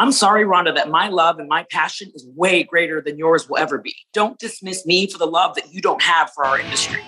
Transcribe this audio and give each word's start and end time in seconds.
I'm 0.00 0.12
sorry, 0.12 0.46
Ronda, 0.46 0.72
that 0.72 0.88
my 0.88 1.08
love 1.10 1.38
and 1.38 1.46
my 1.46 1.66
passion 1.70 2.10
is 2.14 2.26
way 2.34 2.62
greater 2.62 3.02
than 3.02 3.18
yours 3.18 3.50
will 3.50 3.58
ever 3.58 3.76
be. 3.76 3.94
Don't 4.14 4.38
dismiss 4.38 4.86
me 4.86 5.06
for 5.06 5.18
the 5.18 5.26
love 5.26 5.54
that 5.56 5.74
you 5.74 5.82
don't 5.82 6.00
have 6.00 6.32
for 6.32 6.46
our 6.46 6.58
industry. 6.58 7.02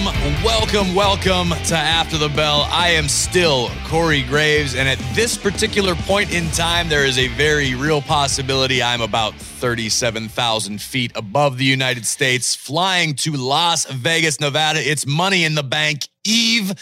Welcome, 0.00 0.42
welcome, 0.42 0.94
welcome 0.94 1.48
to 1.66 1.76
After 1.76 2.16
the 2.16 2.30
Bell. 2.30 2.66
I 2.70 2.88
am 2.88 3.06
still 3.06 3.68
Corey 3.84 4.22
Graves, 4.22 4.74
and 4.74 4.88
at 4.88 4.98
this 5.14 5.36
particular 5.36 5.94
point 5.94 6.32
in 6.32 6.48
time, 6.52 6.88
there 6.88 7.04
is 7.04 7.18
a 7.18 7.28
very 7.28 7.74
real 7.74 8.00
possibility 8.00 8.82
I'm 8.82 9.02
about 9.02 9.34
37,000 9.34 10.80
feet 10.80 11.12
above 11.16 11.58
the 11.58 11.66
United 11.66 12.06
States, 12.06 12.54
flying 12.54 13.14
to 13.16 13.32
Las 13.32 13.84
Vegas, 13.92 14.40
Nevada. 14.40 14.80
It's 14.80 15.06
Money 15.06 15.44
in 15.44 15.54
the 15.54 15.62
Bank 15.62 16.08
Eve. 16.24 16.72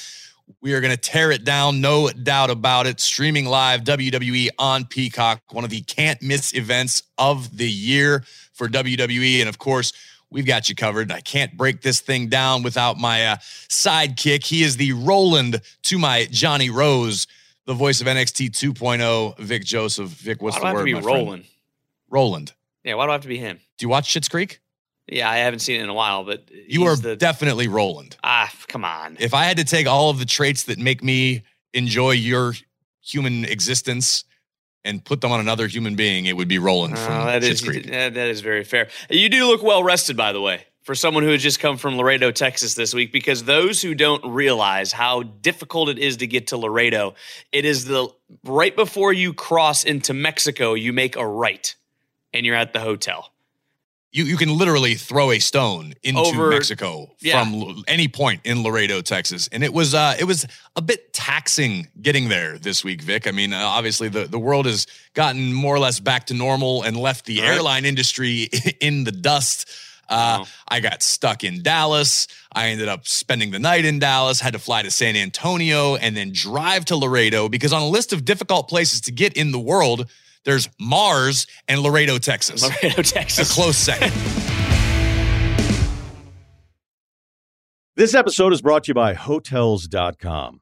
We 0.61 0.73
are 0.75 0.81
going 0.81 0.95
to 0.95 1.01
tear 1.01 1.33
it 1.33 1.43
down, 1.43 1.81
no 1.81 2.11
doubt 2.11 2.51
about 2.51 2.87
it. 2.87 3.01
Streaming 3.01 3.47
live 3.47 3.83
WWE 3.83 4.51
on 4.61 4.85
Peacock, 4.85 5.43
one 5.51 5.65
of 5.65 5.71
the 5.71 5.81
can't 5.81 6.23
miss 6.23 6.55
events 6.55 7.03
of 7.19 7.57
the 7.57 7.69
year 7.69 8.23
for 8.53 8.69
WWE. 8.69 9.41
And 9.41 9.49
of 9.49 9.59
course, 9.59 9.93
we've 10.31 10.47
got 10.47 10.69
you 10.69 10.75
covered. 10.75 11.11
I 11.13 11.21
can't 11.21 11.57
break 11.57 11.81
this 11.83 12.01
thing 12.01 12.29
down 12.29 12.63
without 12.63 12.99
my 12.99 13.27
uh, 13.27 13.37
sidekick. 13.69 14.45
He 14.45 14.63
is 14.63 14.77
the 14.77 14.93
Roland 14.93 15.61
to 15.85 15.99
my 15.99 16.27
Johnny 16.31 16.71
Rose, 16.71 17.27
the 17.67 17.75
voice 17.75 18.01
of 18.01 18.07
NXT 18.07 18.51
2.0, 18.51 19.39
Vic 19.39 19.65
Joseph. 19.65 20.09
Vic, 20.09 20.43
what's 20.43 20.57
why 20.61 20.61
the 20.61 20.65
do 20.65 20.69
I 20.69 20.73
word? 20.73 20.79
have 20.79 20.85
to 20.85 20.85
be 20.85 20.93
friend? 21.03 21.07
Roland? 21.27 21.45
Roland. 22.11 22.53
Yeah, 22.85 22.95
why 22.95 23.07
do 23.07 23.11
I 23.11 23.13
have 23.15 23.23
to 23.23 23.29
be 23.29 23.39
him? 23.39 23.59
Do 23.79 23.85
you 23.85 23.89
watch 23.91 24.09
Schitt's 24.13 24.29
Creek? 24.29 24.61
Yeah, 25.11 25.31
I 25.31 25.39
haven't 25.39 25.61
seen 25.61 25.81
it 25.81 25.85
in 25.85 25.89
a 25.89 25.95
while, 25.95 26.25
but 26.25 26.51
You 26.67 26.85
are 26.85 26.97
the 26.97 27.17
definitely 27.17 27.67
Roland. 27.69 28.17
ah. 28.23 28.53
Come 28.69 28.85
on, 28.85 29.17
If 29.21 29.33
I 29.33 29.45
had 29.45 29.57
to 29.57 29.65
take 29.65 29.87
all 29.87 30.11
of 30.11 30.19
the 30.19 30.27
traits 30.27 30.65
that 30.65 30.79
make 30.79 31.03
me 31.03 31.43
enjoy 31.73 32.11
your 32.13 32.53
human 33.03 33.45
existence 33.47 34.25
and 34.89 35.05
put 35.05 35.21
them 35.21 35.31
on 35.31 35.39
another 35.39 35.67
human 35.67 35.95
being, 35.95 36.25
it 36.27 36.37
would 36.37 36.49
be 36.49 36.59
Roland 36.59 36.99
from 36.99 37.27
that 37.27 37.45
is 37.45 37.61
that 37.61 38.17
is 38.17 38.41
very 38.41 38.65
fair. 38.65 38.89
You 39.11 39.29
do 39.29 39.47
look 39.47 39.63
well 39.63 39.85
rested, 39.85 40.17
by 40.17 40.33
the 40.33 40.41
way, 40.41 40.65
for 40.83 40.95
someone 40.95 41.23
who 41.23 41.31
has 41.31 41.43
just 41.43 41.61
come 41.61 41.77
from 41.77 41.97
Laredo, 41.97 42.31
Texas 42.31 42.75
this 42.75 42.95
week. 42.95 43.13
Because 43.13 43.45
those 43.45 43.83
who 43.83 43.95
don't 43.95 44.25
realize 44.25 44.91
how 44.91 45.23
difficult 45.23 45.91
it 45.91 45.99
is 45.99 46.17
to 46.19 46.27
get 46.27 46.49
to 46.49 46.57
Laredo, 46.57 47.15
it 47.53 47.65
is 47.65 47.85
the 47.85 48.09
right 48.45 48.75
before 48.75 49.13
you 49.13 49.35
cross 49.35 49.85
into 49.85 50.15
Mexico, 50.15 50.75
you 50.75 50.93
make 50.93 51.17
a 51.17 51.27
right, 51.27 51.75
and 52.33 52.47
you're 52.47 52.57
at 52.57 52.73
the 52.73 52.81
hotel. 52.81 53.33
You 54.19 54.25
you 54.25 54.37
can 54.37 54.51
literally 54.59 54.95
throw 54.95 55.31
a 55.31 55.39
stone 55.39 55.95
into 56.03 56.21
Over- 56.21 56.51
Mexico 56.51 57.15
yeah. 57.21 57.43
from 57.43 57.55
l- 57.55 57.83
any 57.87 58.09
point 58.09 58.41
in 58.45 58.63
Laredo, 58.63 59.01
Texas, 59.01 59.49
and 59.53 59.63
it 59.65 59.73
was 59.73 59.95
uh, 59.95 60.17
it 60.19 60.25
was 60.25 60.47
a 60.77 60.83
bit 60.83 61.13
taxing 61.13 61.87
getting 62.03 62.29
there 62.29 62.59
this 62.59 62.85
week, 62.85 63.01
Vic. 63.03 63.27
I 63.27 63.31
mean, 63.31 63.53
uh, 63.53 63.59
obviously 63.61 64.09
the 64.09 64.25
the 64.27 64.39
world 64.39 64.67
has 64.67 64.87
gotten 65.15 65.53
more 65.53 65.75
or 65.75 65.79
less 65.79 66.01
back 66.01 66.27
to 66.27 66.35
normal 66.35 66.83
and 66.83 66.97
left 66.97 67.25
the 67.27 67.41
Right. 67.41 67.49
airline 67.51 67.85
industry 67.85 68.49
in 68.81 69.05
the 69.05 69.13
dust. 69.13 69.69
Uh. 70.11 70.45
I 70.67 70.81
got 70.81 71.03
stuck 71.03 71.45
in 71.45 71.63
Dallas. 71.63 72.29
I 72.51 72.69
ended 72.69 72.89
up 72.89 73.07
spending 73.07 73.51
the 73.51 73.59
night 73.59 73.85
in 73.85 73.99
Dallas, 73.99 74.41
had 74.41 74.55
to 74.55 74.59
fly 74.59 74.83
to 74.83 74.91
San 74.91 75.17
Antonio 75.17 75.97
and 75.97 76.17
then 76.17 76.33
drive 76.33 76.87
to 76.87 76.97
Laredo 76.97 77.49
because 77.51 77.75
on 77.75 77.83
a 77.83 77.89
list 77.89 78.15
of 78.15 78.25
difficult 78.25 78.69
places 78.69 79.03
to 79.03 79.13
get 79.13 79.35
in 79.35 79.53
the 79.53 79.59
world, 79.59 80.09
there's 80.49 80.69
Mars 80.81 81.47
and 81.69 81.81
Laredo, 81.81 82.19
Texas. 82.19 82.63
Laredo, 82.63 83.03
Texas. 83.03 83.51
A 83.51 83.55
close 83.55 83.77
second. 83.77 84.13
This 87.99 88.15
episode 88.15 88.53
is 88.53 88.63
brought 88.63 88.85
to 88.85 88.91
you 88.91 88.95
by 88.95 89.15
Hotels.com. 89.15 90.61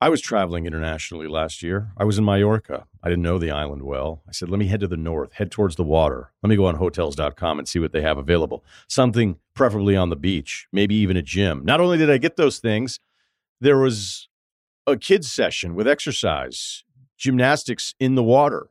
I 0.00 0.08
was 0.08 0.20
traveling 0.20 0.66
internationally 0.66 1.28
last 1.28 1.62
year. 1.62 1.92
I 1.96 2.02
was 2.02 2.18
in 2.18 2.24
Mallorca. 2.24 2.88
I 3.00 3.08
didn't 3.08 3.22
know 3.22 3.38
the 3.38 3.52
island 3.52 3.84
well. 3.84 4.24
I 4.28 4.32
said, 4.32 4.48
let 4.48 4.58
me 4.58 4.66
head 4.66 4.80
to 4.80 4.88
the 4.88 4.96
north, 4.96 5.34
head 5.34 5.52
towards 5.52 5.76
the 5.76 5.84
water. 5.84 6.32
Let 6.42 6.50
me 6.50 6.56
go 6.56 6.66
on 6.66 6.74
Hotels.com 6.74 7.60
and 7.60 7.68
see 7.68 7.78
what 7.78 7.92
they 7.92 8.00
have 8.00 8.18
available. 8.18 8.64
Something 8.88 9.38
preferably 9.54 9.94
on 9.94 10.10
the 10.10 10.16
beach, 10.16 10.66
maybe 10.72 10.96
even 10.96 11.16
a 11.16 11.22
gym. 11.22 11.64
Not 11.64 11.80
only 11.80 11.96
did 11.96 12.10
I 12.10 12.18
get 12.18 12.34
those 12.34 12.58
things, 12.58 12.98
there 13.60 13.78
was 13.78 14.28
a 14.84 14.96
kids' 14.96 15.30
session 15.30 15.76
with 15.76 15.86
exercise, 15.86 16.82
gymnastics 17.16 17.94
in 18.00 18.16
the 18.16 18.24
water, 18.24 18.70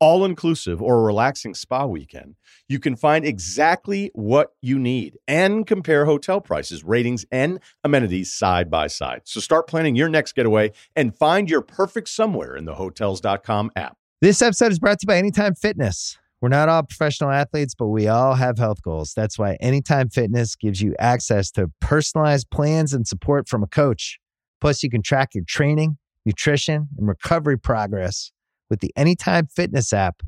all 0.00 0.24
inclusive 0.24 0.82
or 0.82 0.98
a 0.98 1.02
relaxing 1.02 1.54
spa 1.54 1.86
weekend, 1.86 2.36
you 2.68 2.78
can 2.78 2.96
find 2.96 3.24
exactly 3.24 4.10
what 4.14 4.52
you 4.60 4.78
need 4.78 5.18
and 5.28 5.66
compare 5.66 6.04
hotel 6.04 6.40
prices, 6.40 6.84
ratings, 6.84 7.24
and 7.30 7.60
amenities 7.82 8.32
side 8.32 8.70
by 8.70 8.86
side. 8.86 9.22
So 9.24 9.40
start 9.40 9.66
planning 9.66 9.96
your 9.96 10.08
next 10.08 10.34
getaway 10.34 10.72
and 10.96 11.16
find 11.16 11.48
your 11.48 11.62
perfect 11.62 12.08
somewhere 12.08 12.56
in 12.56 12.64
the 12.64 12.74
hotels.com 12.74 13.70
app. 13.76 13.96
This 14.20 14.40
episode 14.40 14.72
is 14.72 14.78
brought 14.78 15.00
to 15.00 15.04
you 15.04 15.08
by 15.08 15.18
Anytime 15.18 15.54
Fitness. 15.54 16.18
We're 16.40 16.48
not 16.48 16.68
all 16.68 16.82
professional 16.82 17.30
athletes, 17.30 17.74
but 17.74 17.86
we 17.86 18.06
all 18.06 18.34
have 18.34 18.58
health 18.58 18.82
goals. 18.82 19.14
That's 19.14 19.38
why 19.38 19.56
Anytime 19.60 20.10
Fitness 20.10 20.56
gives 20.56 20.82
you 20.82 20.94
access 20.98 21.50
to 21.52 21.70
personalized 21.80 22.50
plans 22.50 22.92
and 22.92 23.06
support 23.06 23.48
from 23.48 23.62
a 23.62 23.66
coach. 23.66 24.18
Plus, 24.60 24.82
you 24.82 24.90
can 24.90 25.02
track 25.02 25.34
your 25.34 25.44
training, 25.44 25.98
nutrition, 26.26 26.88
and 26.98 27.08
recovery 27.08 27.58
progress 27.58 28.30
with 28.74 28.80
the 28.80 28.92
Anytime 28.96 29.46
Fitness 29.46 29.92
app, 29.92 30.20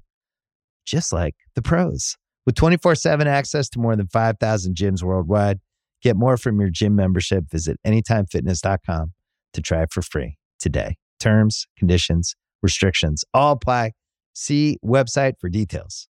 just 0.85 1.13
like 1.13 1.35
the 1.57 1.63
pros. 1.63 2.17
With 2.45 2.55
24 2.55 2.95
7 2.95 3.27
access 3.27 3.69
to 3.71 3.81
more 3.81 3.97
than 3.97 4.07
5,000 4.07 4.77
gyms 4.77 5.03
worldwide, 5.03 5.59
get 6.01 6.15
more 6.17 6.37
from 6.37 6.61
your 6.61 6.71
gym 6.71 6.95
membership. 6.95 7.51
Visit 7.51 7.81
AnytimeFitness.com 7.85 9.13
to 9.55 9.61
try 9.61 9.83
it 9.83 9.93
for 9.93 10.01
free 10.01 10.37
today. 10.61 10.95
Terms, 11.19 11.67
conditions, 11.77 12.37
restrictions 12.63 13.25
all 13.35 13.53
apply. 13.53 13.93
See 14.33 14.79
website 14.85 15.33
for 15.41 15.49
details. 15.49 16.07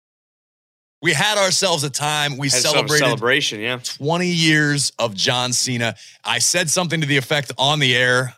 We 1.02 1.14
had 1.14 1.38
ourselves 1.38 1.86
a 1.86 1.90
time. 1.90 2.36
We 2.36 2.50
Had 2.50 2.64
celebrated 2.64 3.06
celebration, 3.06 3.62
yeah. 3.62 3.80
20 3.82 4.28
years 4.28 4.92
of 5.00 5.14
John 5.14 5.54
Cena. 5.54 5.96
I 6.26 6.40
said 6.40 6.70
something 6.70 7.00
to 7.00 7.08
the 7.08 7.16
effect 7.16 7.54
on 7.58 7.80
the 7.80 7.96
air. 7.96 8.34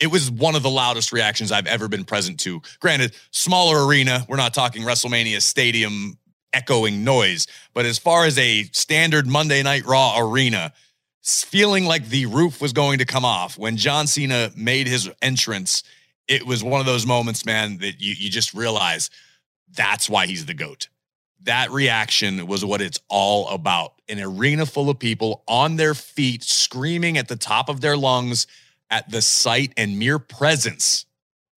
It 0.00 0.08
was 0.08 0.30
one 0.30 0.54
of 0.54 0.62
the 0.62 0.70
loudest 0.70 1.12
reactions 1.12 1.50
I've 1.52 1.66
ever 1.66 1.88
been 1.88 2.04
present 2.04 2.38
to. 2.40 2.60
Granted, 2.80 3.14
smaller 3.30 3.86
arena. 3.86 4.26
We're 4.28 4.36
not 4.36 4.54
talking 4.54 4.82
WrestleMania 4.82 5.40
stadium 5.40 6.18
echoing 6.52 7.04
noise, 7.04 7.46
but 7.74 7.86
as 7.86 7.98
far 7.98 8.24
as 8.24 8.38
a 8.38 8.64
standard 8.72 9.26
Monday 9.26 9.62
Night 9.62 9.84
Raw 9.84 10.18
arena, 10.18 10.72
feeling 11.22 11.86
like 11.86 12.08
the 12.08 12.26
roof 12.26 12.60
was 12.60 12.72
going 12.72 12.98
to 12.98 13.04
come 13.04 13.24
off 13.24 13.58
when 13.58 13.76
John 13.76 14.06
Cena 14.06 14.50
made 14.56 14.86
his 14.86 15.10
entrance, 15.22 15.82
it 16.28 16.46
was 16.46 16.62
one 16.62 16.80
of 16.80 16.86
those 16.86 17.06
moments, 17.06 17.44
man, 17.44 17.78
that 17.78 18.00
you, 18.00 18.14
you 18.16 18.30
just 18.30 18.54
realize 18.54 19.10
that's 19.74 20.08
why 20.08 20.26
he's 20.26 20.46
the 20.46 20.54
GOAT 20.54 20.88
that 21.46 21.70
reaction 21.70 22.46
was 22.46 22.64
what 22.64 22.82
it's 22.82 23.00
all 23.08 23.48
about. 23.48 23.94
An 24.08 24.20
arena 24.20 24.66
full 24.66 24.90
of 24.90 24.98
people 24.98 25.42
on 25.48 25.76
their 25.76 25.94
feet, 25.94 26.42
screaming 26.42 27.16
at 27.16 27.28
the 27.28 27.36
top 27.36 27.68
of 27.68 27.80
their 27.80 27.96
lungs 27.96 28.46
at 28.90 29.10
the 29.10 29.22
sight 29.22 29.72
and 29.76 29.98
mere 29.98 30.18
presence 30.18 31.06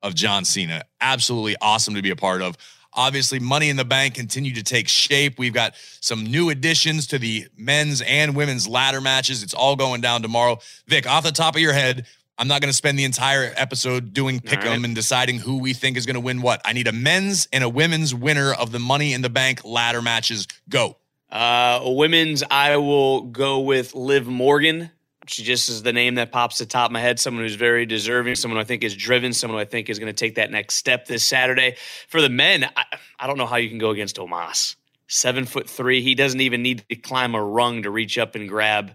of 0.01 0.15
John 0.15 0.45
Cena. 0.45 0.83
Absolutely 1.01 1.55
awesome 1.61 1.95
to 1.95 2.01
be 2.01 2.09
a 2.09 2.15
part 2.15 2.41
of. 2.41 2.57
Obviously, 2.93 3.39
Money 3.39 3.69
in 3.69 3.75
the 3.75 3.85
Bank 3.85 4.15
continued 4.15 4.55
to 4.55 4.63
take 4.63 4.87
shape. 4.87 5.37
We've 5.37 5.53
got 5.53 5.75
some 6.01 6.23
new 6.23 6.49
additions 6.49 7.07
to 7.07 7.19
the 7.19 7.47
men's 7.55 8.01
and 8.01 8.35
women's 8.35 8.67
ladder 8.67 8.99
matches. 8.99 9.43
It's 9.43 9.53
all 9.53 9.75
going 9.75 10.01
down 10.01 10.21
tomorrow. 10.21 10.57
Vic, 10.87 11.07
off 11.07 11.23
the 11.23 11.31
top 11.31 11.55
of 11.55 11.61
your 11.61 11.73
head, 11.73 12.07
I'm 12.37 12.47
not 12.47 12.61
going 12.61 12.69
to 12.69 12.75
spend 12.75 12.97
the 12.97 13.03
entire 13.03 13.53
episode 13.57 14.13
doing 14.13 14.39
pick 14.39 14.61
'em 14.61 14.67
right. 14.67 14.85
and 14.85 14.95
deciding 14.95 15.39
who 15.39 15.59
we 15.59 15.73
think 15.73 15.97
is 15.97 16.05
going 16.05 16.15
to 16.15 16.21
win 16.21 16.41
what. 16.41 16.61
I 16.65 16.73
need 16.73 16.87
a 16.87 16.91
men's 16.91 17.47
and 17.53 17.63
a 17.63 17.69
women's 17.69 18.15
winner 18.15 18.53
of 18.53 18.71
the 18.71 18.79
Money 18.79 19.13
in 19.13 19.21
the 19.21 19.29
Bank 19.29 19.63
ladder 19.63 20.01
matches. 20.01 20.47
Go. 20.67 20.97
Uh, 21.29 21.81
women's, 21.83 22.41
I 22.49 22.77
will 22.77 23.21
go 23.21 23.59
with 23.59 23.93
Liv 23.93 24.25
Morgan. 24.25 24.89
She 25.29 25.43
just 25.43 25.69
is 25.69 25.83
the 25.83 25.93
name 25.93 26.15
that 26.15 26.31
pops 26.31 26.57
to 26.57 26.65
the 26.65 26.69
top 26.69 26.87
of 26.89 26.91
my 26.91 26.99
head. 27.01 27.19
Someone 27.19 27.43
who's 27.43 27.55
very 27.55 27.85
deserving, 27.85 28.35
someone 28.35 28.59
I 28.59 28.63
think 28.63 28.83
is 28.83 28.95
driven, 28.95 29.31
someone 29.33 29.57
who 29.57 29.61
I 29.61 29.65
think 29.65 29.89
is 29.89 29.99
going 29.99 30.07
to 30.11 30.17
take 30.17 30.35
that 30.35 30.51
next 30.51 30.75
step 30.75 31.05
this 31.05 31.23
Saturday. 31.23 31.75
For 32.07 32.21
the 32.21 32.29
men, 32.29 32.65
I, 32.75 32.83
I 33.19 33.27
don't 33.27 33.37
know 33.37 33.45
how 33.45 33.57
you 33.57 33.69
can 33.69 33.77
go 33.77 33.91
against 33.91 34.17
Omos. 34.17 34.75
Seven 35.07 35.45
foot 35.45 35.69
three. 35.69 36.01
He 36.01 36.15
doesn't 36.15 36.41
even 36.41 36.61
need 36.61 36.83
to 36.89 36.95
climb 36.95 37.35
a 37.35 37.43
rung 37.43 37.83
to 37.83 37.89
reach 37.91 38.17
up 38.17 38.35
and 38.35 38.49
grab 38.49 38.91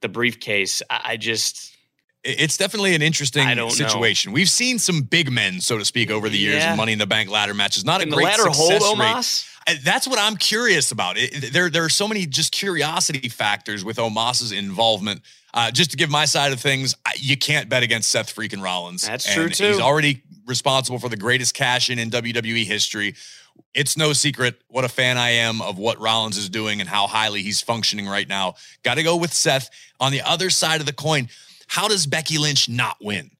the 0.00 0.08
briefcase. 0.08 0.82
I, 0.90 1.00
I 1.04 1.16
just, 1.16 1.76
It's 2.24 2.56
definitely 2.56 2.94
an 2.94 3.02
interesting 3.02 3.46
situation. 3.70 4.32
We've 4.32 4.50
seen 4.50 4.78
some 4.78 5.02
big 5.02 5.30
men, 5.30 5.60
so 5.60 5.78
to 5.78 5.84
speak, 5.84 6.10
over 6.10 6.28
the 6.28 6.38
years 6.38 6.56
Yeah. 6.62 6.72
in 6.72 6.76
Money 6.76 6.92
in 6.92 6.98
the 6.98 7.06
Bank 7.06 7.30
ladder 7.30 7.54
matches. 7.54 7.84
Not 7.84 8.00
Can 8.00 8.10
a 8.12 8.14
great 8.14 8.24
ladder 8.24 8.44
hold 8.44 8.72
success 8.72 8.82
rate. 8.98 9.06
Omos? 9.06 9.47
That's 9.84 10.08
what 10.08 10.18
I'm 10.18 10.36
curious 10.36 10.92
about. 10.92 11.16
It, 11.18 11.52
there, 11.52 11.70
there 11.70 11.84
are 11.84 11.90
so 11.90 12.08
many 12.08 12.26
just 12.26 12.52
curiosity 12.52 13.28
factors 13.28 13.84
with 13.84 13.98
Omos's 13.98 14.52
involvement. 14.52 15.20
Uh, 15.54 15.70
just 15.70 15.90
to 15.90 15.96
give 15.96 16.10
my 16.10 16.24
side 16.24 16.52
of 16.52 16.60
things, 16.60 16.94
you 17.16 17.36
can't 17.36 17.68
bet 17.68 17.82
against 17.82 18.10
Seth 18.10 18.34
freaking 18.34 18.62
Rollins. 18.62 19.06
That's 19.06 19.26
And 19.26 19.52
true, 19.52 19.66
He's 19.66 19.80
already 19.80 20.22
responsible 20.46 20.98
for 20.98 21.08
the 21.08 21.16
greatest 21.16 21.54
cash 21.54 21.90
in 21.90 21.98
in 21.98 22.10
WWE 22.10 22.64
history. 22.64 23.14
It's 23.74 23.96
no 23.96 24.12
secret 24.12 24.60
what 24.68 24.84
a 24.84 24.88
fan 24.88 25.18
I 25.18 25.30
am 25.30 25.60
of 25.60 25.78
what 25.78 26.00
Rollins 26.00 26.36
is 26.36 26.48
doing 26.48 26.80
and 26.80 26.88
how 26.88 27.06
highly 27.06 27.42
he's 27.42 27.60
functioning 27.60 28.06
right 28.06 28.28
now. 28.28 28.54
Got 28.82 28.94
to 28.94 29.02
go 29.02 29.16
with 29.16 29.32
Seth. 29.32 29.68
On 30.00 30.12
the 30.12 30.22
other 30.22 30.48
side 30.48 30.80
of 30.80 30.86
the 30.86 30.92
coin, 30.92 31.28
how 31.66 31.88
does 31.88 32.06
Becky 32.06 32.38
Lynch 32.38 32.68
not 32.68 32.96
win? 33.00 33.30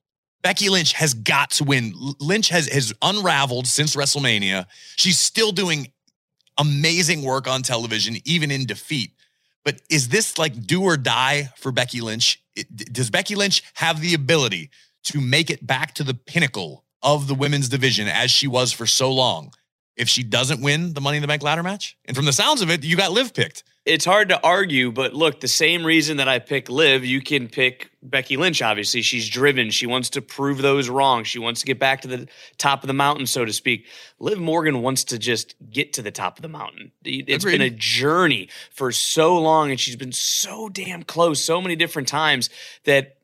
Becky 0.42 0.68
Lynch 0.68 0.92
has 0.92 1.14
got 1.14 1.50
to 1.52 1.64
win. 1.64 1.92
Lynch 2.20 2.48
has 2.48 2.68
has 2.68 2.92
unraveled 3.02 3.66
since 3.66 3.96
WrestleMania. 3.96 4.66
She's 4.96 5.18
still 5.18 5.52
doing 5.52 5.92
amazing 6.58 7.22
work 7.22 7.46
on 7.46 7.62
television, 7.62 8.16
even 8.24 8.50
in 8.50 8.66
defeat. 8.66 9.12
But 9.64 9.80
is 9.90 10.08
this 10.08 10.38
like 10.38 10.66
do 10.66 10.82
or 10.82 10.96
die 10.96 11.50
for 11.56 11.72
Becky 11.72 12.00
Lynch? 12.00 12.42
Does 12.74 13.10
Becky 13.10 13.34
Lynch 13.34 13.62
have 13.74 14.00
the 14.00 14.14
ability 14.14 14.70
to 15.04 15.20
make 15.20 15.50
it 15.50 15.66
back 15.66 15.94
to 15.94 16.04
the 16.04 16.14
pinnacle 16.14 16.84
of 17.02 17.28
the 17.28 17.34
women's 17.34 17.68
division 17.68 18.08
as 18.08 18.30
she 18.30 18.46
was 18.46 18.72
for 18.72 18.86
so 18.86 19.12
long 19.12 19.52
if 19.96 20.08
she 20.08 20.22
doesn't 20.22 20.62
win 20.62 20.94
the 20.94 21.00
Money 21.00 21.18
in 21.18 21.22
the 21.22 21.28
Bank 21.28 21.42
ladder 21.42 21.62
match? 21.62 21.96
And 22.04 22.16
from 22.16 22.26
the 22.26 22.32
sounds 22.32 22.62
of 22.62 22.70
it, 22.70 22.84
you 22.84 22.96
got 22.96 23.12
Liv 23.12 23.34
picked. 23.34 23.64
It's 23.88 24.04
hard 24.04 24.28
to 24.28 24.42
argue, 24.42 24.92
but 24.92 25.14
look, 25.14 25.40
the 25.40 25.48
same 25.48 25.82
reason 25.82 26.18
that 26.18 26.28
I 26.28 26.40
pick 26.40 26.68
Liv, 26.68 27.06
you 27.06 27.22
can 27.22 27.48
pick 27.48 27.90
Becky 28.02 28.36
Lynch. 28.36 28.60
Obviously, 28.60 29.00
she's 29.00 29.26
driven. 29.30 29.70
She 29.70 29.86
wants 29.86 30.10
to 30.10 30.20
prove 30.20 30.58
those 30.58 30.90
wrong. 30.90 31.24
She 31.24 31.38
wants 31.38 31.60
to 31.60 31.66
get 31.66 31.78
back 31.78 32.02
to 32.02 32.08
the 32.08 32.28
top 32.58 32.82
of 32.82 32.86
the 32.86 32.92
mountain, 32.92 33.26
so 33.26 33.46
to 33.46 33.52
speak. 33.52 33.86
Liv 34.18 34.38
Morgan 34.38 34.82
wants 34.82 35.04
to 35.04 35.18
just 35.18 35.54
get 35.70 35.94
to 35.94 36.02
the 36.02 36.10
top 36.10 36.36
of 36.36 36.42
the 36.42 36.48
mountain. 36.48 36.92
It's 37.02 37.46
been 37.46 37.62
a 37.62 37.70
journey 37.70 38.50
for 38.70 38.92
so 38.92 39.38
long, 39.38 39.70
and 39.70 39.80
she's 39.80 39.96
been 39.96 40.12
so 40.12 40.68
damn 40.68 41.02
close 41.02 41.42
so 41.42 41.62
many 41.62 41.74
different 41.74 42.08
times 42.08 42.50
that 42.84 43.16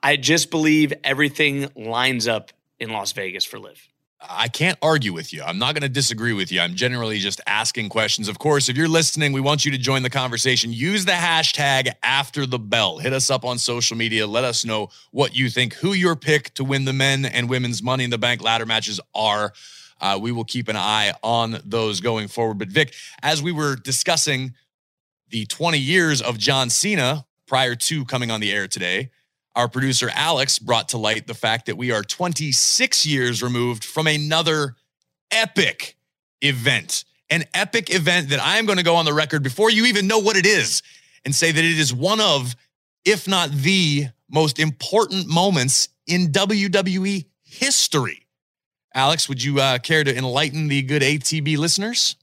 I 0.00 0.16
just 0.16 0.52
believe 0.52 0.92
everything 1.02 1.70
lines 1.74 2.28
up 2.28 2.52
in 2.78 2.90
Las 2.90 3.10
Vegas 3.12 3.44
for 3.44 3.58
Liv. 3.58 3.88
I 4.20 4.48
can't 4.48 4.76
argue 4.82 5.12
with 5.12 5.32
you. 5.32 5.42
I'm 5.42 5.58
not 5.58 5.74
going 5.74 5.82
to 5.82 5.88
disagree 5.88 6.32
with 6.32 6.50
you. 6.50 6.60
I'm 6.60 6.74
generally 6.74 7.18
just 7.18 7.40
asking 7.46 7.88
questions. 7.88 8.26
Of 8.26 8.40
course, 8.40 8.68
if 8.68 8.76
you're 8.76 8.88
listening, 8.88 9.32
we 9.32 9.40
want 9.40 9.64
you 9.64 9.70
to 9.70 9.78
join 9.78 10.02
the 10.02 10.10
conversation. 10.10 10.72
Use 10.72 11.04
the 11.04 11.12
hashtag 11.12 11.92
after 12.02 12.44
the 12.44 12.58
bell. 12.58 12.98
Hit 12.98 13.12
us 13.12 13.30
up 13.30 13.44
on 13.44 13.58
social 13.58 13.96
media. 13.96 14.26
Let 14.26 14.42
us 14.42 14.64
know 14.64 14.90
what 15.12 15.36
you 15.36 15.48
think, 15.48 15.74
who 15.74 15.92
your 15.92 16.16
pick 16.16 16.52
to 16.54 16.64
win 16.64 16.84
the 16.84 16.92
men 16.92 17.26
and 17.26 17.48
women's 17.48 17.80
Money 17.80 18.02
in 18.02 18.10
the 18.10 18.18
Bank 18.18 18.42
ladder 18.42 18.66
matches 18.66 18.98
are. 19.14 19.52
Uh, 20.00 20.18
we 20.20 20.32
will 20.32 20.44
keep 20.44 20.66
an 20.68 20.76
eye 20.76 21.12
on 21.22 21.60
those 21.64 22.00
going 22.00 22.26
forward. 22.26 22.58
But, 22.58 22.68
Vic, 22.68 22.94
as 23.22 23.40
we 23.40 23.52
were 23.52 23.76
discussing 23.76 24.54
the 25.30 25.46
20 25.46 25.78
years 25.78 26.20
of 26.20 26.38
John 26.38 26.70
Cena 26.70 27.24
prior 27.46 27.76
to 27.76 28.04
coming 28.04 28.32
on 28.32 28.40
the 28.40 28.52
air 28.52 28.66
today, 28.66 29.10
our 29.58 29.68
producer 29.68 30.08
Alex 30.14 30.60
brought 30.60 30.90
to 30.90 30.98
light 30.98 31.26
the 31.26 31.34
fact 31.34 31.66
that 31.66 31.76
we 31.76 31.90
are 31.90 32.04
26 32.04 33.04
years 33.04 33.42
removed 33.42 33.84
from 33.84 34.06
another 34.06 34.76
epic 35.32 35.96
event. 36.40 37.04
An 37.28 37.42
epic 37.52 37.92
event 37.92 38.28
that 38.28 38.40
I 38.40 38.58
am 38.58 38.66
going 38.66 38.78
to 38.78 38.84
go 38.84 38.94
on 38.94 39.04
the 39.04 39.12
record 39.12 39.42
before 39.42 39.68
you 39.68 39.86
even 39.86 40.06
know 40.06 40.20
what 40.20 40.36
it 40.36 40.46
is 40.46 40.80
and 41.24 41.34
say 41.34 41.50
that 41.50 41.64
it 41.64 41.78
is 41.78 41.92
one 41.92 42.20
of, 42.20 42.54
if 43.04 43.26
not 43.26 43.50
the 43.50 44.06
most 44.30 44.60
important 44.60 45.26
moments 45.26 45.88
in 46.06 46.28
WWE 46.28 47.24
history. 47.42 48.26
Alex, 48.94 49.28
would 49.28 49.42
you 49.42 49.60
uh, 49.60 49.78
care 49.78 50.04
to 50.04 50.16
enlighten 50.16 50.68
the 50.68 50.82
good 50.82 51.02
ATB 51.02 51.58
listeners? 51.58 52.14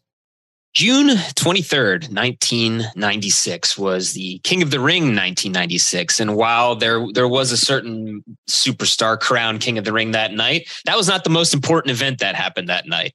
June 0.76 1.08
23rd, 1.08 2.14
1996 2.14 3.78
was 3.78 4.12
the 4.12 4.40
King 4.40 4.62
of 4.62 4.72
the 4.72 4.82
Ring 4.82 5.04
1996. 5.04 6.20
And 6.20 6.36
while 6.36 6.76
there 6.76 7.06
there 7.14 7.30
was 7.30 7.54
a 7.54 7.58
certain 7.58 8.26
superstar 8.50 9.18
crowned 9.18 9.62
King 9.62 9.78
of 9.78 9.86
the 9.86 9.94
Ring 9.94 10.12
that 10.12 10.34
night, 10.34 10.68
that 10.84 10.98
was 10.98 11.08
not 11.08 11.24
the 11.24 11.30
most 11.30 11.54
important 11.54 11.92
event 11.92 12.20
that 12.20 12.36
happened 12.36 12.68
that 12.68 12.88
night. 12.88 13.14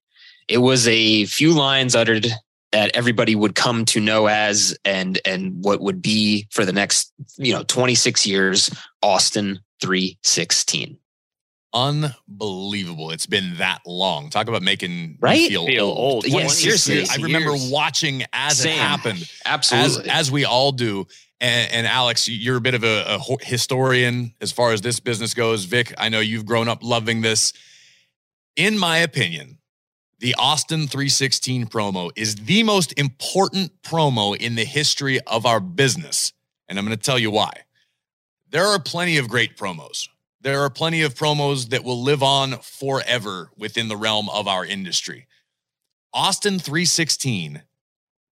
It 0.48 0.58
was 0.58 0.88
a 0.88 1.26
few 1.26 1.52
lines 1.52 1.94
uttered 1.94 2.28
that 2.72 2.96
everybody 2.96 3.34
would 3.34 3.54
come 3.54 3.84
to 3.86 4.00
know 4.00 4.26
as 4.26 4.74
and 4.86 5.20
and 5.26 5.62
what 5.62 5.82
would 5.82 6.00
be 6.00 6.46
for 6.50 6.64
the 6.64 6.72
next, 6.72 7.12
you 7.36 7.52
know, 7.52 7.62
26 7.64 8.26
years, 8.26 8.70
Austin 9.02 9.60
316. 9.82 10.99
Unbelievable. 11.72 13.10
It's 13.10 13.26
been 13.26 13.56
that 13.58 13.80
long. 13.86 14.30
Talk 14.30 14.48
about 14.48 14.62
making 14.62 14.90
me 14.90 15.16
Right? 15.20 15.48
feel, 15.48 15.66
Feel 15.66 15.86
old. 15.86 15.98
old. 15.98 16.24
Yeah, 16.26 16.32
26 16.32 16.60
seriously. 16.62 16.94
years. 16.96 17.10
I 17.10 17.16
remember 17.16 17.50
Years. 17.54 17.70
watching 17.70 18.24
as 18.32 18.58
Same. 18.58 18.72
it 18.72 18.78
happened. 18.78 19.20
as 19.22 19.30
Absolutely. 19.46 20.10
as 20.10 20.30
we 20.32 20.44
all 20.44 20.72
do. 20.72 21.06
And, 21.40 21.72
and 21.72 21.86
Alex, 21.86 22.28
you're 22.28 22.56
a 22.56 22.60
bit 22.60 22.74
of 22.74 22.84
a, 22.84 23.04
a 23.16 23.44
historian 23.44 24.34
as 24.40 24.52
far 24.52 24.72
as 24.72 24.80
this 24.82 25.00
business 25.00 25.32
goes. 25.32 25.64
Vic, 25.64 25.94
I 25.96 26.08
know 26.08 26.20
you've 26.20 26.44
grown 26.44 26.68
up 26.68 26.82
loving 26.82 27.22
this. 27.22 27.52
In 28.56 28.76
my 28.78 28.98
opinion, 28.98 29.58
the 30.18 30.34
Austin 30.38 30.86
316 30.86 31.66
promo 31.68 32.10
is 32.14 32.34
the 32.36 32.62
most 32.62 32.92
important 32.98 33.80
promo 33.82 34.36
in 34.36 34.54
the 34.54 34.64
history 34.66 35.18
of 35.22 35.46
our 35.46 35.60
business. 35.60 36.32
And 36.68 36.78
I'm 36.78 36.84
going 36.84 36.96
to 36.96 37.02
tell 37.02 37.18
you 37.18 37.30
why. 37.30 37.50
There 38.50 38.66
are 38.66 38.78
plenty 38.78 39.16
of 39.16 39.28
great 39.28 39.56
promos. 39.56 40.08
There 40.42 40.62
are 40.62 40.70
plenty 40.70 41.02
of 41.02 41.14
promos 41.14 41.68
that 41.68 41.84
will 41.84 42.02
live 42.02 42.22
on 42.22 42.58
forever 42.60 43.50
within 43.58 43.88
the 43.88 43.96
realm 43.96 44.28
of 44.30 44.48
our 44.48 44.64
industry. 44.64 45.26
Austin 46.14 46.58
316 46.58 47.62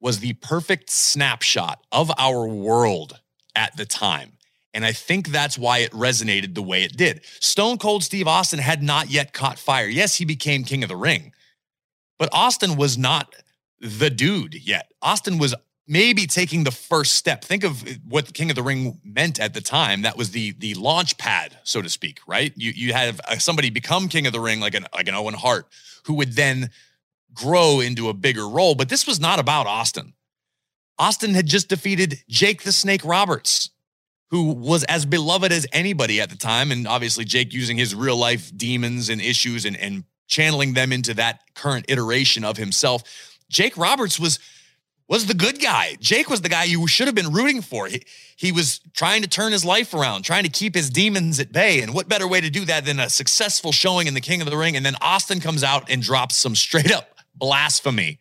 was 0.00 0.20
the 0.20 0.32
perfect 0.34 0.90
snapshot 0.90 1.84
of 1.92 2.10
our 2.18 2.46
world 2.46 3.20
at 3.54 3.76
the 3.76 3.84
time. 3.84 4.32
And 4.72 4.84
I 4.84 4.92
think 4.92 5.28
that's 5.28 5.58
why 5.58 5.78
it 5.78 5.92
resonated 5.92 6.54
the 6.54 6.62
way 6.62 6.82
it 6.82 6.96
did. 6.96 7.24
Stone 7.40 7.78
Cold 7.78 8.04
Steve 8.04 8.28
Austin 8.28 8.58
had 8.58 8.82
not 8.82 9.10
yet 9.10 9.32
caught 9.32 9.58
fire. 9.58 9.86
Yes, 9.86 10.16
he 10.16 10.24
became 10.24 10.64
king 10.64 10.82
of 10.82 10.88
the 10.88 10.96
ring, 10.96 11.32
but 12.18 12.28
Austin 12.32 12.76
was 12.76 12.96
not 12.96 13.34
the 13.80 14.10
dude 14.10 14.54
yet. 14.54 14.92
Austin 15.02 15.38
was 15.38 15.54
maybe 15.88 16.26
taking 16.26 16.64
the 16.64 16.70
first 16.70 17.14
step. 17.14 17.42
Think 17.42 17.64
of 17.64 17.82
what 18.06 18.26
the 18.26 18.32
king 18.32 18.50
of 18.50 18.56
the 18.56 18.62
ring 18.62 19.00
meant 19.02 19.40
at 19.40 19.54
the 19.54 19.60
time. 19.60 20.02
That 20.02 20.16
was 20.16 20.30
the 20.30 20.52
the 20.58 20.74
launch 20.74 21.18
pad, 21.18 21.56
so 21.64 21.82
to 21.82 21.88
speak, 21.88 22.20
right? 22.26 22.52
You 22.54 22.70
you 22.70 22.92
have 22.92 23.20
uh, 23.26 23.38
somebody 23.38 23.70
become 23.70 24.08
king 24.08 24.26
of 24.26 24.32
the 24.32 24.40
ring 24.40 24.60
like 24.60 24.74
an 24.74 24.86
like 24.94 25.08
an 25.08 25.14
Owen 25.14 25.34
Hart 25.34 25.66
who 26.04 26.14
would 26.14 26.34
then 26.34 26.70
grow 27.34 27.80
into 27.80 28.08
a 28.08 28.14
bigger 28.14 28.48
role. 28.48 28.74
But 28.74 28.88
this 28.88 29.06
was 29.06 29.18
not 29.18 29.38
about 29.38 29.66
Austin. 29.66 30.12
Austin 30.98 31.34
had 31.34 31.46
just 31.46 31.68
defeated 31.68 32.22
Jake 32.28 32.62
the 32.62 32.72
Snake 32.72 33.04
Roberts, 33.04 33.70
who 34.30 34.52
was 34.52 34.84
as 34.84 35.06
beloved 35.06 35.52
as 35.52 35.66
anybody 35.72 36.20
at 36.20 36.30
the 36.30 36.36
time. 36.36 36.72
And 36.72 36.86
obviously, 36.86 37.24
Jake 37.24 37.52
using 37.52 37.76
his 37.76 37.94
real 37.94 38.16
life 38.16 38.50
demons 38.56 39.08
and 39.08 39.20
issues 39.20 39.64
and, 39.64 39.76
and 39.76 40.04
channeling 40.26 40.74
them 40.74 40.92
into 40.92 41.14
that 41.14 41.40
current 41.54 41.86
iteration 41.88 42.44
of 42.44 42.56
himself. 42.56 43.02
Jake 43.48 43.76
Roberts 43.76 44.18
was 44.20 44.38
was 45.08 45.26
the 45.26 45.34
good 45.34 45.60
guy. 45.60 45.96
Jake 46.00 46.28
was 46.28 46.42
the 46.42 46.48
guy 46.48 46.64
you 46.64 46.86
should 46.86 47.06
have 47.06 47.14
been 47.14 47.32
rooting 47.32 47.62
for. 47.62 47.86
He, 47.86 48.02
he 48.36 48.52
was 48.52 48.80
trying 48.92 49.22
to 49.22 49.28
turn 49.28 49.52
his 49.52 49.64
life 49.64 49.94
around, 49.94 50.22
trying 50.22 50.44
to 50.44 50.50
keep 50.50 50.74
his 50.74 50.90
demons 50.90 51.40
at 51.40 51.50
bay. 51.50 51.80
And 51.80 51.94
what 51.94 52.08
better 52.08 52.28
way 52.28 52.40
to 52.40 52.50
do 52.50 52.64
that 52.66 52.84
than 52.84 53.00
a 53.00 53.08
successful 53.08 53.72
showing 53.72 54.06
in 54.06 54.14
the 54.14 54.20
King 54.20 54.42
of 54.42 54.50
the 54.50 54.56
Ring? 54.56 54.76
And 54.76 54.84
then 54.84 54.94
Austin 55.00 55.40
comes 55.40 55.64
out 55.64 55.90
and 55.90 56.02
drops 56.02 56.36
some 56.36 56.54
straight 56.54 56.92
up 56.92 57.18
blasphemy. 57.34 58.20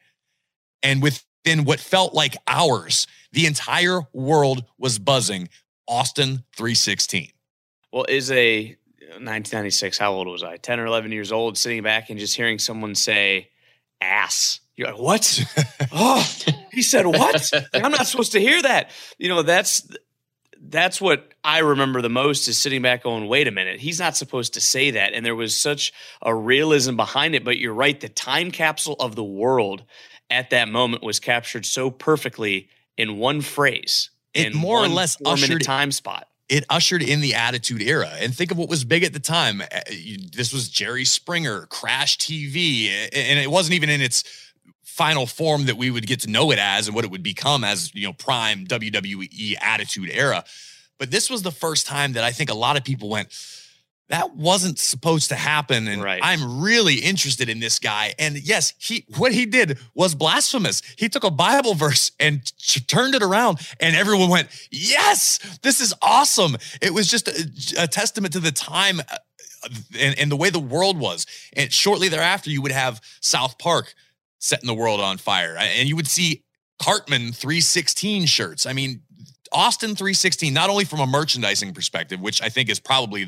And 0.82 1.01
within 1.01 1.65
what 1.65 1.79
felt 1.79 2.13
like 2.13 2.38
hours, 2.48 3.06
the 3.34 3.46
entire 3.46 4.01
world 4.13 4.63
was 4.77 4.98
buzzing. 4.98 5.50
Austin 5.88 6.44
316. 6.56 7.29
Well, 7.91 8.06
is 8.08 8.32
a 8.32 8.77
1996, 9.00 9.98
how 9.98 10.13
old 10.13 10.27
was 10.27 10.44
I? 10.44 10.58
10 10.58 10.79
or 10.79 10.86
11 10.86 11.12
years 11.12 11.32
old, 11.32 11.58
sitting 11.58 11.84
back 11.84 12.10
and 12.10 12.20
just 12.20 12.36
hearing 12.36 12.60
someone 12.60 12.96
say 12.96 13.50
ass. 14.01 14.60
You're 14.77 14.91
like, 14.91 15.00
what? 15.00 15.43
oh, 15.91 16.25
he 16.72 16.81
said 16.81 17.05
what? 17.05 17.51
I'm 17.74 17.91
not 17.91 18.07
supposed 18.07 18.31
to 18.34 18.39
hear 18.39 18.62
that. 18.62 18.91
You 19.17 19.27
know, 19.27 19.41
that's 19.41 19.88
that's 20.62 21.01
what 21.01 21.34
I 21.43 21.60
remember 21.60 22.01
the 22.01 22.10
most 22.10 22.48
is 22.48 22.57
sitting 22.57 22.81
back 22.81 23.03
going, 23.03 23.27
wait 23.27 23.48
a 23.48 23.51
minute, 23.51 23.79
he's 23.79 24.00
not 24.00 24.15
supposed 24.17 24.53
to 24.55 24.62
say 24.62 24.91
that. 24.91 25.13
And 25.13 25.25
there 25.25 25.36
was 25.36 25.55
such 25.60 25.93
a 26.22 26.34
realism 26.34 26.96
behind 26.96 27.36
it. 27.36 27.43
But 27.43 27.57
you're 27.57 27.74
right, 27.74 28.00
the 28.00 28.10
time 28.10 28.51
capsule 28.51 28.96
of 29.00 29.15
the 29.15 29.24
world 29.24 29.84
at 30.29 30.50
that 30.51 30.67
moment 30.67 31.03
was 31.03 31.19
captured 31.19 31.65
so 31.65 31.89
perfectly 31.89 32.69
in 32.98 33.17
one 33.17 33.41
phrase. 33.41 34.10
It 34.34 34.48
in 34.48 34.53
more 34.57 34.84
or 34.84 34.88
less 34.88 35.17
ushered- 35.25 35.63
time 35.63 35.91
spot. 35.91 36.27
it 36.50 36.65
ushered 36.69 37.01
in 37.01 37.22
the 37.22 37.34
attitude 37.36 37.81
era 37.81 38.10
and 38.19 38.36
think 38.36 38.51
of 38.51 38.57
what 38.57 38.69
was 38.69 38.84
big 38.84 39.03
at 39.03 39.13
the 39.13 39.19
time 39.19 39.62
Uh, 39.62 39.79
this 40.36 40.53
was 40.53 40.69
jerry 40.69 41.03
springer 41.05 41.65
crash 41.67 42.17
tv 42.17 42.88
and 43.13 43.39
it 43.39 43.50
wasn't 43.51 43.74
even 43.74 43.89
in 43.89 44.00
its 44.01 44.24
final 44.97 45.25
form 45.27 45.65
that 45.67 45.77
we 45.77 45.89
would 45.91 46.07
get 46.07 46.19
to 46.21 46.29
know 46.29 46.51
it 46.53 46.59
as 46.59 46.87
and 46.87 46.95
what 46.95 47.05
it 47.05 47.11
would 47.11 47.23
become 47.23 47.63
as 47.63 47.93
you 47.93 48.05
know 48.07 48.13
prime 48.13 48.65
wwe 48.65 49.55
attitude 49.61 50.09
era 50.11 50.43
But 50.99 51.11
this 51.11 51.29
was 51.29 51.41
the 51.43 51.51
first 51.51 51.85
time 51.85 52.13
that 52.13 52.23
I 52.29 52.31
think 52.37 52.49
a 52.49 52.59
lot 52.65 52.75
of 52.77 52.83
people 52.83 53.07
went, 53.09 53.27
that 54.09 54.27
wasn't 54.35 54.79
supposed 54.79 55.27
to 55.29 55.35
happen. 55.35 55.87
And 55.87 56.01
Right. 56.01 56.21
I'm 56.23 56.43
really 56.61 56.95
interested 57.11 57.47
in 57.49 57.59
this 57.59 57.77
guy. 57.79 58.05
And 58.17 58.33
yes, 58.53 58.73
he 58.79 59.05
what 59.17 59.31
he 59.33 59.45
did 59.45 59.77
was 59.93 60.15
blasphemous. 60.15 60.81
He 60.97 61.07
took 61.09 61.23
a 61.23 61.29
Bible 61.47 61.75
verse 61.75 62.11
and 62.19 62.33
ch- 62.57 62.87
turned 62.87 63.13
it 63.15 63.21
around, 63.21 63.59
and 63.79 63.95
everyone 63.95 64.29
went, 64.29 64.47
Yes, 64.71 65.39
this 65.61 65.79
is 65.81 65.93
awesome. 66.01 66.53
It 66.81 66.93
was 66.97 67.05
just 67.11 67.27
a, 67.27 67.83
a 67.83 67.87
testament 67.87 68.33
to 68.33 68.39
the 68.39 68.51
time 68.53 68.99
uh, 69.01 69.69
and, 69.99 70.17
and 70.19 70.31
the 70.31 70.37
way 70.37 70.49
the 70.51 70.67
world 70.75 70.97
was. 70.97 71.25
And 71.57 71.71
shortly 71.71 72.09
thereafter, 72.09 72.49
you 72.49 72.61
would 72.63 72.71
have 72.71 73.01
South 73.21 73.57
Park 73.57 73.93
setting 74.39 74.67
the 74.67 74.74
world 74.74 75.00
on 75.00 75.17
fire. 75.17 75.58
And 75.58 75.88
you 75.89 75.96
would 75.96 76.08
see 76.08 76.44
Cartman 76.82 77.32
316 77.32 78.25
shirts. 78.25 78.65
I 78.65 78.74
mean, 78.74 79.01
Austin 79.51 79.96
316, 79.96 80.53
not 80.53 80.70
only 80.70 80.86
from 80.86 81.00
a 81.00 81.08
merchandising 81.08 81.74
perspective, 81.74 82.20
which 82.20 82.41
I 82.41 82.50
think 82.50 82.70
is 82.70 82.79
probably 82.79 83.27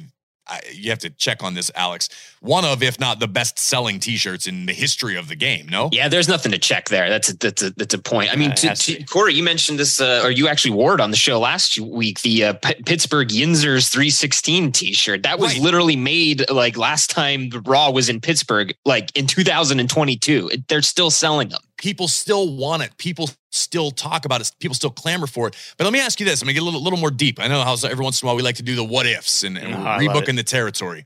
I, 0.50 0.62
you 0.74 0.90
have 0.90 1.00
to 1.00 1.10
check 1.12 1.44
on 1.44 1.54
this, 1.54 1.70
Alex. 1.76 2.10
One 2.42 2.66
of, 2.66 2.82
if 2.82 3.00
not 3.00 3.20
the 3.20 3.28
best 3.28 3.60
selling 3.60 4.00
T-shirts 4.00 4.48
in 4.48 4.66
the 4.66 4.74
history 4.74 5.16
of 5.16 5.28
the 5.28 5.36
game. 5.36 5.68
No, 5.70 5.90
Yeah, 5.92 6.08
there's 6.08 6.28
nothing 6.28 6.52
to 6.54 6.58
check 6.58 6.90
there. 6.90 7.08
That's 7.10 7.30
a, 7.30 7.38
that's 7.38 7.62
a, 7.62 7.70
that's 7.72 7.94
a 7.94 8.00
point. 8.00 8.32
I 8.34 8.36
mean, 8.36 8.50
Yeah, 8.62 8.72
it 8.72 8.76
to, 8.78 8.94
to 8.94 8.98
to. 9.00 9.04
Corey, 9.06 9.34
you 9.36 9.44
mentioned 9.44 9.78
this, 9.78 10.02
uh, 10.02 10.22
or 10.24 10.32
you 10.32 10.48
actually 10.48 10.72
wore 10.72 10.96
it 10.96 11.02
on 11.02 11.12
the 11.12 11.18
show 11.18 11.40
last 11.40 11.80
week. 11.80 12.22
The 12.22 12.46
uh, 12.46 12.54
P- 12.54 12.82
Pittsburgh 12.86 13.28
Yinzers 13.30 13.90
316 13.92 14.72
T-shirt 14.72 15.24
that 15.24 15.38
was 15.40 15.54
Right. 15.54 15.62
literally 15.62 15.96
made 15.96 16.50
like 16.50 16.78
last 16.78 17.10
time 17.10 17.50
the 17.50 17.60
Raw 17.62 17.92
was 17.92 18.10
in 18.10 18.20
Pittsburgh, 18.20 18.74
like 18.86 19.16
in 19.16 19.28
2022. 19.28 20.50
It- 20.54 20.68
They're 20.68 20.82
still 20.82 21.10
selling 21.12 21.50
them. 21.50 21.62
People 21.80 22.08
still 22.08 22.56
want 22.56 22.84
it. 22.84 22.96
People 22.98 23.30
still 23.52 23.90
talk 23.90 24.26
about 24.26 24.42
it. 24.42 24.52
People 24.60 24.76
still 24.76 24.92
clamor 24.92 25.26
for 25.28 25.48
it. 25.48 25.56
But 25.78 25.86
let 25.86 25.94
me 25.94 26.00
ask 26.00 26.20
you 26.20 26.26
this. 26.26 26.42
I'm 26.42 26.46
gonna 26.46 26.54
get 26.54 26.62
a 26.62 26.66
little, 26.66 26.84
little 26.84 27.00
more 27.00 27.10
deep. 27.12 27.40
I 27.40 27.48
know 27.48 27.64
how 27.64 27.74
every 27.84 28.04
once 28.04 28.22
in 28.22 28.26
a 28.26 28.28
while 28.28 28.36
we 28.36 28.44
like 28.44 28.56
to 28.58 28.64
do 28.64 28.76
the 28.76 28.84
what 28.84 29.06
ifs 29.08 29.44
and, 29.44 29.58
and 29.58 29.74
Oh, 29.74 29.80
we're 29.80 29.86
I 29.88 29.98
love 30.04 30.16
rebooking 30.24 30.36
the 30.36 30.44
territory. 30.44 31.06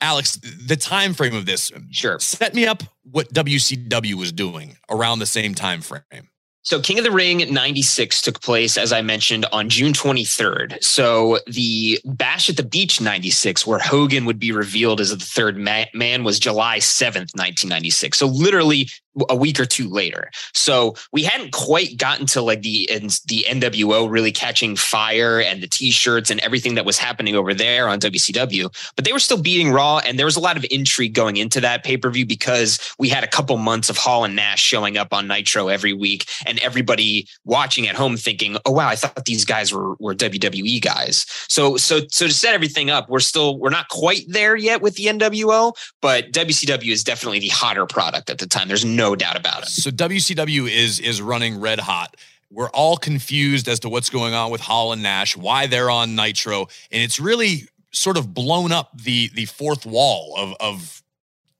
Alex, 0.00 0.36
the 0.66 0.76
time 0.76 1.14
frame 1.14 1.34
of 1.34 1.46
this, 1.46 1.70
Sure. 1.90 2.18
set 2.18 2.54
me 2.54 2.66
up 2.66 2.82
what 3.10 3.32
WCW 3.32 4.14
was 4.14 4.32
doing 4.32 4.76
around 4.90 5.18
the 5.20 5.26
same 5.26 5.54
time 5.54 5.80
frame. 5.80 6.28
So 6.64 6.80
King 6.80 6.98
of 6.98 7.04
the 7.04 7.10
Ring 7.10 7.52
96 7.52 8.22
took 8.22 8.40
place, 8.40 8.78
as 8.78 8.92
I 8.92 9.02
mentioned, 9.02 9.46
on 9.52 9.68
June 9.68 9.92
23rd. 9.92 10.82
So 10.82 11.40
the 11.48 11.98
Bash 12.04 12.48
at 12.48 12.56
the 12.56 12.62
Beach 12.62 13.00
96, 13.00 13.66
where 13.66 13.80
Hogan 13.80 14.24
would 14.26 14.38
be 14.38 14.52
revealed 14.52 15.00
as 15.00 15.10
the 15.10 15.16
third 15.16 15.56
man, 15.56 16.22
was 16.22 16.38
July 16.38 16.78
7th, 16.78 17.34
1996. 17.34 18.16
So 18.16 18.26
literally 18.28 18.88
a 19.28 19.36
week 19.36 19.60
or 19.60 19.66
two 19.66 19.88
later. 19.88 20.30
So 20.54 20.94
we 21.12 21.22
hadn't 21.22 21.52
quite 21.52 21.96
gotten 21.96 22.26
to 22.26 22.42
like 22.42 22.62
the 22.62 22.88
the 23.26 23.44
NWO 23.48 24.10
really 24.10 24.32
catching 24.32 24.76
fire 24.76 25.40
and 25.40 25.62
the 25.62 25.66
t-shirts 25.66 26.30
and 26.30 26.40
everything 26.40 26.74
that 26.76 26.84
was 26.84 26.98
happening 26.98 27.34
over 27.34 27.52
there 27.54 27.88
on 27.88 28.00
WCW, 28.00 28.72
but 28.96 29.04
they 29.04 29.12
were 29.12 29.18
still 29.18 29.40
beating 29.40 29.70
Raw 29.70 29.98
and 29.98 30.18
there 30.18 30.26
was 30.26 30.36
a 30.36 30.40
lot 30.40 30.56
of 30.56 30.64
intrigue 30.70 31.14
going 31.14 31.36
into 31.36 31.60
that 31.60 31.84
pay-per-view 31.84 32.26
because 32.26 32.78
we 32.98 33.08
had 33.08 33.24
a 33.24 33.28
couple 33.28 33.56
months 33.56 33.90
of 33.90 33.96
Hall 33.96 34.24
and 34.24 34.34
Nash 34.34 34.62
showing 34.62 34.96
up 34.96 35.12
on 35.12 35.26
Nitro 35.28 35.68
every 35.68 35.92
week 35.92 36.26
and 36.46 36.58
everybody 36.60 37.26
watching 37.44 37.88
at 37.88 37.94
home 37.94 38.16
thinking, 38.16 38.56
"Oh 38.64 38.72
wow, 38.72 38.88
I 38.88 38.96
thought 38.96 39.24
these 39.24 39.44
guys 39.44 39.72
were 39.72 39.94
were 39.96 40.14
WWE 40.14 40.80
guys." 40.80 41.26
So 41.48 41.76
so 41.76 42.00
so 42.08 42.26
to 42.26 42.32
set 42.32 42.54
everything 42.54 42.90
up, 42.90 43.08
we're 43.08 43.20
still 43.20 43.58
we're 43.58 43.70
not 43.70 43.88
quite 43.88 44.24
there 44.28 44.56
yet 44.56 44.80
with 44.80 44.96
the 44.96 45.06
NWO, 45.06 45.74
but 46.00 46.32
WCW 46.32 46.92
is 46.92 47.04
definitely 47.04 47.40
the 47.40 47.48
hotter 47.48 47.86
product 47.86 48.30
at 48.30 48.38
the 48.38 48.46
time. 48.46 48.68
There's 48.68 48.84
no 48.84 49.01
doubt 49.16 49.36
about 49.36 49.62
it. 49.62 49.68
So 49.68 49.90
WCW 49.90 50.68
is 50.68 51.00
is 51.00 51.20
running 51.20 51.60
red 51.60 51.80
hot. 51.80 52.16
We're 52.50 52.70
all 52.70 52.96
confused 52.96 53.66
as 53.68 53.80
to 53.80 53.88
what's 53.88 54.10
going 54.10 54.34
on 54.34 54.50
with 54.50 54.60
Hall 54.60 54.92
and 54.92 55.02
Nash, 55.02 55.36
why 55.36 55.66
they're 55.66 55.90
on 55.90 56.14
Nitro, 56.14 56.68
and 56.90 57.02
it's 57.02 57.18
really 57.18 57.68
sort 57.92 58.16
of 58.16 58.34
blown 58.34 58.72
up 58.72 58.90
the 59.00 59.30
the 59.34 59.46
fourth 59.46 59.86
wall 59.86 60.34
of 60.36 60.54
of 60.60 61.02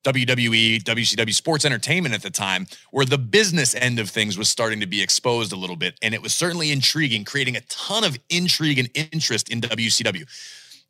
WWE, 0.04 0.82
WCW 0.82 1.32
sports 1.32 1.64
entertainment 1.64 2.14
at 2.14 2.22
the 2.22 2.30
time, 2.30 2.66
where 2.90 3.06
the 3.06 3.18
business 3.18 3.74
end 3.74 3.98
of 3.98 4.10
things 4.10 4.36
was 4.36 4.48
starting 4.48 4.80
to 4.80 4.86
be 4.86 5.00
exposed 5.00 5.52
a 5.52 5.56
little 5.56 5.76
bit, 5.76 5.96
and 6.02 6.12
it 6.14 6.22
was 6.22 6.34
certainly 6.34 6.72
intriguing, 6.72 7.24
creating 7.24 7.56
a 7.56 7.60
ton 7.62 8.02
of 8.04 8.18
intrigue 8.28 8.78
and 8.78 8.90
interest 9.12 9.48
in 9.48 9.60
WCW. 9.60 10.26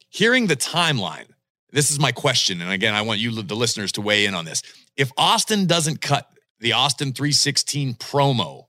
Hearing 0.09 0.47
the 0.47 0.57
timeline, 0.57 1.27
this 1.73 1.91
is 1.91 1.99
my 2.01 2.13
question, 2.13 2.61
and 2.63 2.71
again, 2.71 2.95
I 2.95 3.03
want 3.03 3.21
you, 3.21 3.43
the 3.43 3.55
listeners, 3.55 3.93
to 3.93 4.01
weigh 4.01 4.25
in 4.25 4.35
on 4.35 4.45
this. 4.45 4.63
If 4.97 5.13
Austin 5.17 5.67
doesn't 5.67 6.01
cut 6.01 6.29
the 6.62 6.73
Austin 6.73 7.12
316 7.12 7.95
promo 7.95 8.66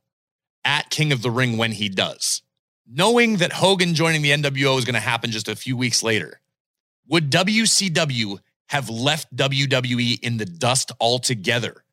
at 0.66 0.90
King 0.90 1.12
of 1.12 1.22
the 1.22 1.30
Ring 1.30 1.58
when 1.58 1.72
he 1.72 1.90
does, 1.90 2.42
knowing 2.92 3.38
that 3.38 3.54
Hogan 3.54 3.94
joining 3.94 4.24
the 4.24 4.32
NWO 4.32 4.80
is 4.80 4.84
going 4.84 4.96
to 4.96 5.00
happen 5.00 5.30
just 5.30 5.48
a 5.48 5.56
few 5.56 5.78
weeks 5.78 6.02
later, 6.02 6.42
would 7.08 7.30
WCW 7.30 8.40
have 8.70 8.90
left 8.90 9.34
WWE 9.36 10.20
in 10.24 10.38
the 10.38 10.46
dust 10.46 10.92
altogether 11.00 11.84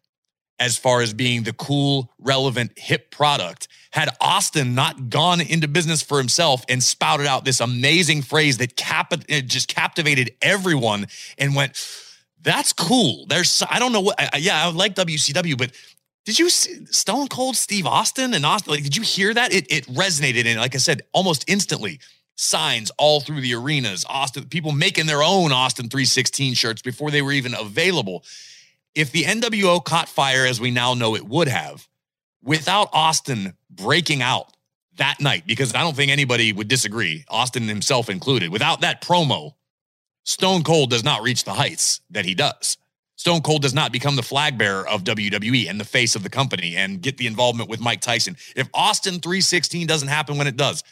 as 0.58 0.78
far 0.78 1.02
as 1.02 1.12
being 1.12 1.42
the 1.42 1.52
cool, 1.52 2.10
relevant, 2.18 2.78
hip 2.78 3.10
product? 3.10 3.68
Had 3.90 4.08
Austin 4.22 4.74
not 4.74 5.10
gone 5.10 5.42
into 5.42 5.68
business 5.68 6.00
for 6.00 6.16
himself 6.16 6.64
and 6.70 6.82
spouted 6.82 7.26
out 7.26 7.44
this 7.44 7.60
amazing 7.60 8.22
phrase 8.22 8.56
that 8.56 8.74
cap- 8.74 9.12
just 9.28 9.68
captivated 9.68 10.34
everyone 10.40 11.08
and 11.36 11.54
went, 11.54 11.76
that's 12.42 12.72
cool. 12.72 13.26
There's, 13.28 13.62
I 13.68 13.78
don't 13.78 13.92
know 13.92 14.00
what, 14.00 14.20
I, 14.20 14.38
yeah, 14.38 14.64
I 14.64 14.70
like 14.70 14.94
WCW, 14.94 15.56
but 15.56 15.72
did 16.24 16.38
you 16.38 16.50
see 16.50 16.86
Stone 16.86 17.28
Cold 17.28 17.56
Steve 17.56 17.86
Austin 17.86 18.34
and 18.34 18.44
Austin? 18.44 18.72
Like, 18.72 18.82
did 18.82 18.96
you 18.96 19.02
hear 19.02 19.32
that? 19.34 19.52
It, 19.52 19.70
it 19.70 19.86
resonated. 19.86 20.46
And 20.46 20.60
like 20.60 20.74
I 20.74 20.78
said, 20.78 21.02
almost 21.12 21.44
instantly, 21.48 22.00
signs 22.40 22.90
all 22.96 23.20
through 23.20 23.42
the 23.42 23.54
arenas, 23.54 24.04
Austin, 24.08 24.44
people 24.46 24.72
making 24.72 25.06
their 25.06 25.22
own 25.22 25.52
Austin 25.52 25.90
316 25.90 26.54
shirts 26.54 26.80
before 26.80 27.10
they 27.10 27.20
were 27.20 27.32
even 27.32 27.54
available. 27.54 28.24
If 28.94 29.12
the 29.12 29.24
NWO 29.24 29.84
caught 29.84 30.08
fire, 30.08 30.46
as 30.46 30.58
we 30.60 30.70
now 30.70 30.94
know 30.94 31.14
it 31.14 31.26
would 31.26 31.48
have, 31.48 31.86
without 32.42 32.88
Austin 32.92 33.54
breaking 33.70 34.22
out 34.22 34.56
that 34.96 35.20
night, 35.20 35.46
because 35.46 35.74
I 35.74 35.80
don't 35.80 35.94
think 35.94 36.10
anybody 36.10 36.52
would 36.52 36.68
disagree, 36.68 37.24
Austin 37.28 37.68
himself 37.68 38.08
included, 38.08 38.50
without 38.50 38.80
that 38.80 39.02
promo, 39.02 39.54
Stone 40.30 40.62
Cold 40.62 40.90
does 40.90 41.02
not 41.02 41.22
reach 41.22 41.42
the 41.42 41.54
heights 41.54 42.02
that 42.08 42.24
he 42.24 42.36
does. 42.36 42.78
Stone 43.16 43.40
Cold 43.40 43.62
does 43.62 43.74
not 43.74 43.90
become 43.90 44.14
the 44.14 44.22
flag 44.22 44.56
bearer 44.56 44.88
of 44.88 45.02
WWE 45.02 45.68
and 45.68 45.80
the 45.80 45.84
face 45.84 46.14
of 46.14 46.22
the 46.22 46.30
company 46.30 46.76
and 46.76 47.02
get 47.02 47.16
the 47.16 47.26
involvement 47.26 47.68
with 47.68 47.80
Mike 47.80 48.00
Tyson. 48.00 48.36
If 48.54 48.68
Austin 48.72 49.14
316 49.14 49.88
doesn't 49.88 50.06
happen 50.06 50.38
when 50.38 50.46
it 50.46 50.56
does, 50.56 50.84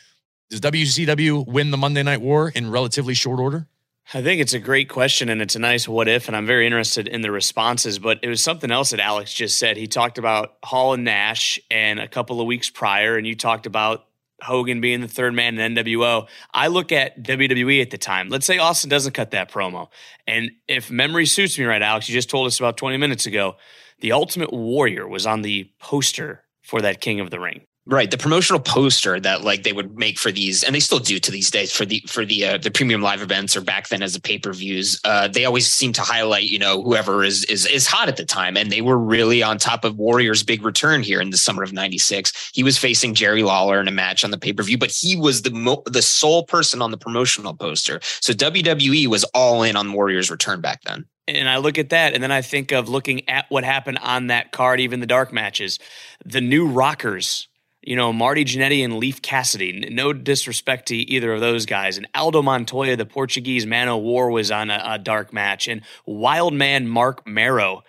does 0.51 0.61
WCW 0.61 1.47
win 1.47 1.71
the 1.71 1.77
Monday 1.77 2.03
Night 2.03 2.21
War 2.21 2.49
in 2.53 2.69
relatively 2.69 3.15
short 3.15 3.39
order? 3.39 3.69
I 4.13 4.23
think 4.23 4.41
it's 4.41 4.55
a 4.55 4.59
great 4.59 4.89
question 4.89 5.29
and 5.29 5.41
it's 5.41 5.55
a 5.55 5.61
nice 5.61 5.87
what 5.87 6.09
if, 6.09 6.27
and 6.27 6.37
I'm 6.37 6.45
very 6.45 6.67
interested 6.67 7.07
in 7.07 7.21
the 7.21 7.31
responses. 7.31 8.01
But 8.01 8.19
it 8.25 8.29
was 8.29 8.43
something 8.43 8.73
else 8.73 8.91
that 8.91 8.99
Alex 8.99 9.33
just 9.33 9.57
said. 9.57 9.77
He 9.77 9.87
talked 9.87 10.19
about 10.19 10.57
Hall 10.65 10.95
and 10.95 11.05
Nash 11.05 11.61
and 11.71 12.01
a 12.01 12.09
couple 12.09 12.41
of 12.41 12.49
weeks 12.49 12.71
prior, 12.71 13.17
and 13.17 13.25
you 13.25 13.37
talked 13.37 13.67
about 13.67 14.08
Hogan 14.43 14.81
being 14.81 15.01
the 15.01 15.09
third 15.09 15.35
man 15.35 15.59
in 15.59 15.75
NWO. 15.75 16.29
I 16.53 16.69
look 16.69 16.93
at 16.93 17.23
WWE 17.23 17.83
at 17.83 17.91
the 17.91 17.99
time. 17.99 18.29
Let's 18.29 18.47
say 18.47 18.59
Austin 18.59 18.91
doesn't 18.91 19.13
cut 19.13 19.33
that 19.33 19.51
promo. 19.51 19.89
And 20.27 20.51
if 20.69 20.91
memory 20.91 21.27
suits 21.27 21.59
me 21.59 21.65
right, 21.65 21.83
Alex, 21.83 22.09
you 22.09 22.13
just 22.13 22.31
told 22.31 22.47
us 22.47 22.59
about 22.59 22.77
20 22.77 22.97
minutes 22.97 23.27
ago, 23.27 23.57
the 24.01 24.13
Ultimate 24.13 24.53
Warrior 24.53 25.09
was 25.09 25.27
on 25.27 25.43
the 25.43 25.71
poster 25.81 26.45
for 26.63 26.81
that 26.83 27.01
King 27.01 27.21
of 27.21 27.31
the 27.31 27.41
Ring. 27.41 27.63
Right, 27.91 28.11
the 28.11 28.19
promotional 28.19 28.61
poster 28.61 29.19
that 29.19 29.45
like 29.45 29.63
they 29.63 29.73
would 29.73 29.97
make 29.97 30.19
for 30.19 30.31
these, 30.31 30.63
and 30.63 30.75
they 30.75 30.81
still 30.81 30.99
do 30.99 31.19
to 31.19 31.31
these 31.31 31.51
days 31.51 31.73
for 31.73 31.87
the 31.87 32.05
for 32.07 32.23
the 32.23 32.45
uh, 32.45 32.59
the 32.59 32.71
premium 32.71 33.01
live 33.01 33.23
events 33.23 33.57
or 33.57 33.63
back 33.63 33.89
then 33.89 34.03
as 34.03 34.13
the 34.13 34.21
pay 34.21 34.39
per 34.39 34.53
views. 34.53 35.01
Uh, 35.05 35.27
they 35.27 35.47
always 35.47 35.73
seem 35.73 35.95
to 35.95 36.03
highlight 36.03 36.51
you 36.51 36.59
know 36.59 36.83
whoever 36.83 37.25
is 37.25 37.45
is 37.45 37.65
is 37.65 37.87
hot 37.87 38.07
at 38.07 38.19
the 38.19 38.27
time, 38.27 38.59
and 38.59 38.71
they 38.71 38.83
were 38.83 38.99
really 38.99 39.43
on 39.43 39.57
top 39.57 39.87
of 39.87 39.97
Warrior's 39.97 40.43
big 40.43 40.63
return 40.63 41.03
here 41.03 41.19
in 41.19 41.31
the 41.31 41.39
summer 41.39 41.63
of 41.63 41.73
'96. 41.73 42.51
He 42.53 42.63
was 42.63 42.77
facing 42.77 43.15
Jerry 43.15 43.43
Lawler 43.43 43.81
in 43.81 43.89
a 43.89 43.91
match 43.91 44.23
on 44.23 44.33
the 44.33 44.39
pay 44.39 44.53
per 44.53 44.63
view, 44.63 44.77
but 44.77 44.91
he 44.91 45.17
was 45.17 45.41
the 45.41 45.51
mo- 45.51 45.83
the 45.87 46.03
sole 46.03 46.43
person 46.43 46.83
on 46.83 46.91
the 46.91 46.99
promotional 46.99 47.55
poster. 47.55 48.01
So 48.03 48.35
WWE 48.35 49.07
was 49.07 49.25
all 49.33 49.63
in 49.63 49.77
on 49.77 49.95
Warrior's 49.95 50.31
return 50.31 50.61
back 50.61 50.83
then. 50.83 51.07
and 51.27 51.49
I 51.49 51.57
look 51.57 51.79
at 51.79 51.89
that, 51.89 52.13
and 52.13 52.23
then 52.23 52.33
I 52.33 52.43
think 52.43 52.71
of 52.71 52.91
looking 52.91 53.27
at 53.31 53.47
what 53.49 53.65
happened 53.65 53.97
on 54.03 54.27
that 54.27 54.53
card, 54.53 54.79
even 54.79 55.01
the 55.01 55.07
dark 55.07 55.33
matches, 55.33 55.79
the 56.27 56.43
new 56.43 56.69
Rockers. 56.69 57.48
You 57.83 57.97
know, 57.97 58.13
Marty 58.13 58.45
Jannetty 58.45 58.85
and 58.85 58.99
Leif 58.99 59.23
Cassidy. 59.23 59.89
No 59.91 60.13
disrespect 60.13 60.89
to 60.89 60.97
either 60.97 61.33
of 61.33 61.41
those 61.41 61.65
guys. 61.65 61.97
And 61.97 62.09
Aldo 62.15 62.43
Montoya, 62.43 62.97
the 62.97 63.07
Portuguese 63.07 63.67
man 63.67 63.89
of 63.89 64.03
war, 64.03 64.31
was 64.31 64.51
on 64.51 64.71
a, 64.71 64.83
a 64.85 64.99
dark 64.99 65.33
match. 65.33 65.69
And 65.69 65.83
Wild 66.05 66.53
Man 66.53 66.89
Marc 66.89 67.27
Mero. 67.27 67.85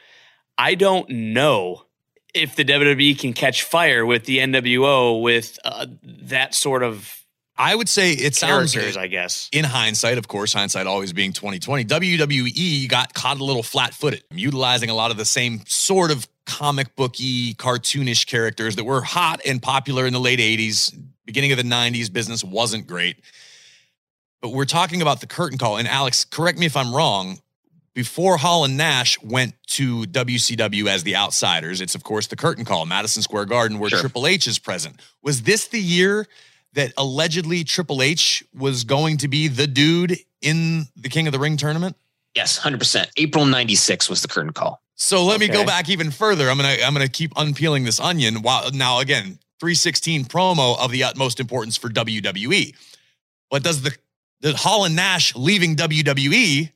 I 0.58 0.76
don't 0.76 1.10
know 1.10 1.86
if 2.34 2.56
the 2.56 2.66
WWE 2.66 3.18
can 3.18 3.34
catch 3.34 3.64
fire 3.64 4.06
with 4.06 4.26
the 4.26 4.38
NWO 4.40 5.22
with 5.22 5.58
uh, 5.64 5.88
that 6.04 6.54
sort 6.54 6.84
of 6.84 7.16
I 7.60 7.76
would 7.76 7.90
say 7.90 8.14
it 8.14 8.36
sounds 8.36 8.76
I 8.96 9.08
guess. 9.08 9.50
in 9.52 9.66
hindsight, 9.66 10.18
of 10.18 10.30
course, 10.30 10.54
hindsight 10.54 10.88
always 10.88 11.12
being 11.12 11.34
2020, 11.34 11.84
WWE 11.84 12.52
E 12.56 12.88
got 12.88 13.14
caught 13.14 13.38
a 13.38 13.44
little 13.44 13.64
flat 13.64 13.94
footed, 13.94 14.24
utilizing 14.32 14.90
a 14.90 14.96
lot 14.96 15.12
of 15.12 15.18
the 15.18 15.26
same 15.26 15.62
sort 15.68 16.10
of 16.10 16.26
comic 16.50 16.96
booky, 16.96 17.54
cartoonish 17.54 18.26
characters 18.26 18.76
that 18.76 18.84
were 18.84 19.02
hot 19.02 19.40
and 19.46 19.62
popular 19.62 20.06
in 20.08 20.14
the 20.14 20.20
late 20.20 20.40
80s. 20.40 20.98
Beginning 21.26 21.52
of 21.52 21.58
the 21.58 21.64
90s, 21.64 22.12
business 22.12 22.44
wasn't 22.44 22.88
great. 22.88 23.18
but 24.42 24.50
we're 24.50 24.66
talking 24.66 25.02
about 25.02 25.20
the 25.22 25.28
curtain 25.28 25.58
call. 25.58 25.78
And 25.78 25.88
Alex, 25.88 26.26
correct 26.26 26.58
me 26.58 26.66
if 26.66 26.76
I'm 26.76 26.94
wrong. 26.96 27.40
Before 27.94 28.38
Hall 28.38 28.64
and 28.66 28.78
Nash 28.78 29.22
went 29.22 29.54
to 29.68 30.04
WCW 30.04 30.88
as 30.88 31.04
the 31.04 31.16
outsiders, 31.16 31.82
it's 31.82 31.94
of 31.96 32.04
course 32.04 32.28
the 32.28 32.36
curtain 32.38 32.64
call, 32.66 32.86
Madison 32.86 33.22
Square 33.22 33.46
Garden, 33.46 33.78
where 33.80 33.90
Sure. 33.90 34.00
Triple 34.00 34.26
H 34.28 34.48
is 34.48 34.58
present. 34.58 35.02
Was 35.22 35.42
this 35.44 35.68
the 35.68 35.82
year 35.82 36.26
that 36.74 36.94
allegedly 36.98 37.64
Triple 37.64 38.02
H 38.02 38.44
was 38.56 38.84
going 38.86 39.18
to 39.18 39.28
be 39.28 39.48
the 39.50 39.68
dude 39.68 40.18
in 40.42 40.86
the 40.96 41.10
King 41.10 41.28
of 41.28 41.34
the 41.34 41.40
Ring 41.40 41.58
tournament? 41.58 41.96
Yes, 42.36 42.58
hundred 42.58 42.78
percent. 42.80 43.10
April 43.18 43.46
'96 43.46 44.08
was 44.10 44.22
the 44.22 44.28
curtain 44.30 44.54
call. 44.54 44.82
So 45.02 45.24
let 45.24 45.40
me 45.40 45.48
go 45.48 45.66
back 45.66 45.88
even 45.88 46.12
further. 46.12 46.50
I'm 46.50 46.58
gonna 46.58 46.76
I'm 46.84 46.94
gonna 46.94 47.08
keep 47.08 47.32
unpeeling 47.38 47.86
this 47.86 48.02
onion. 48.02 48.42
While 48.42 48.70
now 48.72 49.00
again, 49.00 49.40
316 49.62 50.26
promo 50.26 50.78
of 50.78 50.92
the 50.92 51.06
utmost 51.06 51.40
importance 51.40 51.78
for 51.78 51.90
WWE. 51.90 52.76
But 53.50 53.64
does 53.64 53.82
the 53.82 53.96
the 54.42 54.56
Hall 54.56 54.84
and 54.84 54.98
Nash 54.98 55.34
leaving 55.36 55.78
WWE 55.78 56.70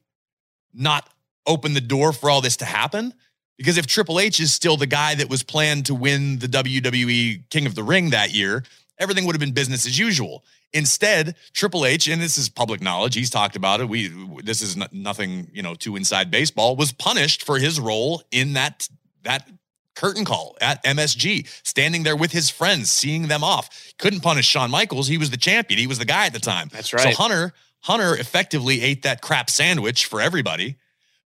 not 0.73 1.09
open 1.45 1.73
the 1.73 1.81
door 1.81 2.13
for 2.13 2.29
all 2.29 2.39
this 2.39 2.57
to 2.57 2.65
happen? 2.65 3.13
Because 3.57 3.77
if 3.77 3.87
Triple 3.87 4.21
H 4.21 4.39
is 4.39 4.53
still 4.53 4.77
the 4.77 4.87
guy 4.87 5.15
that 5.15 5.29
was 5.29 5.43
planned 5.43 5.85
to 5.87 5.93
win 5.93 6.39
the 6.39 6.47
WWE 6.47 7.43
King 7.49 7.65
of 7.65 7.75
the 7.75 7.83
Ring 7.83 8.11
that 8.11 8.33
year, 8.33 8.63
everything 8.99 9.25
would 9.25 9.35
have 9.35 9.41
been 9.41 9.51
business 9.51 9.85
as 9.85 9.99
usual. 9.99 10.45
Instead, 10.73 11.35
Triple 11.53 11.85
H, 11.85 12.07
and 12.07 12.21
this 12.21 12.37
is 12.37 12.49
public 12.49 12.81
knowledge, 12.81 13.13
he's 13.13 13.29
talked 13.29 13.55
about 13.55 13.79
it. 13.79 13.87
We 13.87 14.09
this 14.43 14.61
is 14.61 14.75
no- 14.75 14.87
nothing, 14.91 15.49
you 15.53 15.61
know, 15.61 15.75
too 15.75 15.95
inside 15.95 16.31
baseball. 16.31 16.75
Was 16.75 16.91
punished 16.91 17.43
for 17.43 17.59
his 17.59 17.79
role 17.79 18.23
in 18.31 18.53
that 18.53 18.89
that 19.23 19.47
curtain 19.95 20.25
call 20.25 20.57
at 20.59 20.83
MSG, 20.83 21.47
standing 21.63 22.03
there 22.03 22.15
with 22.15 22.31
his 22.31 22.49
friends, 22.49 22.89
seeing 22.89 23.27
them 23.27 23.43
off. 23.43 23.93
Couldn't 23.99 24.21
punish 24.21 24.47
Shawn 24.47 24.71
Michaels. 24.71 25.07
He 25.07 25.19
was 25.19 25.29
the 25.29 25.37
champion. 25.37 25.79
He 25.79 25.87
was 25.87 25.99
the 25.99 26.05
guy 26.05 26.25
at 26.25 26.33
the 26.33 26.39
time. 26.39 26.69
That's 26.71 26.91
right. 26.91 27.13
So. 27.13 27.21
Hunter 27.21 27.53
Hunter 27.81 28.15
effectively 28.15 28.81
ate 28.81 29.03
that 29.03 29.21
crap 29.21 29.49
sandwich 29.49 30.05
for 30.05 30.21
everybody. 30.21 30.77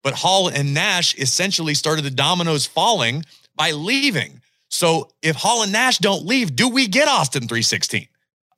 But 0.03 0.15
Hall 0.15 0.49
and 0.49 0.73
Nash 0.73 1.15
essentially 1.17 1.75
started 1.75 2.03
the 2.03 2.11
dominoes 2.11 2.65
falling 2.65 3.25
by 3.55 3.73
leaving. 3.73 4.41
So 4.69 5.11
if 5.23 5.37
Hall 5.37 5.63
and 5.63 5.73
Nash 5.73 5.99
don't 5.99 6.25
leave, 6.25 6.55
do 6.55 6.69
we 6.69 6.87
get 6.87 7.09
Austin 7.09 7.43
316? 7.43 8.09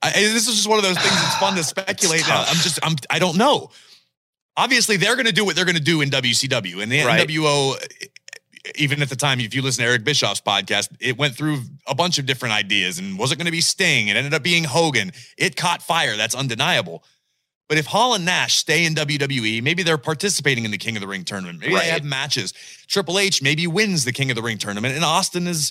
I, 0.02 0.10
this 0.12 0.46
is 0.48 0.54
just 0.54 0.68
one 0.68 0.78
of 0.78 0.84
those 0.84 0.96
things 0.98 1.10
that's 1.14 1.36
fun 1.38 1.56
to 1.56 1.64
speculate. 1.64 2.22
I'm 2.30 2.56
just, 2.56 2.78
I'm, 2.82 2.94
I 3.10 3.18
don't 3.18 3.36
know. 3.36 3.70
Obviously, 4.56 4.96
they're 4.96 5.14
going 5.14 5.26
to 5.26 5.32
do 5.32 5.44
what 5.44 5.56
they're 5.56 5.64
going 5.64 5.76
to 5.76 5.82
do 5.82 6.00
in 6.00 6.10
WCW 6.10 6.82
and 6.82 6.90
the 6.90 7.04
Right. 7.04 7.26
NWO. 7.28 7.76
Even 8.74 9.00
at 9.00 9.08
the 9.08 9.16
time, 9.16 9.40
if 9.40 9.54
you 9.54 9.62
listen 9.62 9.82
to 9.82 9.88
Eric 9.88 10.04
Bischoff's 10.04 10.40
podcast, 10.42 10.88
it 11.00 11.16
went 11.16 11.34
through 11.34 11.60
a 11.86 11.94
bunch 11.94 12.18
of 12.18 12.26
different 12.26 12.54
ideas 12.54 12.98
and 12.98 13.18
was 13.18 13.32
it 13.32 13.36
going 13.36 13.46
to 13.46 13.52
be 13.52 13.62
Sting? 13.62 14.08
It 14.08 14.16
ended 14.16 14.34
up 14.34 14.42
being 14.42 14.64
Hogan. 14.64 15.12
It 15.38 15.56
caught 15.56 15.80
fire. 15.82 16.16
That's 16.16 16.34
undeniable. 16.34 17.02
But 17.68 17.78
if 17.78 17.86
Hall 17.86 18.14
and 18.14 18.24
Nash 18.26 18.56
stay 18.56 18.84
in 18.84 18.94
WWE, 18.94 19.62
maybe 19.62 19.82
they're 19.82 19.96
participating 19.96 20.64
in 20.64 20.70
the 20.70 20.76
King 20.78 20.96
of 20.96 21.00
the 21.02 21.06
Ring 21.08 21.24
tournament. 21.24 21.60
Maybe 21.60 21.74
Right. 21.74 21.84
they 21.84 21.90
have 21.90 22.04
matches. 22.04 22.52
Triple 22.88 23.18
H 23.18 23.42
maybe 23.42 23.66
wins 23.66 24.04
the 24.04 24.12
King 24.12 24.30
of 24.30 24.36
the 24.36 24.42
Ring 24.42 24.58
tournament, 24.58 24.94
and 24.94 25.04
Austin 25.04 25.46
is, 25.46 25.70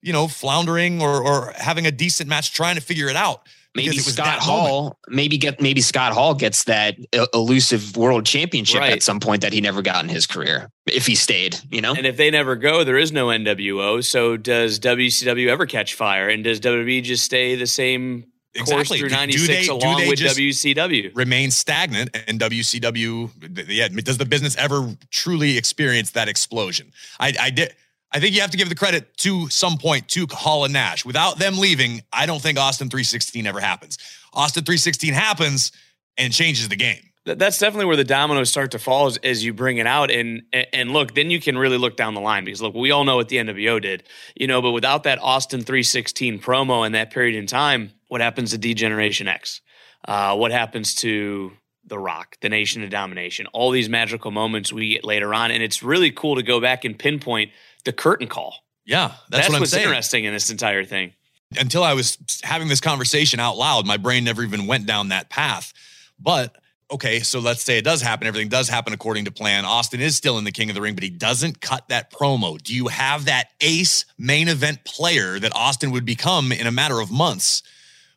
you 0.00 0.12
know, 0.12 0.26
floundering 0.26 1.00
or 1.02 1.22
or 1.22 1.52
having 1.56 1.86
a 1.86 1.90
decent 1.92 2.28
match, 2.28 2.52
trying 2.54 2.76
to 2.76 2.80
figure 2.80 3.08
it 3.08 3.16
out. 3.16 3.46
Maybe 3.74 3.88
Because 3.90 4.04
it 4.04 4.08
was 4.08 4.14
Scott 4.14 4.26
that 4.26 4.46
moment. 4.46 4.68
Hall, 4.68 4.98
maybe 5.08 5.38
get 5.38 5.60
maybe 5.60 5.80
Scott 5.80 6.12
Hall 6.12 6.34
gets 6.34 6.64
that 6.64 6.96
elusive 7.32 7.96
world 7.96 8.26
championship 8.26 8.80
Right. 8.80 8.92
at 8.92 9.02
some 9.02 9.18
point 9.18 9.40
that 9.42 9.52
he 9.54 9.60
never 9.62 9.80
got 9.80 10.04
in 10.04 10.10
his 10.10 10.26
career 10.26 10.68
if 10.86 11.06
he 11.06 11.14
stayed. 11.14 11.56
You 11.70 11.80
know, 11.80 11.94
And 11.94 12.06
if 12.06 12.16
they 12.18 12.30
never 12.30 12.54
go, 12.56 12.84
there 12.84 12.98
is 12.98 13.12
no 13.12 13.28
NWO. 13.28 14.04
So 14.04 14.36
does 14.36 14.78
WCW 14.78 15.48
ever 15.48 15.64
catch 15.64 15.94
fire? 15.94 16.28
And 16.28 16.44
does 16.44 16.60
WWE 16.60 17.02
just 17.02 17.24
stay 17.24 17.54
the 17.54 17.66
same 17.66 18.24
course 18.54 18.70
Exactly. 18.70 18.98
through 18.98 19.08
Do- 19.08 19.14
do 19.14 19.20
'96 19.20 19.48
they- 19.48 19.64
do 19.66 19.72
along 19.72 20.00
they 20.00 20.08
with 20.08 20.18
WCW? 20.20 21.10
Remain 21.14 21.50
stagnant, 21.50 22.14
and 22.28 22.38
WCW. 22.38 23.30
Yeah, 23.68 23.88
does 23.88 24.18
the 24.18 24.26
business 24.26 24.54
ever 24.56 24.94
truly 25.10 25.56
experience 25.56 26.10
that 26.10 26.28
explosion? 26.28 26.92
I, 27.18 27.32
I 27.40 27.48
did. 27.50 27.72
I 28.14 28.20
think 28.20 28.34
you 28.34 28.42
have 28.42 28.50
to 28.50 28.56
give 28.58 28.68
the 28.68 28.74
credit 28.74 29.16
to 29.18 29.48
some 29.48 29.78
point 29.78 30.08
to 30.08 30.26
Hall 30.30 30.64
and 30.64 30.72
Nash. 30.72 31.04
Without 31.04 31.38
them 31.38 31.58
leaving, 31.58 32.02
I 32.12 32.26
don't 32.26 32.42
think 32.42 32.58
Austin 32.58 32.90
316 32.90 33.46
ever 33.46 33.60
happens. 33.60 33.98
Austin 34.34 34.64
316 34.64 35.14
happens 35.14 35.72
and 36.18 36.32
changes 36.32 36.68
the 36.68 36.76
game. 36.76 37.00
That's 37.24 37.58
definitely 37.58 37.86
where 37.86 37.96
the 37.96 38.04
dominoes 38.04 38.50
start 38.50 38.72
to 38.72 38.80
fall 38.80 39.06
as, 39.06 39.16
as 39.18 39.44
you 39.44 39.54
bring 39.54 39.78
it 39.78 39.86
out. 39.86 40.10
And 40.10 40.42
and 40.52 40.90
look, 40.90 41.14
then 41.14 41.30
you 41.30 41.40
can 41.40 41.56
really 41.56 41.78
look 41.78 41.96
down 41.96 42.14
the 42.14 42.20
line 42.20 42.44
because 42.44 42.60
look, 42.60 42.74
we 42.74 42.90
all 42.90 43.04
know 43.04 43.16
what 43.16 43.28
the 43.28 43.36
NWO 43.36 43.80
did, 43.80 44.02
you 44.34 44.48
know. 44.48 44.60
But 44.60 44.72
without 44.72 45.04
that 45.04 45.20
Austin 45.22 45.60
316 45.60 46.40
promo 46.40 46.84
in 46.84 46.92
that 46.92 47.12
period 47.12 47.36
in 47.36 47.46
time, 47.46 47.92
what 48.08 48.20
happens 48.20 48.50
to 48.50 48.58
D-Generation 48.58 49.28
X? 49.28 49.60
Uh, 50.06 50.36
what 50.36 50.50
happens 50.50 50.96
to 50.96 51.52
The 51.86 51.98
Rock, 51.98 52.38
the 52.40 52.48
Nation 52.48 52.82
of 52.82 52.90
Domination? 52.90 53.46
All 53.52 53.70
these 53.70 53.88
magical 53.88 54.32
moments 54.32 54.72
we 54.72 54.94
get 54.94 55.04
later 55.04 55.32
on, 55.32 55.52
and 55.52 55.62
it's 55.62 55.80
really 55.80 56.10
cool 56.10 56.34
to 56.34 56.42
go 56.42 56.60
back 56.60 56.84
and 56.84 56.98
pinpoint 56.98 57.52
the 57.84 57.92
curtain 57.92 58.28
call. 58.28 58.56
Yeah, 58.84 59.08
that's, 59.08 59.18
That's, 59.30 59.48
what 59.48 59.54
I'm 59.54 59.60
what's 59.60 59.72
saying. 59.72 59.84
interesting 59.84 60.24
in 60.24 60.32
this 60.32 60.50
entire 60.50 60.84
thing. 60.84 61.12
until 61.58 61.84
I 61.84 61.94
was 61.94 62.18
having 62.42 62.68
this 62.68 62.80
conversation 62.80 63.38
out 63.38 63.56
loud, 63.56 63.86
my 63.86 63.96
brain 63.96 64.24
never 64.24 64.42
even 64.42 64.66
went 64.66 64.86
down 64.86 65.08
that 65.08 65.30
path. 65.30 65.72
But 66.18 66.56
okay, 66.90 67.20
so 67.20 67.38
let's 67.38 67.62
say 67.62 67.78
it 67.78 67.84
does 67.84 68.02
happen. 68.02 68.26
Everything 68.26 68.48
does 68.48 68.68
happen 68.68 68.92
according 68.92 69.24
to 69.26 69.30
plan. 69.30 69.64
Austin 69.64 70.00
is 70.00 70.16
still 70.16 70.36
in 70.38 70.44
the 70.44 70.50
King 70.52 70.68
of 70.68 70.74
the 70.74 70.80
Ring, 70.82 70.94
but 70.94 71.04
he 71.04 71.10
doesn't 71.10 71.60
cut 71.60 71.88
that 71.88 72.10
promo. 72.12 72.60
Do 72.62 72.74
you 72.74 72.88
have 72.88 73.26
that 73.26 73.48
ace 73.60 74.04
main 74.18 74.48
event 74.48 74.84
player 74.84 75.38
that 75.38 75.54
Austin 75.54 75.90
would 75.92 76.04
become 76.04 76.50
in 76.52 76.66
a 76.66 76.72
matter 76.72 77.00
of 77.00 77.10
months 77.10 77.62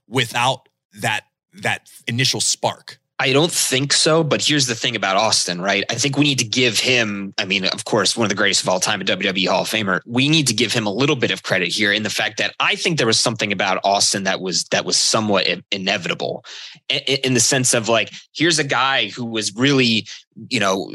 without 0.07 0.67
that 1.01 1.25
that 1.61 1.89
initial 2.07 2.41
spark? 2.41 2.99
I 3.17 3.31
don't 3.31 3.51
think 3.51 3.93
so, 3.93 4.25
but 4.25 4.43
here's 4.43 4.67
the 4.67 4.75
thing 4.75 4.93
about 4.93 5.15
Austin, 5.15 5.61
right? 5.61 5.85
I 5.89 5.95
think 5.95 6.17
we 6.17 6.25
need 6.25 6.39
to 6.39 6.45
give 6.45 6.79
him, 6.79 7.33
I 7.37 7.45
mean, 7.45 7.63
of 7.65 7.85
course, 7.85 8.17
one 8.17 8.25
of 8.25 8.29
the 8.29 8.35
greatest 8.35 8.63
of 8.63 8.67
all 8.67 8.81
time, 8.81 8.99
a 8.99 9.05
WWE 9.05 9.47
Hall 9.47 9.61
of 9.61 9.69
Famer. 9.69 10.01
We 10.05 10.27
need 10.27 10.47
to 10.47 10.53
give 10.53 10.73
him 10.73 10.85
a 10.85 10.91
little 10.91 11.15
bit 11.15 11.31
of 11.31 11.41
credit 11.41 11.69
here 11.69 11.93
in 11.93 12.03
the 12.03 12.09
fact 12.09 12.37
that 12.39 12.53
I 12.59 12.75
think 12.75 12.97
there 12.97 13.07
was 13.07 13.17
something 13.17 13.53
about 13.53 13.79
Austin 13.85 14.23
that 14.23 14.41
was 14.41 14.65
that 14.65 14.83
was 14.83 14.97
somewhat 14.97 15.47
inevitable 15.71 16.43
in 16.89 17.33
the 17.33 17.39
sense 17.39 17.73
of 17.73 17.87
like, 17.87 18.11
here's 18.33 18.59
a 18.59 18.65
guy 18.65 19.07
who 19.07 19.25
was 19.25 19.55
really, 19.55 20.07
you 20.49 20.59
know, 20.59 20.91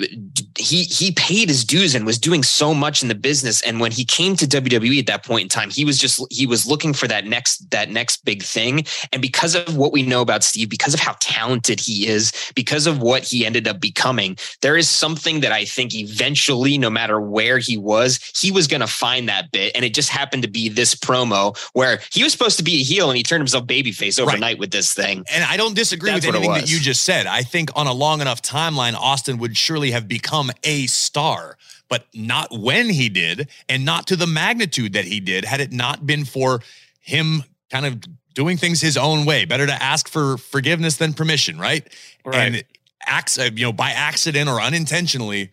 he 0.58 0.82
he 0.84 1.12
paid 1.12 1.48
his 1.48 1.64
dues 1.64 1.94
and 1.94 2.04
was 2.04 2.18
doing 2.18 2.42
so 2.42 2.74
much 2.74 3.02
in 3.02 3.08
the 3.08 3.14
business. 3.14 3.62
And 3.62 3.80
when 3.80 3.90
he 3.90 4.04
came 4.04 4.36
to 4.36 4.46
WWE 4.46 4.98
at 4.98 5.06
that 5.06 5.24
point 5.24 5.44
in 5.44 5.48
time, 5.48 5.70
he 5.70 5.84
was 5.84 5.98
just 5.98 6.22
he 6.30 6.46
was 6.46 6.66
looking 6.66 6.92
for 6.92 7.08
that 7.08 7.24
next 7.24 7.70
that 7.70 7.90
next 7.90 8.24
big 8.24 8.42
thing. 8.42 8.84
And 9.12 9.22
because 9.22 9.54
of 9.54 9.76
what 9.76 9.92
we 9.92 10.02
know 10.02 10.20
about 10.20 10.44
Steve, 10.44 10.68
because 10.68 10.92
of 10.92 11.00
how 11.00 11.16
talented 11.20 11.80
he 11.80 12.06
is, 12.06 12.52
because 12.54 12.86
of 12.86 13.00
what 13.00 13.22
he 13.22 13.46
ended 13.46 13.66
up 13.66 13.80
becoming, 13.80 14.36
there 14.60 14.76
is 14.76 14.90
something 14.90 15.40
that 15.40 15.52
I 15.52 15.64
think 15.64 15.94
eventually, 15.94 16.76
no 16.76 16.90
matter 16.90 17.20
where 17.20 17.58
he 17.58 17.78
was, 17.78 18.20
he 18.36 18.50
was 18.50 18.66
going 18.66 18.82
to 18.82 18.86
find 18.86 19.28
that 19.28 19.50
bit. 19.52 19.72
And 19.74 19.84
it 19.84 19.94
just 19.94 20.10
happened 20.10 20.42
to 20.42 20.50
be 20.50 20.68
this 20.68 20.94
promo 20.94 21.56
where 21.72 22.00
he 22.12 22.22
was 22.22 22.32
supposed 22.32 22.58
to 22.58 22.64
be 22.64 22.80
a 22.80 22.84
heel 22.84 23.08
and 23.08 23.16
he 23.16 23.22
turned 23.22 23.40
himself 23.40 23.66
babyface 23.66 24.20
overnight 24.20 24.58
with 24.58 24.70
this 24.70 24.92
thing. 24.92 25.24
And 25.32 25.44
I 25.44 25.56
don't 25.56 25.74
disagree 25.74 26.10
That's 26.10 26.26
with 26.26 26.34
anything 26.34 26.52
that 26.52 26.70
you 26.70 26.78
just 26.78 27.04
said. 27.04 27.26
I 27.26 27.42
think 27.42 27.70
on 27.74 27.86
a 27.86 27.92
long 27.92 28.20
enough 28.20 28.42
timeline, 28.42 28.94
Austin 28.94 29.29
would 29.38 29.56
surely 29.56 29.90
have 29.90 30.08
become 30.08 30.50
a 30.64 30.86
star, 30.86 31.56
but 31.88 32.06
not 32.14 32.48
when 32.50 32.88
he 32.88 33.08
did, 33.08 33.48
and 33.68 33.84
not 33.84 34.06
to 34.08 34.16
the 34.16 34.26
magnitude 34.26 34.92
that 34.94 35.04
he 35.04 35.20
did, 35.20 35.44
had 35.44 35.60
it 35.60 35.72
not 35.72 36.06
been 36.06 36.24
for 36.24 36.60
him 37.00 37.44
kind 37.70 37.86
of 37.86 38.00
doing 38.34 38.56
things 38.56 38.80
his 38.80 38.96
own 38.96 39.24
way. 39.24 39.44
Better 39.44 39.66
to 39.66 39.82
ask 39.82 40.08
for 40.08 40.36
forgiveness 40.36 40.96
than 40.96 41.12
permission, 41.12 41.58
right? 41.58 41.86
Right. 42.24 42.54
And 42.54 42.64
acts, 43.06 43.38
uh, 43.38 43.50
you 43.54 43.64
know, 43.64 43.72
by 43.72 43.90
accident 43.90 44.48
or 44.48 44.60
unintentionally, 44.60 45.50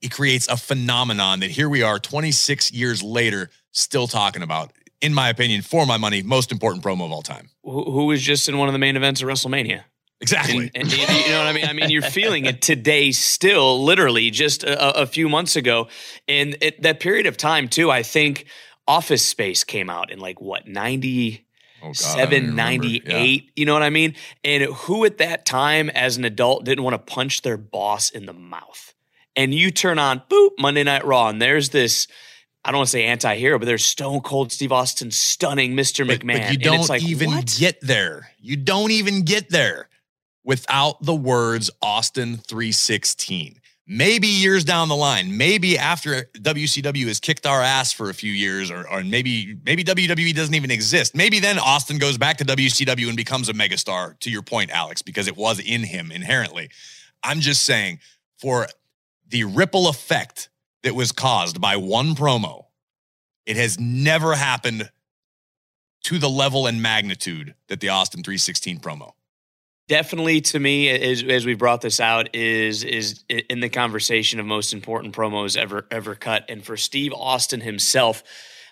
he 0.00 0.08
creates 0.08 0.48
a 0.48 0.56
phenomenon 0.56 1.40
that 1.40 1.50
here 1.50 1.68
we 1.68 1.82
are 1.82 1.98
26 1.98 2.72
years 2.72 3.02
later, 3.02 3.50
still 3.72 4.06
talking 4.06 4.42
about. 4.42 4.72
In 5.00 5.14
my 5.14 5.30
opinion, 5.30 5.62
for 5.62 5.86
my 5.86 5.96
money, 5.96 6.22
most 6.22 6.52
important 6.52 6.84
promo 6.84 7.06
of 7.06 7.12
all 7.12 7.22
time. 7.22 7.50
Who, 7.64 7.84
who 7.90 8.06
was 8.06 8.20
just 8.20 8.48
in 8.48 8.58
one 8.58 8.68
of 8.68 8.72
the 8.72 8.78
main 8.78 8.96
events 8.96 9.22
of 9.22 9.28
WrestleMania? 9.28 9.84
Exactly. 10.20 10.70
And, 10.74 10.84
and 10.84 10.92
you 10.92 11.30
know 11.30 11.38
what 11.38 11.46
I 11.46 11.52
mean? 11.52 11.64
I 11.64 11.72
mean, 11.72 11.90
you're 11.90 12.02
feeling 12.02 12.44
it 12.44 12.60
today, 12.60 13.10
still, 13.10 13.82
literally, 13.82 14.30
just 14.30 14.62
a, 14.62 15.00
a 15.00 15.06
few 15.06 15.28
months 15.28 15.56
ago. 15.56 15.88
And 16.28 16.56
it, 16.60 16.82
that 16.82 17.00
period 17.00 17.26
of 17.26 17.36
time, 17.36 17.68
too, 17.68 17.90
I 17.90 18.02
think 18.02 18.46
Office 18.86 19.26
Space 19.26 19.64
came 19.64 19.88
out 19.88 20.10
in 20.10 20.18
like 20.18 20.40
what, 20.40 20.68
90, 20.68 21.46
Oh, 21.82 21.86
God, 21.86 21.86
I 21.86 21.86
don't 21.86 21.94
seven, 21.94 22.34
even 22.34 22.50
remember. 22.50 22.86
98. 22.86 23.50
You 23.56 23.64
know 23.64 23.72
what 23.72 23.82
I 23.82 23.90
mean? 23.90 24.14
And 24.44 24.64
who 24.64 25.04
at 25.06 25.18
that 25.18 25.46
time, 25.46 25.88
as 25.90 26.18
an 26.18 26.24
adult, 26.24 26.64
didn't 26.64 26.84
want 26.84 26.94
to 26.94 26.98
punch 26.98 27.42
their 27.42 27.56
boss 27.56 28.10
in 28.10 28.26
the 28.26 28.34
mouth? 28.34 28.94
And 29.34 29.54
you 29.54 29.70
turn 29.70 29.98
on, 29.98 30.20
boop, 30.28 30.50
Monday 30.58 30.82
Night 30.82 31.04
Raw, 31.06 31.28
and 31.28 31.40
there's 31.40 31.70
this. 31.70 32.06
I 32.62 32.72
don't 32.72 32.80
want 32.80 32.88
to 32.88 32.92
say 32.92 33.06
anti-hero, 33.06 33.58
but 33.58 33.64
there's 33.64 33.84
Stone 33.84 34.20
Cold 34.20 34.52
Steve 34.52 34.72
Austin 34.72 35.10
stunning 35.10 35.72
Mr. 35.72 36.06
But, 36.06 36.20
McMahon. 36.20 36.40
but 36.40 36.52
you 36.52 36.58
don't 36.58 36.88
like, 36.90 37.02
even 37.02 37.30
what? 37.30 37.56
get 37.58 37.80
there. 37.80 38.32
You 38.38 38.58
don't 38.58 38.90
even 38.90 39.22
get 39.22 39.48
there 39.48 39.88
without 40.44 41.02
the 41.02 41.14
words 41.14 41.70
Austin 41.82 42.36
316. 42.36 43.60
maybe 43.86 44.28
years 44.28 44.64
down 44.64 44.88
the 44.88 44.96
line, 44.96 45.36
maybe 45.36 45.76
after 45.76 46.22
WCW 46.38 47.08
has 47.08 47.18
kicked 47.18 47.44
our 47.44 47.60
ass 47.60 47.92
for 47.92 48.08
a 48.08 48.14
few 48.14 48.32
years, 48.32 48.70
or, 48.70 48.88
or 48.88 49.02
maybe 49.02 49.58
maybe 49.64 49.82
WWE 49.82 50.32
doesn't 50.34 50.54
even 50.54 50.70
exist. 50.70 51.16
Maybe 51.16 51.40
then 51.40 51.58
Austin 51.58 51.98
goes 51.98 52.16
back 52.16 52.36
to 52.36 52.44
WCW 52.44 53.08
and 53.08 53.16
becomes 53.16 53.48
a 53.48 53.52
megastar. 53.52 54.18
To 54.20 54.30
your 54.30 54.42
point, 54.42 54.70
Alex, 54.70 55.02
because 55.02 55.26
it 55.26 55.36
was 55.36 55.58
in 55.58 55.82
him 55.82 56.12
inherently. 56.12 56.70
I'm 57.24 57.40
just 57.40 57.64
saying 57.64 57.98
for 58.38 58.68
the 59.28 59.44
ripple 59.44 59.88
effect 59.88 60.50
that 60.82 60.94
was 60.94 61.10
caused 61.12 61.60
by 61.60 61.76
one 61.76 62.14
promo, 62.14 62.66
it 63.44 63.56
has 63.56 63.78
never 63.78 64.36
happened 64.36 64.88
to 66.04 66.18
the 66.18 66.30
level 66.30 66.66
and 66.66 66.80
magnitude 66.80 67.54
that 67.68 67.80
the 67.80 67.88
Austin 67.88 68.22
316 68.22 68.78
promo 68.78 69.12
definitely 69.90 70.40
to 70.40 70.60
me 70.60 70.88
as, 70.88 71.24
as 71.24 71.44
we 71.44 71.54
brought 71.54 71.80
this 71.80 71.98
out 71.98 72.32
is 72.32 72.84
is 72.84 73.24
in 73.28 73.58
the 73.58 73.68
conversation 73.68 74.38
of 74.38 74.46
most 74.46 74.72
important 74.72 75.12
promos 75.12 75.56
ever 75.56 75.84
ever 75.90 76.14
cut. 76.14 76.44
And 76.48 76.64
for 76.64 76.76
steve 76.76 77.12
austin 77.12 77.60
himself 77.60 78.22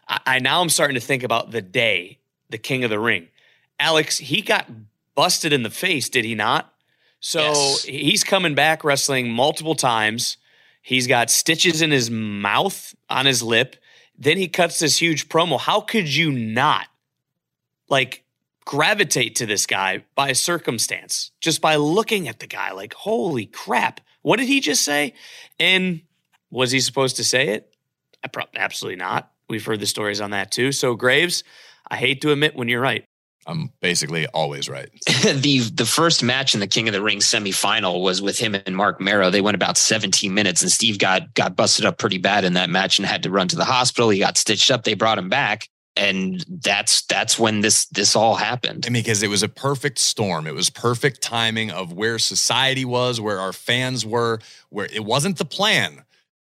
I, 0.06 0.20
I, 0.24 0.38
now 0.38 0.60
i'm 0.60 0.68
starting 0.68 0.94
to 0.94 1.00
think 1.00 1.24
about 1.24 1.50
the 1.50 1.60
day 1.60 2.18
the 2.50 2.56
king 2.56 2.84
of 2.84 2.90
the 2.90 3.00
ring. 3.00 3.26
Alex 3.80 4.18
he 4.18 4.42
got 4.42 4.70
busted 5.16 5.52
in 5.52 5.64
the 5.64 5.70
face 5.70 6.08
did 6.08 6.24
he 6.24 6.36
not? 6.36 6.72
So 7.18 7.40
yes. 7.40 7.82
he's 7.82 8.22
coming 8.22 8.54
back 8.54 8.84
wrestling 8.84 9.28
multiple 9.28 9.74
times. 9.74 10.36
He's 10.82 11.08
got 11.08 11.32
stitches 11.32 11.82
in 11.82 11.90
his 11.90 12.12
mouth 12.12 12.94
on 13.10 13.26
his 13.26 13.42
lip. 13.42 13.74
Then 14.16 14.36
he 14.36 14.46
cuts 14.46 14.78
this 14.78 14.98
huge 14.98 15.28
promo. 15.28 15.58
How 15.58 15.80
could 15.80 16.14
you 16.14 16.30
not 16.30 16.86
like 17.88 18.22
gravitate 18.68 19.34
to 19.34 19.46
this 19.46 19.64
guy 19.64 20.04
by 20.14 20.30
circumstance, 20.34 21.32
just 21.40 21.62
by 21.62 21.76
looking 21.76 22.28
at 22.28 22.38
the 22.38 22.46
guy 22.46 22.70
like, 22.70 22.92
holy 22.92 23.46
crap, 23.46 23.98
what 24.20 24.36
did 24.36 24.46
he 24.46 24.60
just 24.60 24.84
say? 24.84 25.14
And 25.58 26.02
was 26.50 26.70
he 26.70 26.80
supposed 26.80 27.16
to 27.16 27.24
say 27.24 27.48
it? 27.48 27.74
Absolutely 28.54 28.96
not. 28.96 29.32
We've 29.48 29.64
heard 29.64 29.80
the 29.80 29.86
stories 29.86 30.20
on 30.20 30.32
that 30.32 30.50
too. 30.50 30.72
So, 30.72 30.94
Graves, 30.96 31.44
I 31.90 31.96
hate 31.96 32.20
to 32.20 32.30
admit 32.30 32.56
when 32.56 32.68
you're 32.68 32.82
right. 32.82 33.06
I'm 33.46 33.72
basically 33.80 34.26
always 34.26 34.68
right. 34.68 34.90
the 35.22 35.60
the 35.72 35.86
first 35.86 36.22
match 36.22 36.52
in 36.52 36.60
the 36.60 36.66
King 36.66 36.88
of 36.88 36.92
the 36.92 37.00
Ring 37.00 37.20
semifinal 37.20 38.02
was 38.02 38.20
with 38.20 38.38
him 38.38 38.54
and 38.54 38.76
Marc 38.76 39.00
Mero. 39.00 39.30
They 39.30 39.40
went 39.40 39.54
about 39.54 39.78
17 39.78 40.34
minutes, 40.34 40.60
and 40.60 40.70
Steve 40.70 40.98
got 40.98 41.32
got 41.32 41.56
busted 41.56 41.86
up 41.86 41.96
pretty 41.96 42.18
bad 42.18 42.44
in 42.44 42.52
that 42.52 42.68
match 42.68 42.98
and 42.98 43.06
had 43.06 43.22
to 43.22 43.30
run 43.30 43.48
to 43.48 43.56
the 43.56 43.64
hospital. 43.64 44.10
He 44.10 44.18
got 44.18 44.36
stitched 44.36 44.70
up. 44.70 44.84
They 44.84 44.92
brought 44.92 45.16
him 45.16 45.30
back 45.30 45.68
and 45.98 46.44
that's 46.48 47.02
that's 47.02 47.38
when 47.38 47.60
this 47.60 47.86
this 47.86 48.14
all 48.14 48.36
happened. 48.36 48.84
I 48.86 48.90
mean, 48.90 49.02
because 49.02 49.22
it 49.22 49.28
was 49.28 49.42
a 49.42 49.48
perfect 49.48 49.98
storm. 49.98 50.46
It 50.46 50.54
was 50.54 50.70
perfect 50.70 51.20
timing 51.20 51.70
of 51.70 51.92
where 51.92 52.18
society 52.18 52.84
was, 52.84 53.20
where 53.20 53.40
our 53.40 53.52
fans 53.52 54.06
were, 54.06 54.38
where 54.70 54.86
it 54.86 55.04
wasn't 55.04 55.38
the 55.38 55.44
plan 55.44 56.04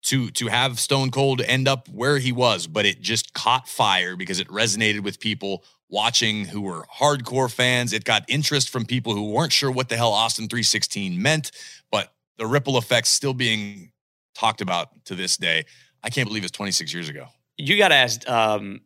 to 0.04 0.32
to 0.32 0.48
have 0.48 0.80
Stone 0.80 1.12
Cold 1.12 1.42
end 1.42 1.68
up 1.68 1.88
where 1.90 2.18
he 2.18 2.32
was, 2.32 2.66
but 2.66 2.86
it 2.86 3.02
just 3.02 3.34
caught 3.34 3.70
fire 3.70 4.16
because 4.16 4.40
it 4.40 4.48
resonated 4.48 5.02
with 5.02 5.20
people 5.20 5.64
watching 5.90 6.46
who 6.46 6.62
were 6.62 6.84
hardcore 6.98 7.52
fans. 7.52 7.94
It 7.94 8.04
got 8.04 8.26
interest 8.28 8.70
from 8.70 8.86
people 8.86 9.14
who 9.14 9.30
weren't 9.30 9.54
sure 9.54 9.70
what 9.70 9.90
the 9.90 9.96
hell 9.96 10.12
Austin 10.12 10.48
316 10.48 11.22
meant, 11.22 11.52
but 11.92 12.12
the 12.38 12.48
ripple 12.48 12.80
effects 12.80 13.10
still 13.10 13.36
being 13.36 13.92
talked 14.34 14.62
about 14.62 15.06
to 15.06 15.16
this 15.16 15.38
day. 15.38 15.66
I 16.04 16.10
can't 16.10 16.28
believe 16.28 16.44
it's 16.44 16.52
26 16.52 16.94
years 16.94 17.10
ago. 17.10 17.28
You 17.58 17.78
got 17.78 17.90
to 17.90 17.96
ask 17.96 18.28
um, 18.30 18.82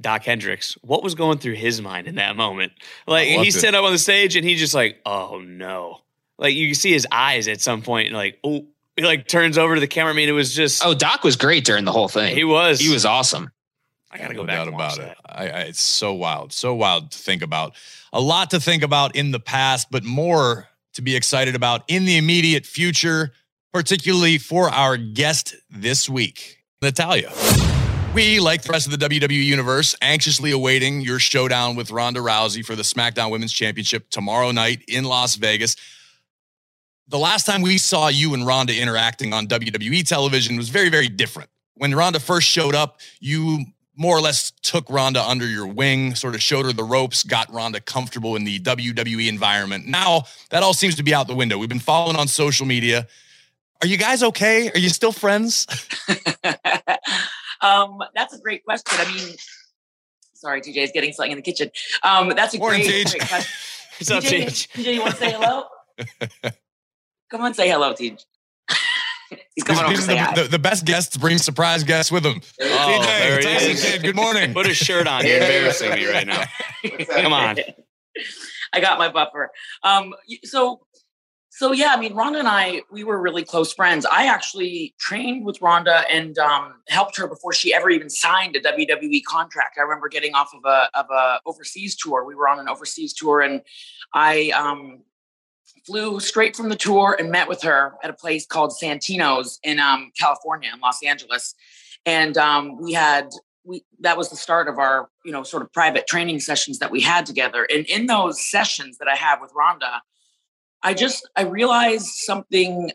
Doc 0.00 0.24
Hendrix, 0.24 0.74
what 0.82 1.02
was 1.02 1.14
going 1.14 1.38
through 1.38 1.54
his 1.54 1.80
mind 1.80 2.06
in 2.06 2.16
that 2.16 2.36
moment? 2.36 2.72
Like 3.06 3.28
he 3.28 3.50
stood 3.50 3.74
up 3.74 3.84
on 3.84 3.92
the 3.92 3.98
stage 3.98 4.36
and 4.36 4.44
he 4.44 4.56
just 4.56 4.74
like, 4.74 5.00
oh 5.06 5.40
no. 5.44 5.98
Like 6.38 6.54
you 6.54 6.74
see 6.74 6.92
his 6.92 7.06
eyes 7.12 7.46
at 7.46 7.60
some 7.60 7.82
point, 7.82 8.12
like, 8.12 8.38
oh, 8.42 8.66
he 8.96 9.04
like 9.04 9.28
turns 9.28 9.56
over 9.58 9.74
to 9.74 9.80
the 9.80 9.86
camera. 9.86 10.12
I 10.12 10.16
mean, 10.16 10.28
it 10.28 10.32
was 10.32 10.54
just 10.54 10.84
Oh, 10.84 10.94
Doc 10.94 11.24
was 11.24 11.36
great 11.36 11.64
during 11.64 11.84
the 11.84 11.92
whole 11.92 12.08
thing. 12.08 12.34
He 12.34 12.44
was. 12.44 12.80
He 12.80 12.92
was 12.92 13.04
awesome. 13.04 13.50
I 14.10 14.18
gotta 14.18 14.34
go 14.34 14.42
no 14.42 14.46
back 14.46 14.68
about 14.68 14.98
it. 14.98 15.16
I, 15.24 15.48
I, 15.48 15.60
it's 15.62 15.80
so 15.80 16.12
wild, 16.12 16.52
so 16.52 16.74
wild 16.74 17.12
to 17.12 17.18
think 17.18 17.40
about. 17.40 17.74
A 18.12 18.20
lot 18.20 18.50
to 18.50 18.60
think 18.60 18.82
about 18.82 19.16
in 19.16 19.30
the 19.30 19.40
past, 19.40 19.90
but 19.90 20.04
more 20.04 20.68
to 20.94 21.02
be 21.02 21.16
excited 21.16 21.54
about 21.54 21.84
in 21.88 22.04
the 22.04 22.18
immediate 22.18 22.66
future, 22.66 23.32
particularly 23.72 24.36
for 24.36 24.68
our 24.68 24.98
guest 24.98 25.54
this 25.70 26.10
week, 26.10 26.58
Natalya. 26.82 27.32
We, 28.14 28.40
like 28.40 28.60
the 28.60 28.70
rest 28.70 28.92
of 28.92 28.98
the 28.98 29.08
WWE 29.08 29.42
universe, 29.42 29.94
anxiously 30.02 30.50
awaiting 30.50 31.00
your 31.00 31.18
showdown 31.18 31.76
with 31.76 31.90
Ronda 31.90 32.20
Rousey 32.20 32.62
for 32.62 32.76
the 32.76 32.82
SmackDown 32.82 33.30
Women's 33.30 33.54
Championship 33.54 34.10
tomorrow 34.10 34.50
night 34.50 34.82
in 34.86 35.04
Las 35.04 35.36
Vegas. 35.36 35.76
The 37.08 37.18
last 37.18 37.46
time 37.46 37.62
we 37.62 37.78
saw 37.78 38.08
you 38.08 38.34
and 38.34 38.46
Ronda 38.46 38.78
interacting 38.78 39.32
on 39.32 39.46
WWE 39.46 40.06
television 40.06 40.58
was 40.58 40.68
very, 40.68 40.90
very 40.90 41.08
different. 41.08 41.48
When 41.76 41.94
Ronda 41.94 42.20
first 42.20 42.46
showed 42.46 42.74
up, 42.74 43.00
you 43.18 43.64
more 43.96 44.18
or 44.18 44.20
less 44.20 44.52
took 44.62 44.90
Ronda 44.90 45.22
under 45.22 45.46
your 45.46 45.66
wing, 45.66 46.14
sort 46.14 46.34
of 46.34 46.42
showed 46.42 46.66
her 46.66 46.72
the 46.74 46.84
ropes, 46.84 47.22
got 47.22 47.50
Ronda 47.50 47.80
comfortable 47.80 48.36
in 48.36 48.44
the 48.44 48.58
WWE 48.60 49.26
environment. 49.26 49.86
Now 49.86 50.24
that 50.50 50.62
all 50.62 50.74
seems 50.74 50.96
to 50.96 51.02
be 51.02 51.14
out 51.14 51.28
the 51.28 51.34
window. 51.34 51.56
We've 51.56 51.66
been 51.66 51.78
following 51.78 52.16
on 52.16 52.28
social 52.28 52.66
media. 52.66 53.06
Are 53.80 53.86
you 53.86 53.96
guys 53.96 54.22
okay? 54.22 54.70
Are 54.70 54.78
you 54.78 54.90
still 54.90 55.12
friends? 55.12 55.66
Um, 57.62 58.02
that's 58.14 58.34
a 58.34 58.38
great 58.38 58.64
question. 58.64 58.98
I 58.98 59.12
mean, 59.12 59.34
sorry, 60.34 60.60
TJ 60.60 60.76
is 60.78 60.90
getting 60.92 61.12
something 61.12 61.32
in 61.32 61.38
the 61.38 61.42
kitchen. 61.42 61.70
Um, 62.02 62.32
that's 62.36 62.54
a 62.54 62.58
Morning, 62.58 62.82
great, 62.82 63.06
great 63.06 63.28
question. 63.28 63.52
What's 63.98 64.10
up, 64.10 64.24
TJ? 64.24 64.68
TJ, 64.72 64.94
you 64.94 65.00
want 65.00 65.12
to 65.12 65.16
say 65.16 65.32
hello? 65.32 65.64
Come 67.30 67.40
on, 67.40 67.54
say 67.54 67.68
hello, 67.68 67.94
TJ. 67.94 68.24
He's 69.54 69.64
coming 69.64 69.84
over 69.84 69.96
the, 69.96 70.42
the, 70.42 70.48
the, 70.48 70.58
best 70.58 70.84
guests 70.84 71.16
bring 71.16 71.38
surprise 71.38 71.84
guests 71.84 72.12
with 72.12 72.22
them. 72.22 72.40
Oh, 72.60 72.64
TJ, 72.64 73.06
there 73.06 73.58
he 73.60 73.70
is. 73.72 73.82
Kid, 73.82 74.02
good 74.02 74.16
morning. 74.16 74.52
Put 74.52 74.66
a 74.66 74.74
shirt 74.74 75.06
on. 75.06 75.24
You're 75.24 75.36
embarrassing 75.36 75.90
me 75.94 76.06
right 76.06 76.26
now. 76.26 76.44
Come 77.22 77.32
on. 77.32 77.56
I 78.72 78.80
got 78.80 78.98
my 78.98 79.10
buffer. 79.10 79.50
Um, 79.82 80.14
so 80.44 80.80
so 81.54 81.72
yeah, 81.72 81.92
I 81.94 82.00
mean, 82.00 82.14
Ronda 82.14 82.38
and 82.38 82.48
I, 82.48 82.80
we 82.90 83.04
were 83.04 83.20
really 83.20 83.44
close 83.44 83.74
friends. 83.74 84.06
I 84.10 84.26
actually 84.26 84.94
trained 84.98 85.44
with 85.44 85.60
Ronda 85.60 86.02
and 86.10 86.38
um, 86.38 86.76
helped 86.88 87.18
her 87.18 87.26
before 87.26 87.52
she 87.52 87.74
ever 87.74 87.90
even 87.90 88.08
signed 88.08 88.56
a 88.56 88.60
WWE 88.60 89.22
contract. 89.24 89.76
I 89.76 89.82
remember 89.82 90.08
getting 90.08 90.34
off 90.34 90.54
of 90.54 90.64
a 90.64 90.88
of 90.98 91.10
a 91.10 91.40
overseas 91.44 91.94
tour. 91.94 92.24
We 92.24 92.34
were 92.34 92.48
on 92.48 92.58
an 92.58 92.70
overseas 92.70 93.12
tour, 93.12 93.42
and 93.42 93.60
I 94.14 94.50
um, 94.56 95.02
flew 95.84 96.20
straight 96.20 96.56
from 96.56 96.70
the 96.70 96.74
tour 96.74 97.18
and 97.20 97.30
met 97.30 97.48
with 97.48 97.60
her 97.64 97.96
at 98.02 98.08
a 98.08 98.14
place 98.14 98.46
called 98.46 98.72
Santino's 98.72 99.58
in 99.62 99.78
um, 99.78 100.10
California, 100.18 100.70
in 100.72 100.80
Los 100.80 101.02
Angeles, 101.04 101.54
and 102.06 102.38
um, 102.38 102.80
we 102.80 102.94
had 102.94 103.28
we 103.62 103.84
that 104.00 104.16
was 104.16 104.30
the 104.30 104.36
start 104.36 104.68
of 104.68 104.78
our 104.78 105.10
you 105.22 105.32
know 105.32 105.42
sort 105.42 105.62
of 105.62 105.70
private 105.70 106.06
training 106.06 106.40
sessions 106.40 106.78
that 106.78 106.90
we 106.90 107.02
had 107.02 107.26
together. 107.26 107.68
And 107.70 107.84
in 107.90 108.06
those 108.06 108.42
sessions 108.42 108.96
that 108.96 109.08
I 109.08 109.16
have 109.16 109.42
with 109.42 109.52
Ronda 109.54 110.00
I 110.82 110.94
just 110.94 111.28
I 111.36 111.42
realized 111.42 112.06
something 112.06 112.92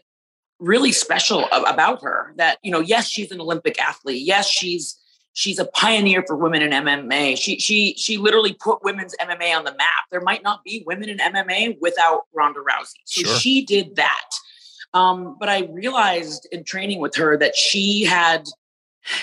really 0.60 0.92
special 0.92 1.46
about 1.52 2.02
her 2.02 2.34
that 2.38 2.58
you 2.64 2.72
know 2.72 2.80
yes 2.80 3.08
she's 3.08 3.32
an 3.32 3.40
olympic 3.40 3.82
athlete. 3.82 4.26
Yes 4.26 4.50
she's 4.50 4.98
she's 5.34 5.60
a 5.60 5.66
pioneer 5.66 6.24
for 6.26 6.36
women 6.36 6.62
in 6.64 6.72
MMA 6.72 7.38
she 7.38 7.60
she 7.60 7.94
she 7.96 8.18
literally 8.18 8.54
put 8.54 8.84
women's 8.84 9.16
MMA 9.22 9.56
on 9.56 9.64
the 9.64 9.76
map. 9.76 10.06
There 10.12 10.22
might 10.22 10.44
not 10.44 10.64
be 10.64 10.84
women 10.86 11.10
in 11.10 11.18
MMA 11.18 11.78
without 11.80 12.22
Ronda 12.34 12.60
Rousey. 12.60 12.96
So 13.06 13.22
sure. 13.22 13.36
she 13.36 13.66
did 13.66 13.96
that. 13.98 14.30
Um, 14.94 15.36
but 15.40 15.50
I 15.50 15.66
realized 15.72 16.48
in 16.52 16.64
training 16.64 17.00
with 17.00 17.16
her 17.16 17.38
that 17.38 17.56
she 17.56 18.04
had 18.04 18.48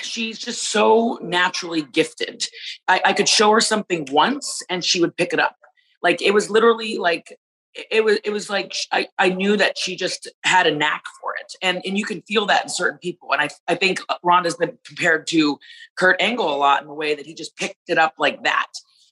she's 0.03 0.39
just 0.39 0.71
so 0.71 1.19
naturally 1.23 1.83
gifted. 1.83 2.47
I, 2.89 3.01
I 3.07 3.13
could 3.13 3.29
show 3.29 3.51
her 3.53 3.61
something 3.61 4.07
once 4.11 4.63
and 4.71 4.85
she 4.85 5.01
would 5.01 5.17
pick 5.17 5.33
it 5.33 5.41
up. 5.41 5.57
Like 6.03 6.23
it 6.23 6.33
was 6.33 6.51
literally 6.51 6.99
like 6.99 7.37
it 7.75 8.05
was 8.05 8.19
it 8.25 8.31
was 8.31 8.49
like 8.49 8.75
I, 8.93 9.09
I 9.19 9.31
knew 9.31 9.57
that 9.57 9.77
she 9.77 9.97
just 9.97 10.31
had 10.45 10.67
a 10.67 10.75
knack 10.75 11.05
for 11.21 11.35
it. 11.41 11.53
And 11.63 11.83
and 11.85 11.99
you 11.99 12.05
can 12.05 12.23
feel 12.23 12.47
that 12.47 12.63
in 12.63 12.69
certain 12.69 12.99
people. 12.99 13.33
And 13.33 13.43
I, 13.43 13.51
I 13.69 13.75
think 13.75 14.01
Ronda's 14.23 14.57
been 14.57 14.79
compared 14.85 15.27
to 15.29 15.59
Kurt 15.97 16.21
Angle 16.21 16.55
a 16.55 16.57
lot 16.57 16.83
in 16.83 16.89
the 16.89 16.95
way 16.95 17.15
that 17.15 17.27
he 17.27 17.35
just 17.35 17.57
picked 17.57 17.89
it 17.89 17.99
up 17.99 18.15
like 18.19 18.43
that. 18.45 18.69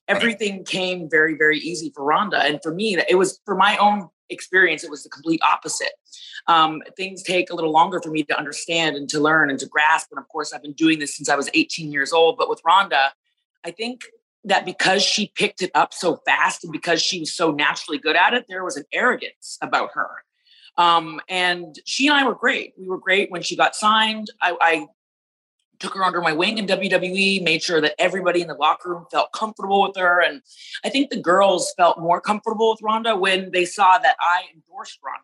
Everything 0.07 0.63
came 0.63 1.09
very 1.09 1.35
very 1.35 1.59
easy 1.59 1.91
for 1.93 2.03
Ronda 2.03 2.37
and 2.37 2.59
for 2.61 2.73
me 2.73 2.97
it 3.09 3.17
was 3.17 3.39
for 3.45 3.55
my 3.55 3.77
own 3.77 4.09
experience 4.29 4.83
it 4.83 4.89
was 4.89 5.03
the 5.03 5.09
complete 5.09 5.41
opposite. 5.43 5.93
Um, 6.47 6.81
things 6.97 7.23
take 7.23 7.49
a 7.49 7.55
little 7.55 7.71
longer 7.71 8.01
for 8.01 8.11
me 8.11 8.23
to 8.23 8.37
understand 8.37 8.95
and 8.95 9.07
to 9.09 9.19
learn 9.19 9.49
and 9.49 9.59
to 9.59 9.65
grasp. 9.65 10.09
And 10.11 10.19
of 10.19 10.27
course 10.27 10.53
I've 10.53 10.61
been 10.61 10.73
doing 10.73 10.99
this 10.99 11.15
since 11.15 11.29
I 11.29 11.35
was 11.35 11.49
18 11.53 11.91
years 11.91 12.11
old. 12.13 12.37
But 12.37 12.49
with 12.49 12.61
Ronda 12.65 13.11
I 13.65 13.71
think 13.71 14.03
that 14.45 14.65
because 14.65 15.01
she 15.01 15.31
picked 15.35 15.61
it 15.61 15.71
up 15.73 15.93
so 15.93 16.17
fast 16.25 16.63
and 16.63 16.73
because 16.73 17.01
she 17.01 17.19
was 17.19 17.33
so 17.33 17.51
naturally 17.51 17.97
good 17.97 18.15
at 18.15 18.33
it, 18.33 18.45
there 18.47 18.63
was 18.63 18.77
an 18.77 18.85
arrogance 18.91 19.57
about 19.61 19.91
her. 19.93 20.09
Um, 20.77 21.21
and 21.29 21.79
she 21.85 22.07
and 22.07 22.17
I 22.17 22.27
were 22.27 22.35
great. 22.35 22.73
We 22.77 22.87
were 22.87 22.97
great 22.97 23.31
when 23.31 23.43
she 23.43 23.55
got 23.55 23.75
signed. 23.75 24.31
I, 24.41 24.57
I 24.59 24.87
took 25.79 25.93
her 25.95 26.03
under 26.03 26.21
my 26.21 26.33
wing 26.33 26.57
in 26.57 26.65
WWE, 26.65 27.43
made 27.43 27.61
sure 27.61 27.81
that 27.81 27.95
everybody 27.99 28.41
in 28.41 28.47
the 28.47 28.53
locker 28.55 28.89
room 28.89 29.05
felt 29.11 29.31
comfortable 29.33 29.81
with 29.83 29.95
her. 29.97 30.21
And 30.21 30.41
I 30.83 30.89
think 30.89 31.09
the 31.09 31.21
girls 31.21 31.73
felt 31.77 31.99
more 31.99 32.21
comfortable 32.21 32.71
with 32.71 32.81
Ronda 32.81 33.15
when 33.15 33.51
they 33.51 33.65
saw 33.65 33.97
that 33.97 34.15
I 34.19 34.43
endorsed 34.53 34.99
Ronda. 35.03 35.21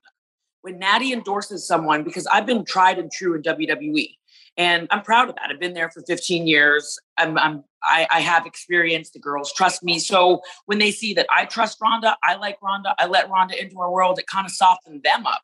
when 0.62 0.78
Natty 0.78 1.14
endorses 1.14 1.66
someone, 1.66 2.04
because 2.04 2.28
I've 2.28 2.46
been 2.46 2.66
tried 2.66 3.00
and 3.00 3.12
true 3.12 3.36
in 3.36 3.42
WWE, 3.42 4.16
and 4.60 4.90
I'm 4.92 5.02
proud 5.02 5.30
of 5.30 5.36
that. 5.36 5.50
I've 5.50 5.60
been 5.60 5.74
there 5.74 5.90
for 5.90 6.04
15 6.06 6.46
years. 6.46 7.00
I'm, 7.18 7.38
I'm 7.38 7.64
I, 7.82 8.06
I, 8.12 8.20
have 8.20 8.46
experience. 8.46 9.10
The 9.10 9.20
girls 9.20 9.54
trust 9.54 9.84
me. 9.84 10.00
So 10.00 10.42
when 10.66 10.80
they 10.80 10.92
see 10.92 11.14
that 11.14 11.28
I 11.34 11.46
trust 11.46 11.78
Ronda, 11.82 12.18
I 12.24 12.36
like 12.36 12.62
Ronda, 12.62 12.94
I 13.00 13.08
let 13.08 13.30
Ronda 13.30 13.60
into 13.60 13.80
our 13.80 13.90
world. 13.90 14.20
It 14.20 14.28
kind 14.28 14.46
of 14.46 14.52
softened 14.52 15.02
them 15.04 15.26
up 15.26 15.42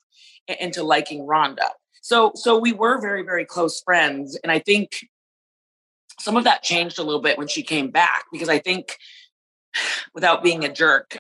into 0.60 0.84
liking 0.84 1.26
Ronda. 1.26 1.70
So 2.02 2.34
so 2.36 2.60
we 2.60 2.74
were 2.74 3.00
very 3.00 3.24
very 3.24 3.46
close 3.46 3.82
friends, 3.82 4.38
and 4.44 4.52
I 4.52 4.60
think 4.60 4.92
some 6.20 6.36
of 6.36 6.44
that 6.44 6.62
changed 6.62 7.00
a 7.00 7.04
little 7.04 7.22
bit 7.22 7.38
when 7.38 7.48
she 7.48 7.64
came 7.64 7.90
back 7.90 8.26
because 8.32 8.50
I 8.50 8.60
think, 8.60 8.98
without 10.14 10.44
being 10.44 10.66
a 10.66 10.72
jerk, 10.72 11.18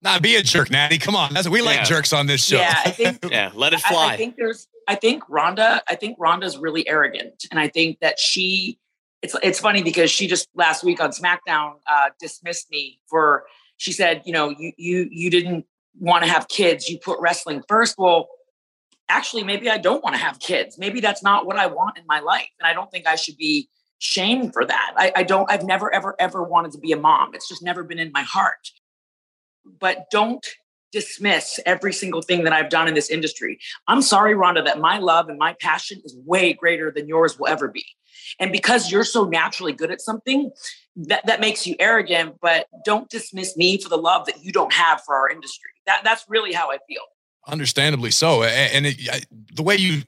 Nah, 0.00 0.18
be 0.20 0.36
a 0.36 0.42
jerk, 0.42 0.70
Natty. 0.70 0.98
Come 0.98 1.16
on. 1.16 1.34
That's, 1.34 1.48
we 1.48 1.60
like 1.60 1.84
jerks 1.84 2.12
on 2.12 2.26
this 2.26 2.44
show. 2.44 2.58
Yeah, 2.58 2.80
I 2.84 2.90
think. 2.90 3.18
yeah, 3.30 3.50
let 3.54 3.72
it 3.72 3.80
fly. 3.80 4.10
I, 4.10 4.12
I, 4.12 4.16
think 4.16 4.36
there's. 4.36 4.68
I 4.86 4.94
think 4.94 5.24
Ronda. 5.28 5.82
I 5.88 5.96
think 5.96 6.16
Ronda's 6.20 6.56
really 6.56 6.88
arrogant, 6.88 7.46
and 7.50 7.58
I 7.58 7.68
think 7.68 7.98
that 8.00 8.18
she. 8.18 8.78
It's 9.22 9.34
it's 9.42 9.58
funny 9.58 9.82
because 9.82 10.10
she 10.10 10.28
just 10.28 10.48
last 10.54 10.84
week 10.84 11.00
on 11.00 11.10
SmackDown 11.10 11.74
uh, 11.90 12.10
dismissed 12.20 12.70
me 12.70 13.00
for. 13.08 13.44
She 13.76 13.92
said, 13.92 14.22
you 14.24 14.32
know, 14.32 14.50
you 14.50 14.72
you 14.76 15.08
you 15.10 15.30
didn't 15.30 15.66
want 15.98 16.24
to 16.24 16.30
have 16.30 16.46
kids. 16.48 16.88
You 16.88 16.98
put 16.98 17.18
wrestling 17.20 17.62
first. 17.68 17.96
Well, 17.98 18.28
actually, 19.08 19.42
maybe 19.42 19.68
I 19.68 19.78
don't 19.78 20.02
want 20.04 20.14
to 20.14 20.22
have 20.22 20.38
kids. 20.38 20.78
Maybe 20.78 21.00
that's 21.00 21.24
not 21.24 21.44
what 21.44 21.56
I 21.56 21.66
want 21.66 21.98
in 21.98 22.04
my 22.06 22.20
life, 22.20 22.48
and 22.60 22.68
I 22.68 22.72
don't 22.72 22.90
think 22.92 23.08
I 23.08 23.16
should 23.16 23.36
be 23.36 23.68
shamed 23.98 24.52
for 24.52 24.64
that. 24.64 24.92
I, 24.96 25.12
I 25.16 25.22
don't. 25.24 25.50
I've 25.50 25.64
never 25.64 25.92
ever 25.92 26.14
ever 26.20 26.44
wanted 26.44 26.70
to 26.72 26.78
be 26.78 26.92
a 26.92 26.96
mom. 26.96 27.34
It's 27.34 27.48
just 27.48 27.64
never 27.64 27.82
been 27.82 27.98
in 27.98 28.12
my 28.12 28.22
heart 28.22 28.70
but 29.78 30.06
don't 30.10 30.46
dismiss 30.90 31.60
every 31.66 31.92
single 31.92 32.22
thing 32.22 32.44
that 32.44 32.52
I've 32.52 32.70
done 32.70 32.88
in 32.88 32.94
this 32.94 33.10
industry. 33.10 33.58
I'm 33.86 34.02
sorry, 34.02 34.34
Ronda, 34.34 34.62
that 34.62 34.78
my 34.80 34.98
love 34.98 35.28
and 35.28 35.38
my 35.38 35.54
passion 35.60 36.00
is 36.04 36.16
way 36.24 36.52
greater 36.52 36.90
than 36.90 37.08
yours 37.08 37.38
will 37.38 37.48
ever 37.48 37.68
be. 37.68 37.84
And 38.40 38.52
because 38.52 38.90
you're 38.90 39.04
so 39.04 39.24
naturally 39.24 39.72
good 39.72 39.90
at 39.90 40.00
something, 40.00 40.50
that, 40.96 41.24
that 41.26 41.40
makes 41.40 41.66
you 41.66 41.76
arrogant, 41.78 42.36
but 42.40 42.66
don't 42.84 43.08
dismiss 43.08 43.56
me 43.56 43.78
for 43.78 43.88
the 43.88 43.96
love 43.96 44.26
that 44.26 44.42
you 44.42 44.52
don't 44.52 44.72
have 44.72 45.02
for 45.04 45.14
our 45.14 45.28
industry. 45.28 45.70
That, 45.86 46.02
that's 46.04 46.24
really 46.28 46.52
how 46.52 46.70
I 46.70 46.78
feel. 46.88 47.02
Understandably 47.46 48.10
so. 48.10 48.42
And 48.42 48.86
it, 48.86 49.26
the 49.54 49.62
way 49.62 49.76
you 49.76 50.02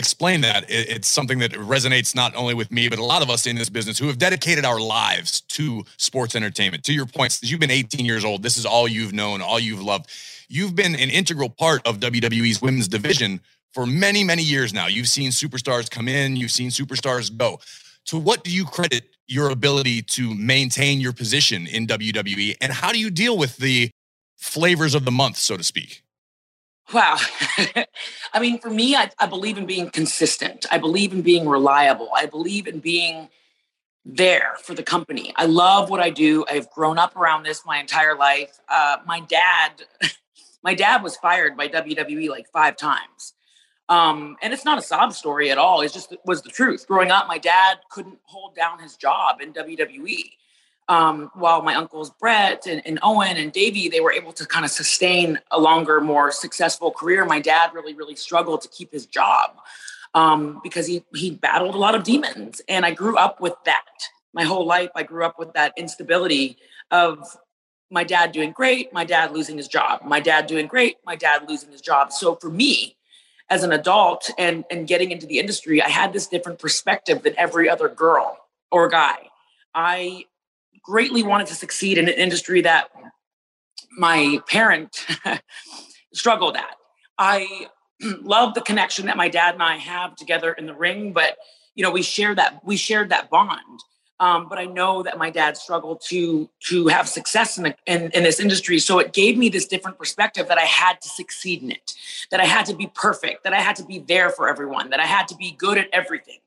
explain 0.00 0.40
that. 0.40 0.64
It's 0.68 1.06
something 1.06 1.38
that 1.40 1.52
resonates 1.52 2.14
not 2.16 2.34
only 2.34 2.54
with 2.54 2.72
me 2.72 2.88
but 2.88 2.98
a 2.98 3.04
lot 3.04 3.22
of 3.22 3.30
us 3.30 3.46
in 3.46 3.54
this 3.54 3.68
business 3.68 3.98
who 3.98 4.06
have 4.08 4.18
dedicated 4.18 4.64
our 4.64 4.80
lives 4.80 5.42
to 5.42 5.84
sports 5.98 6.34
entertainment. 6.34 6.82
To 6.84 6.92
your 6.92 7.06
point 7.06 7.32
since 7.32 7.50
you've 7.50 7.60
been 7.60 7.70
18 7.70 8.04
years 8.04 8.24
old 8.24 8.42
this 8.42 8.56
is 8.56 8.66
all 8.66 8.88
you've 8.88 9.12
known 9.12 9.42
all 9.42 9.60
you've 9.60 9.82
loved. 9.82 10.10
You've 10.48 10.74
been 10.74 10.94
an 10.94 11.10
integral 11.10 11.50
part 11.50 11.86
of 11.86 12.00
wwe's 12.00 12.60
women's 12.60 12.88
division 12.88 13.40
for 13.72 13.86
many 13.86 14.24
many 14.24 14.42
years 14.42 14.72
now. 14.72 14.86
You've 14.86 15.08
seen 15.08 15.30
superstars 15.30 15.90
come 15.90 16.08
in 16.08 16.34
you've 16.34 16.50
seen 16.50 16.70
superstars 16.70 17.36
go. 17.36 17.60
To 18.06 18.18
what 18.18 18.42
do 18.42 18.50
you 18.50 18.64
credit 18.64 19.04
your 19.28 19.50
ability 19.50 20.02
to 20.02 20.34
maintain 20.34 21.00
your 21.00 21.12
position 21.12 21.66
in 21.66 21.86
wwe 21.86 22.56
and 22.60 22.72
how 22.72 22.90
do 22.90 22.98
you 22.98 23.10
deal 23.10 23.38
with 23.38 23.58
the 23.58 23.90
flavors 24.36 24.94
of 24.94 25.04
the 25.04 25.10
month 25.12 25.36
so 25.36 25.56
to 25.56 25.62
speak 25.62 26.02
Wow. 26.92 27.16
I 28.32 28.40
mean, 28.40 28.58
for 28.58 28.70
me, 28.70 28.96
I, 28.96 29.10
I, 29.18 29.26
believe 29.26 29.58
in 29.58 29.66
being 29.66 29.90
consistent. 29.90 30.66
I 30.70 30.78
believe 30.78 31.12
in 31.12 31.22
being 31.22 31.48
reliable. 31.48 32.10
I 32.16 32.26
believe 32.26 32.66
in 32.66 32.80
being 32.80 33.28
there 34.04 34.54
for 34.62 34.74
the 34.74 34.82
company. 34.82 35.32
I 35.36 35.46
love 35.46 35.90
what 35.90 36.00
I 36.00 36.10
do. 36.10 36.44
I've 36.48 36.70
grown 36.70 36.98
up 36.98 37.16
around 37.16 37.44
this 37.44 37.64
my 37.64 37.78
entire 37.78 38.16
life. 38.16 38.58
Uh, 38.68 38.96
my 39.06 39.20
dad, 39.20 39.82
my 40.62 40.74
dad 40.74 41.02
was 41.02 41.16
fired 41.16 41.56
by 41.56 41.68
WWE 41.68 42.28
like 42.28 42.48
five 42.52 42.76
times. 42.76 43.34
Um, 43.88 44.36
and 44.40 44.52
it's 44.52 44.64
not 44.64 44.78
a 44.78 44.82
sob 44.82 45.12
story 45.12 45.50
at 45.50 45.58
all. 45.58 45.80
It's 45.80 45.92
just 45.92 46.12
it 46.12 46.20
was 46.24 46.42
the 46.42 46.48
truth. 46.48 46.86
Growing 46.86 47.10
up, 47.10 47.26
my 47.26 47.38
dad 47.38 47.78
couldn't 47.90 48.18
hold 48.22 48.54
down 48.54 48.78
his 48.78 48.96
job 48.96 49.40
in 49.40 49.52
WWE 49.52 50.30
um, 50.90 51.30
while 51.34 51.62
my 51.62 51.76
uncles 51.76 52.10
Brett 52.10 52.66
and, 52.66 52.82
and, 52.84 52.98
Owen 53.04 53.36
and 53.36 53.52
Davey, 53.52 53.88
they 53.88 54.00
were 54.00 54.12
able 54.12 54.32
to 54.32 54.44
kind 54.44 54.64
of 54.64 54.72
sustain 54.72 55.38
a 55.52 55.60
longer, 55.60 56.00
more 56.00 56.32
successful 56.32 56.90
career. 56.90 57.24
My 57.24 57.38
dad 57.38 57.70
really, 57.72 57.94
really 57.94 58.16
struggled 58.16 58.60
to 58.62 58.68
keep 58.68 58.92
his 58.92 59.06
job 59.06 59.52
um, 60.14 60.60
because 60.64 60.88
he 60.88 61.04
he 61.14 61.30
battled 61.30 61.76
a 61.76 61.78
lot 61.78 61.94
of 61.94 62.02
demons, 62.02 62.60
and 62.68 62.84
I 62.84 62.90
grew 62.90 63.16
up 63.16 63.40
with 63.40 63.54
that 63.66 63.84
my 64.34 64.42
whole 64.42 64.66
life. 64.66 64.90
I 64.96 65.04
grew 65.04 65.24
up 65.24 65.38
with 65.38 65.52
that 65.52 65.72
instability 65.76 66.56
of 66.90 67.36
my 67.88 68.02
dad 68.02 68.32
doing 68.32 68.50
great, 68.50 68.92
my 68.92 69.04
dad 69.04 69.30
losing 69.30 69.56
his 69.56 69.68
job, 69.68 70.00
my 70.04 70.18
dad 70.18 70.48
doing 70.48 70.66
great, 70.66 70.96
my 71.06 71.14
dad 71.14 71.48
losing 71.48 71.70
his 71.70 71.80
job. 71.80 72.12
So 72.12 72.34
for 72.34 72.50
me, 72.50 72.96
as 73.48 73.62
an 73.62 73.70
adult 73.70 74.28
and 74.36 74.64
and 74.72 74.88
getting 74.88 75.12
into 75.12 75.26
the 75.26 75.38
industry, 75.38 75.80
I 75.80 75.88
had 75.88 76.12
this 76.12 76.26
different 76.26 76.58
perspective 76.58 77.22
than 77.22 77.34
every 77.38 77.68
other 77.68 77.88
girl 77.88 78.36
or 78.72 78.88
guy. 78.88 79.28
I 79.72 80.24
greatly 80.82 81.22
wanted 81.22 81.46
to 81.48 81.54
succeed 81.54 81.98
in 81.98 82.08
an 82.08 82.14
industry 82.14 82.62
that 82.62 82.88
my 83.96 84.40
parent 84.48 85.06
struggled 86.14 86.56
at. 86.56 86.76
I 87.18 87.68
love 88.00 88.54
the 88.54 88.60
connection 88.60 89.06
that 89.06 89.16
my 89.16 89.28
dad 89.28 89.54
and 89.54 89.62
I 89.62 89.76
have 89.76 90.16
together 90.16 90.52
in 90.52 90.66
the 90.66 90.74
ring, 90.74 91.12
but 91.12 91.36
you 91.74 91.84
know, 91.84 91.90
we 91.90 92.02
share 92.02 92.34
that 92.34 92.64
we 92.64 92.76
shared 92.76 93.10
that 93.10 93.30
bond. 93.30 93.80
Um, 94.18 94.50
but 94.50 94.58
I 94.58 94.66
know 94.66 95.02
that 95.02 95.16
my 95.16 95.30
dad 95.30 95.56
struggled 95.56 96.02
to 96.08 96.50
to 96.68 96.88
have 96.88 97.08
success 97.08 97.56
in, 97.56 97.64
the, 97.64 97.76
in 97.86 98.10
in 98.10 98.22
this 98.22 98.38
industry, 98.38 98.78
so 98.78 98.98
it 98.98 99.14
gave 99.14 99.38
me 99.38 99.48
this 99.48 99.66
different 99.66 99.98
perspective 99.98 100.46
that 100.48 100.58
I 100.58 100.66
had 100.66 101.00
to 101.00 101.08
succeed 101.08 101.62
in 101.62 101.70
it, 101.70 101.94
that 102.30 102.38
I 102.38 102.44
had 102.44 102.66
to 102.66 102.74
be 102.74 102.90
perfect, 102.94 103.44
that 103.44 103.54
I 103.54 103.60
had 103.60 103.76
to 103.76 103.84
be 103.84 103.98
there 103.98 104.28
for 104.28 104.48
everyone, 104.48 104.90
that 104.90 105.00
I 105.00 105.06
had 105.06 105.26
to 105.28 105.36
be 105.36 105.52
good 105.52 105.78
at 105.78 105.88
everything 105.92 106.40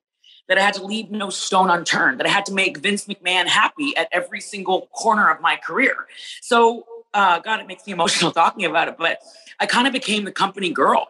that 0.47 0.57
I 0.57 0.61
had 0.61 0.73
to 0.75 0.85
leave 0.85 1.09
no 1.09 1.29
stone 1.29 1.69
unturned, 1.69 2.19
that 2.19 2.27
I 2.27 2.29
had 2.29 2.45
to 2.47 2.53
make 2.53 2.77
Vince 2.77 3.05
McMahon 3.05 3.47
happy 3.47 3.95
at 3.95 4.09
every 4.11 4.41
single 4.41 4.87
corner 4.93 5.29
of 5.29 5.41
my 5.41 5.55
career. 5.55 6.07
So, 6.41 6.85
uh, 7.13 7.39
God, 7.39 7.59
it 7.59 7.67
makes 7.67 7.85
me 7.87 7.93
emotional 7.93 8.31
talking 8.31 8.65
about 8.65 8.87
it, 8.87 8.95
but 8.97 9.19
I 9.59 9.65
kind 9.65 9.87
of 9.87 9.93
became 9.93 10.25
the 10.25 10.31
company 10.31 10.71
girl. 10.71 11.07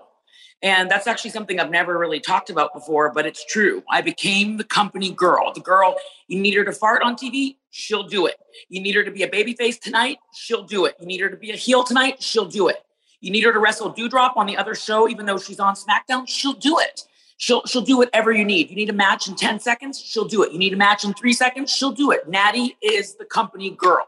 And 0.61 0.89
that's 0.89 1.07
actually 1.07 1.31
something 1.31 1.59
I've 1.59 1.69
never 1.69 1.97
really 1.97 2.21
talked 2.21 2.49
about 2.49 2.73
before, 2.73 3.11
but 3.11 3.25
it's 3.25 3.43
true. 3.43 3.83
I 3.91 3.99
became 3.99 4.55
the 4.55 4.63
company 4.63 5.11
girl. 5.11 5.51
The 5.53 5.59
girl, 5.59 5.95
you 6.27 6.39
need 6.39 6.53
her 6.53 6.63
to 6.63 6.71
fart 6.71 7.01
on 7.01 7.17
TV, 7.17 7.57
she'll 7.69 8.03
do 8.03 8.27
it. 8.27 8.37
You 8.69 8.81
need 8.81 8.95
her 8.95 9.03
to 9.03 9.11
be 9.11 9.23
a 9.23 9.27
baby 9.27 9.53
face 9.55 9.77
tonight, 9.77 10.19
she'll 10.33 10.63
do 10.63 10.85
it. 10.85 10.95
You 11.01 11.05
need 11.05 11.19
her 11.19 11.29
to 11.29 11.35
be 11.35 11.51
a 11.51 11.57
heel 11.57 11.83
tonight, 11.83 12.23
she'll 12.23 12.45
do 12.45 12.69
it. 12.69 12.77
You 13.19 13.31
need 13.31 13.43
her 13.43 13.51
to 13.51 13.59
wrestle 13.59 13.93
Doudrop 13.93 14.37
on 14.37 14.45
the 14.45 14.55
other 14.55 14.73
show, 14.73 15.09
even 15.09 15.25
though 15.25 15.37
she's 15.37 15.59
on 15.59 15.75
SmackDown, 15.75 16.27
she'll 16.27 16.53
do 16.53 16.79
it. 16.79 17.03
She'll 17.37 17.65
she'll 17.65 17.81
do 17.81 17.97
whatever 17.97 18.31
you 18.31 18.45
need. 18.45 18.69
You 18.69 18.75
need 18.75 18.89
a 18.89 18.93
match 18.93 19.27
in 19.27 19.35
10 19.35 19.59
seconds, 19.59 19.99
she'll 19.99 20.27
do 20.27 20.43
it. 20.43 20.51
You 20.51 20.59
need 20.59 20.73
a 20.73 20.77
match 20.77 21.03
in 21.03 21.13
three 21.13 21.33
seconds, 21.33 21.71
she'll 21.71 21.91
do 21.91 22.11
it. 22.11 22.27
Natty 22.27 22.77
is 22.81 23.15
the 23.15 23.25
company 23.25 23.71
girl. 23.71 24.07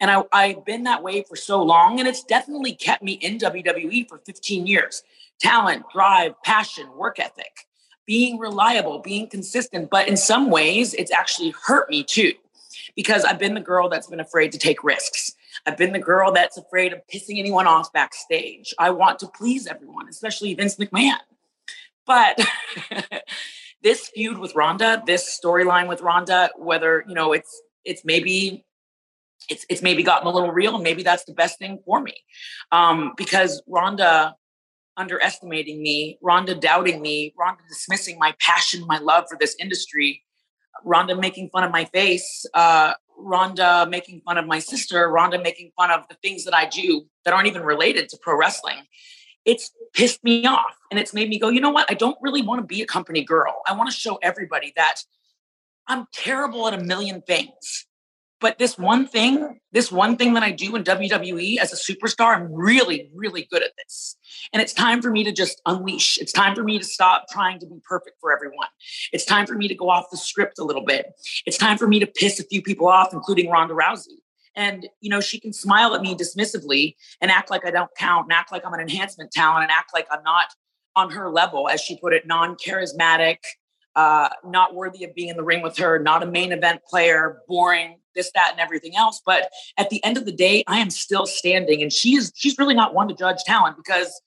And 0.00 0.10
I, 0.10 0.22
I've 0.32 0.64
been 0.64 0.84
that 0.84 1.02
way 1.02 1.22
for 1.22 1.36
so 1.36 1.62
long, 1.62 1.98
and 1.98 2.08
it's 2.08 2.24
definitely 2.24 2.72
kept 2.74 3.02
me 3.02 3.12
in 3.12 3.38
WWE 3.38 4.08
for 4.08 4.18
15 4.18 4.66
years. 4.66 5.02
Talent, 5.40 5.84
drive, 5.92 6.34
passion, 6.42 6.94
work 6.96 7.18
ethic, 7.18 7.66
being 8.06 8.38
reliable, 8.38 8.98
being 8.98 9.28
consistent. 9.28 9.90
But 9.90 10.08
in 10.08 10.16
some 10.16 10.50
ways, 10.50 10.94
it's 10.94 11.10
actually 11.10 11.54
hurt 11.66 11.88
me 11.88 12.04
too, 12.04 12.32
because 12.94 13.24
I've 13.24 13.38
been 13.38 13.54
the 13.54 13.60
girl 13.60 13.88
that's 13.88 14.08
been 14.08 14.20
afraid 14.20 14.52
to 14.52 14.58
take 14.58 14.84
risks. 14.84 15.34
I've 15.66 15.76
been 15.76 15.92
the 15.92 15.98
girl 15.98 16.32
that's 16.32 16.56
afraid 16.56 16.92
of 16.92 17.00
pissing 17.12 17.38
anyone 17.38 17.66
off 17.66 17.92
backstage. 17.92 18.74
I 18.78 18.90
want 18.90 19.18
to 19.20 19.28
please 19.28 19.66
everyone, 19.66 20.08
especially 20.08 20.54
Vince 20.54 20.76
McMahon. 20.76 21.18
But 22.06 22.38
this 23.82 24.08
feud 24.08 24.38
with 24.38 24.54
Ronda, 24.54 25.02
this 25.06 25.38
storyline 25.42 25.88
with 25.88 26.00
Ronda, 26.00 26.50
whether 26.56 27.04
you 27.06 27.14
know 27.14 27.32
it's 27.32 27.62
it's 27.84 28.04
maybe 28.04 28.64
it's 29.48 29.66
it's 29.68 29.82
maybe 29.82 30.02
gotten 30.02 30.26
a 30.26 30.30
little 30.30 30.52
real, 30.52 30.74
and 30.74 30.84
maybe 30.84 31.02
that's 31.02 31.24
the 31.24 31.34
best 31.34 31.58
thing 31.58 31.80
for 31.84 32.00
me, 32.00 32.14
um, 32.70 33.12
because 33.16 33.62
Ronda 33.66 34.36
underestimating 34.96 35.82
me, 35.82 36.18
Ronda 36.22 36.54
doubting 36.54 37.00
me, 37.00 37.34
Ronda 37.38 37.62
dismissing 37.68 38.18
my 38.18 38.34
passion, 38.40 38.86
my 38.86 38.98
love 38.98 39.24
for 39.28 39.38
this 39.40 39.56
industry, 39.58 40.22
Ronda 40.84 41.16
making 41.16 41.50
fun 41.50 41.64
of 41.64 41.70
my 41.70 41.86
face, 41.86 42.44
uh, 42.54 42.92
Ronda 43.16 43.86
making 43.88 44.20
fun 44.24 44.36
of 44.36 44.46
my 44.46 44.58
sister, 44.58 45.08
Ronda 45.08 45.40
making 45.40 45.72
fun 45.76 45.90
of 45.90 46.06
the 46.08 46.16
things 46.22 46.44
that 46.44 46.54
I 46.54 46.66
do 46.66 47.06
that 47.24 47.32
aren't 47.32 47.46
even 47.46 47.62
related 47.62 48.08
to 48.10 48.18
pro 48.20 48.36
wrestling 48.36 48.84
it's 49.44 49.70
pissed 49.92 50.22
me 50.24 50.46
off 50.46 50.76
and 50.90 50.98
it's 50.98 51.12
made 51.12 51.28
me 51.28 51.38
go, 51.38 51.48
you 51.48 51.60
know 51.60 51.70
what? 51.70 51.90
I 51.90 51.94
don't 51.94 52.16
really 52.20 52.42
want 52.42 52.60
to 52.60 52.66
be 52.66 52.82
a 52.82 52.86
company 52.86 53.24
girl. 53.24 53.62
I 53.66 53.74
want 53.74 53.90
to 53.90 53.96
show 53.96 54.18
everybody 54.22 54.72
that 54.76 55.02
I'm 55.86 56.06
terrible 56.12 56.68
at 56.68 56.74
a 56.74 56.82
million 56.82 57.22
things. 57.22 57.86
But 58.40 58.58
this 58.58 58.76
one 58.76 59.06
thing, 59.06 59.60
this 59.70 59.92
one 59.92 60.16
thing 60.16 60.34
that 60.34 60.42
I 60.42 60.50
do 60.50 60.74
in 60.74 60.82
WWE 60.82 61.58
as 61.58 61.72
a 61.72 61.76
superstar, 61.76 62.34
I'm 62.34 62.52
really, 62.52 63.08
really 63.14 63.46
good 63.48 63.62
at 63.62 63.70
this. 63.78 64.16
And 64.52 64.60
it's 64.60 64.72
time 64.72 65.00
for 65.00 65.12
me 65.12 65.22
to 65.22 65.30
just 65.30 65.62
unleash. 65.64 66.18
It's 66.18 66.32
time 66.32 66.56
for 66.56 66.64
me 66.64 66.76
to 66.76 66.84
stop 66.84 67.26
trying 67.30 67.60
to 67.60 67.66
be 67.66 67.78
perfect 67.88 68.16
for 68.20 68.32
everyone. 68.32 68.66
It's 69.12 69.24
time 69.24 69.46
for 69.46 69.54
me 69.54 69.68
to 69.68 69.76
go 69.76 69.90
off 69.90 70.10
the 70.10 70.16
script 70.16 70.58
a 70.58 70.64
little 70.64 70.84
bit. 70.84 71.06
It's 71.46 71.56
time 71.56 71.78
for 71.78 71.86
me 71.86 72.00
to 72.00 72.06
piss 72.06 72.40
a 72.40 72.44
few 72.44 72.62
people 72.62 72.88
off, 72.88 73.12
including 73.12 73.48
Ronda 73.48 73.74
Rousey 73.74 74.21
and 74.54 74.88
you 75.00 75.10
know 75.10 75.20
she 75.20 75.40
can 75.40 75.52
smile 75.52 75.94
at 75.94 76.02
me 76.02 76.14
dismissively 76.14 76.94
and 77.20 77.30
act 77.30 77.50
like 77.50 77.64
i 77.64 77.70
don't 77.70 77.90
count 77.96 78.24
and 78.26 78.32
act 78.32 78.52
like 78.52 78.64
i'm 78.66 78.74
an 78.74 78.80
enhancement 78.80 79.30
talent 79.32 79.62
and 79.62 79.70
act 79.70 79.92
like 79.94 80.06
i'm 80.10 80.22
not 80.22 80.48
on 80.96 81.10
her 81.10 81.30
level, 81.30 81.68
as 81.68 81.80
she 81.80 81.96
put 81.96 82.12
it, 82.12 82.26
non 82.26 82.56
charismatic, 82.56 83.38
uh, 83.96 84.28
not 84.44 84.74
worthy 84.74 85.04
of 85.04 85.14
being 85.14 85.28
in 85.28 85.36
the 85.36 85.44
ring 85.44 85.62
with 85.62 85.76
her, 85.78 85.98
not 85.98 86.22
a 86.22 86.26
main 86.26 86.52
event 86.52 86.80
player, 86.88 87.40
boring, 87.48 87.98
this, 88.14 88.30
that, 88.34 88.50
and 88.52 88.60
everything 88.60 88.96
else. 88.96 89.20
But 89.24 89.50
at 89.78 89.90
the 89.90 90.02
end 90.04 90.16
of 90.16 90.26
the 90.26 90.32
day, 90.32 90.64
I 90.66 90.78
am 90.78 90.90
still 90.90 91.26
standing, 91.26 91.82
and 91.82 91.92
she 91.92 92.16
is 92.16 92.32
she's 92.34 92.58
really 92.58 92.74
not 92.74 92.94
one 92.94 93.08
to 93.08 93.14
judge 93.14 93.42
talent 93.44 93.76
because 93.76 94.20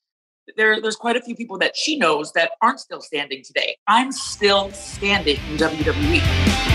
there, 0.58 0.80
there's 0.80 0.96
quite 0.96 1.16
a 1.16 1.22
few 1.22 1.36
people 1.36 1.58
that 1.60 1.76
she 1.76 1.98
knows 1.98 2.32
that 2.34 2.52
aren't 2.62 2.80
still 2.80 3.02
standing 3.02 3.44
today. 3.44 3.78
I'm 3.88 4.12
still 4.12 4.72
standing 4.72 5.38
in 5.50 5.58
WWE. 5.58 6.75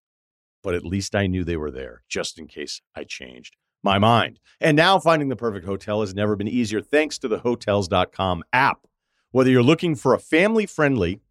But 0.63 0.75
at 0.75 0.85
least 0.85 1.15
I 1.15 1.27
knew 1.27 1.43
they 1.43 1.57
were 1.57 1.71
there 1.71 2.03
just 2.07 2.37
in 2.37 2.47
case 2.47 2.81
I 2.95 3.03
changed 3.03 3.57
my 3.83 3.97
mind. 3.99 4.39
And 4.59 4.77
now 4.77 4.99
finding 4.99 5.29
the 5.29 5.35
perfect 5.35 5.65
hotel 5.65 6.01
has 6.01 6.13
never 6.13 6.35
been 6.35 6.47
easier 6.47 6.81
thanks 6.81 7.17
to 7.19 7.27
the 7.27 7.39
hotels.com 7.39 8.43
app. 8.53 8.85
Whether 9.31 9.49
you're 9.49 9.63
looking 9.63 9.95
for 9.95 10.13
a 10.13 10.19
family 10.19 10.65
friendly, 10.65 11.21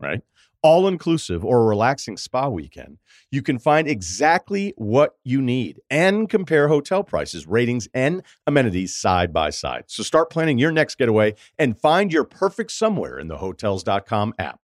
right, 0.00 0.20
all 0.62 0.88
inclusive 0.88 1.44
or 1.44 1.62
a 1.62 1.66
relaxing 1.66 2.16
spa 2.16 2.48
weekend, 2.48 2.98
you 3.30 3.40
can 3.40 3.58
find 3.58 3.86
exactly 3.86 4.74
what 4.76 5.14
you 5.22 5.40
need 5.40 5.80
and 5.90 6.28
compare 6.28 6.68
hotel 6.68 7.04
prices, 7.04 7.46
ratings, 7.46 7.88
and 7.94 8.22
amenities 8.46 8.96
side 8.96 9.32
by 9.32 9.50
side. 9.50 9.84
So 9.86 10.02
start 10.02 10.28
planning 10.28 10.58
your 10.58 10.72
next 10.72 10.96
getaway 10.96 11.34
and 11.58 11.78
find 11.78 12.12
your 12.12 12.24
perfect 12.24 12.72
somewhere 12.72 13.18
in 13.18 13.28
the 13.28 13.38
hotels.com 13.38 14.34
app. 14.38 14.58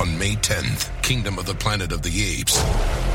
On 0.00 0.18
May 0.18 0.34
10th, 0.34 1.02
Kingdom 1.02 1.38
of 1.38 1.46
the 1.46 1.54
Planet 1.54 1.92
of 1.92 2.02
the 2.02 2.40
Apes 2.40 2.60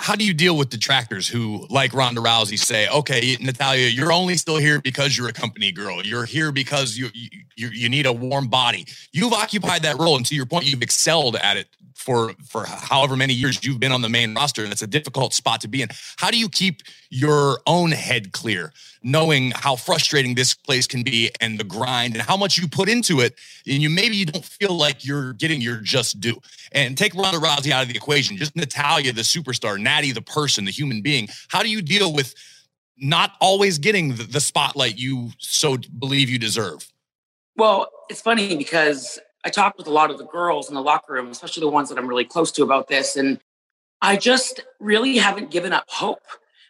how 0.00 0.14
do 0.14 0.24
you 0.24 0.32
deal 0.32 0.56
with 0.56 0.70
detractors 0.70 1.26
who, 1.26 1.66
like 1.70 1.92
Ronda 1.92 2.20
Rousey, 2.20 2.58
say, 2.58 2.88
"Okay, 2.88 3.36
Natalya, 3.40 3.88
you're 3.88 4.12
only 4.12 4.36
still 4.36 4.56
here 4.56 4.80
because 4.80 5.18
you're 5.18 5.28
a 5.28 5.32
company 5.32 5.72
girl. 5.72 6.04
You're 6.04 6.24
here 6.24 6.52
because 6.52 6.96
you 6.96 7.08
you 7.56 7.68
you 7.68 7.88
need 7.88 8.06
a 8.06 8.12
warm 8.12 8.48
body. 8.48 8.86
You've 9.12 9.32
occupied 9.32 9.82
that 9.82 9.98
role, 9.98 10.16
and 10.16 10.24
to 10.26 10.34
your 10.34 10.46
point, 10.46 10.66
you've 10.66 10.82
excelled 10.82 11.36
at 11.36 11.56
it 11.56 11.66
for 11.94 12.32
for 12.46 12.64
however 12.64 13.16
many 13.16 13.34
years 13.34 13.62
you've 13.64 13.80
been 13.80 13.92
on 13.92 14.02
the 14.02 14.08
main 14.08 14.34
roster, 14.34 14.62
and 14.62 14.72
it's 14.72 14.82
a 14.82 14.86
difficult 14.86 15.34
spot 15.34 15.60
to 15.62 15.68
be 15.68 15.82
in. 15.82 15.88
How 16.16 16.30
do 16.30 16.38
you 16.38 16.48
keep 16.48 16.82
your 17.10 17.60
own 17.66 17.90
head 17.90 18.32
clear, 18.32 18.72
knowing 19.02 19.52
how 19.52 19.76
frustrating 19.76 20.34
this 20.34 20.54
place 20.54 20.86
can 20.86 21.02
be 21.02 21.30
and 21.40 21.58
the 21.58 21.64
grind 21.64 22.14
and 22.14 22.22
how 22.22 22.36
much 22.36 22.58
you 22.58 22.68
put 22.68 22.88
into 22.88 23.20
it, 23.20 23.34
and 23.66 23.82
you 23.82 23.88
maybe 23.88 24.16
you 24.16 24.26
don't 24.26 24.44
feel 24.44 24.74
like 24.74 25.04
you're 25.04 25.32
getting 25.34 25.60
your 25.60 25.76
just 25.76 26.20
due. 26.20 26.40
And 26.72 26.98
take 26.98 27.14
Ronda 27.14 27.38
Rousey 27.38 27.70
out 27.70 27.82
of 27.82 27.88
the 27.88 27.96
equation, 27.96 28.36
just 28.36 28.54
Natalya, 28.54 29.12
the 29.12 29.22
superstar, 29.22 29.80
Natty, 29.80 30.12
the 30.12 30.22
person, 30.22 30.64
the 30.64 30.70
human 30.70 31.00
being. 31.00 31.28
How 31.48 31.62
do 31.62 31.70
you 31.70 31.80
deal 31.80 32.12
with 32.12 32.34
not 32.98 33.32
always 33.40 33.78
getting 33.78 34.16
the, 34.16 34.24
the 34.24 34.40
spotlight 34.40 34.98
you 34.98 35.30
so 35.38 35.78
believe 35.98 36.28
you 36.28 36.38
deserve? 36.38 36.90
Well, 37.56 37.88
it's 38.08 38.20
funny 38.20 38.56
because 38.56 39.18
I 39.44 39.50
talked 39.50 39.78
with 39.78 39.86
a 39.86 39.92
lot 39.92 40.10
of 40.10 40.18
the 40.18 40.26
girls 40.26 40.68
in 40.68 40.74
the 40.74 40.82
locker 40.82 41.14
room, 41.14 41.30
especially 41.30 41.62
the 41.62 41.70
ones 41.70 41.88
that 41.88 41.98
I'm 41.98 42.06
really 42.06 42.24
close 42.24 42.52
to 42.52 42.62
about 42.62 42.88
this. 42.88 43.16
And 43.16 43.40
I 44.02 44.16
just 44.16 44.60
really 44.78 45.16
haven't 45.16 45.50
given 45.50 45.72
up 45.72 45.84
hope 45.88 46.22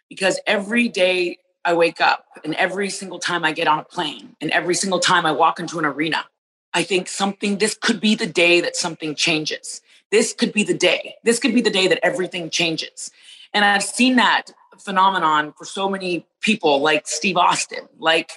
because 0.09 0.39
every 0.45 0.89
day 0.89 1.37
I 1.63 1.73
wake 1.73 2.01
up 2.01 2.25
and 2.43 2.55
every 2.55 2.89
single 2.89 3.19
time 3.19 3.45
I 3.45 3.51
get 3.51 3.67
on 3.67 3.79
a 3.79 3.83
plane 3.83 4.35
and 4.41 4.51
every 4.51 4.75
single 4.75 4.99
time 4.99 5.25
I 5.25 5.31
walk 5.31 5.59
into 5.59 5.79
an 5.79 5.85
arena, 5.85 6.25
I 6.73 6.83
think 6.83 7.07
something, 7.07 7.57
this 7.57 7.77
could 7.79 7.99
be 7.99 8.15
the 8.15 8.27
day 8.27 8.61
that 8.61 8.75
something 8.75 9.15
changes. 9.15 9.81
This 10.11 10.33
could 10.33 10.53
be 10.53 10.63
the 10.63 10.73
day. 10.73 11.15
This 11.23 11.39
could 11.39 11.53
be 11.53 11.61
the 11.61 11.69
day 11.69 11.87
that 11.87 11.99
everything 12.03 12.49
changes. 12.49 13.11
And 13.53 13.63
I've 13.63 13.83
seen 13.83 14.15
that 14.15 14.51
phenomenon 14.79 15.53
for 15.57 15.65
so 15.65 15.89
many 15.89 16.25
people 16.41 16.81
like 16.81 17.07
Steve 17.07 17.37
Austin, 17.37 17.87
like 17.97 18.31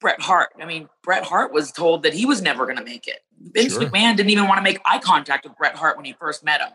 Bret 0.00 0.20
Hart. 0.20 0.50
I 0.60 0.66
mean, 0.66 0.88
Bret 1.02 1.24
Hart 1.24 1.52
was 1.52 1.70
told 1.72 2.02
that 2.02 2.14
he 2.14 2.26
was 2.26 2.42
never 2.42 2.64
going 2.64 2.78
to 2.78 2.84
make 2.84 3.06
it. 3.06 3.20
Vince 3.40 3.74
sure. 3.74 3.82
McMahon 3.82 4.16
didn't 4.16 4.30
even 4.30 4.48
want 4.48 4.58
to 4.58 4.62
make 4.62 4.80
eye 4.84 4.98
contact 4.98 5.44
with 5.44 5.56
Bret 5.56 5.74
Hart 5.74 5.96
when 5.96 6.04
he 6.04 6.12
first 6.12 6.44
met 6.44 6.60
him. 6.60 6.70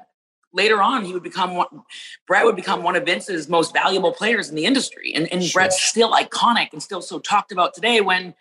Later 0.51 0.81
on, 0.81 1.05
he 1.05 1.13
would 1.13 1.23
become 1.23 1.55
one, 1.55 1.83
Bret 2.27 2.43
would 2.43 2.55
become 2.55 2.81
one 2.81 2.95
of 2.95 3.05
Vince's 3.05 3.47
most 3.47 3.71
valuable 3.71 4.11
players 4.11 4.49
in 4.49 4.55
the 4.55 4.65
industry, 4.65 5.13
and, 5.13 5.31
and 5.31 5.43
sure. 5.43 5.61
Bret's 5.61 5.79
still 5.79 6.11
iconic 6.13 6.73
and 6.73 6.81
still 6.81 7.01
so 7.01 7.19
talked 7.19 7.51
about 7.51 7.73
today. 7.73 8.01
When 8.01 8.33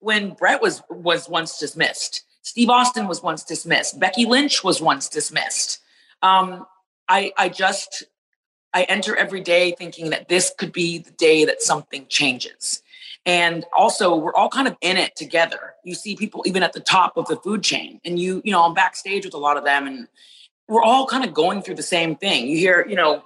when 0.00 0.34
Bret 0.34 0.60
was 0.60 0.82
was 0.90 1.28
once 1.28 1.58
dismissed, 1.58 2.24
Steve 2.42 2.68
Austin 2.68 3.08
was 3.08 3.22
once 3.22 3.44
dismissed, 3.44 3.98
Becky 3.98 4.26
Lynch 4.26 4.62
was 4.62 4.80
once 4.82 5.08
dismissed. 5.08 5.80
Um, 6.22 6.66
I 7.08 7.32
I 7.38 7.48
just 7.48 8.04
I 8.74 8.82
enter 8.84 9.16
every 9.16 9.40
day 9.40 9.72
thinking 9.72 10.10
that 10.10 10.28
this 10.28 10.52
could 10.58 10.72
be 10.72 10.98
the 10.98 11.10
day 11.12 11.44
that 11.46 11.62
something 11.62 12.06
changes. 12.08 12.82
And 13.26 13.64
also, 13.76 14.16
we're 14.16 14.34
all 14.34 14.48
kind 14.48 14.68
of 14.68 14.76
in 14.80 14.96
it 14.96 15.16
together. 15.16 15.74
You 15.84 15.94
see 15.94 16.16
people 16.16 16.42
even 16.46 16.62
at 16.62 16.72
the 16.72 16.80
top 16.80 17.16
of 17.16 17.26
the 17.26 17.36
food 17.36 17.62
chain, 17.62 18.00
and 18.04 18.18
you, 18.18 18.40
you 18.44 18.52
know, 18.52 18.62
I'm 18.64 18.74
backstage 18.74 19.24
with 19.24 19.34
a 19.34 19.38
lot 19.38 19.56
of 19.56 19.64
them, 19.64 19.86
and 19.86 20.08
we're 20.68 20.82
all 20.82 21.06
kind 21.06 21.24
of 21.24 21.32
going 21.32 21.62
through 21.62 21.76
the 21.76 21.82
same 21.82 22.14
thing. 22.16 22.46
You 22.46 22.58
hear, 22.58 22.86
you 22.88 22.96
know, 22.96 23.22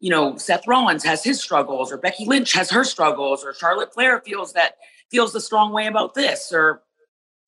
you 0.00 0.10
know, 0.10 0.36
Seth 0.36 0.66
Rollins 0.66 1.04
has 1.04 1.24
his 1.24 1.42
struggles, 1.42 1.90
or 1.90 1.96
Becky 1.96 2.26
Lynch 2.26 2.52
has 2.52 2.70
her 2.70 2.84
struggles, 2.84 3.44
or 3.44 3.54
Charlotte 3.54 3.92
Flair 3.92 4.20
feels 4.20 4.52
that 4.52 4.76
feels 5.10 5.32
the 5.32 5.40
strong 5.40 5.72
way 5.72 5.86
about 5.86 6.14
this, 6.14 6.52
or 6.52 6.82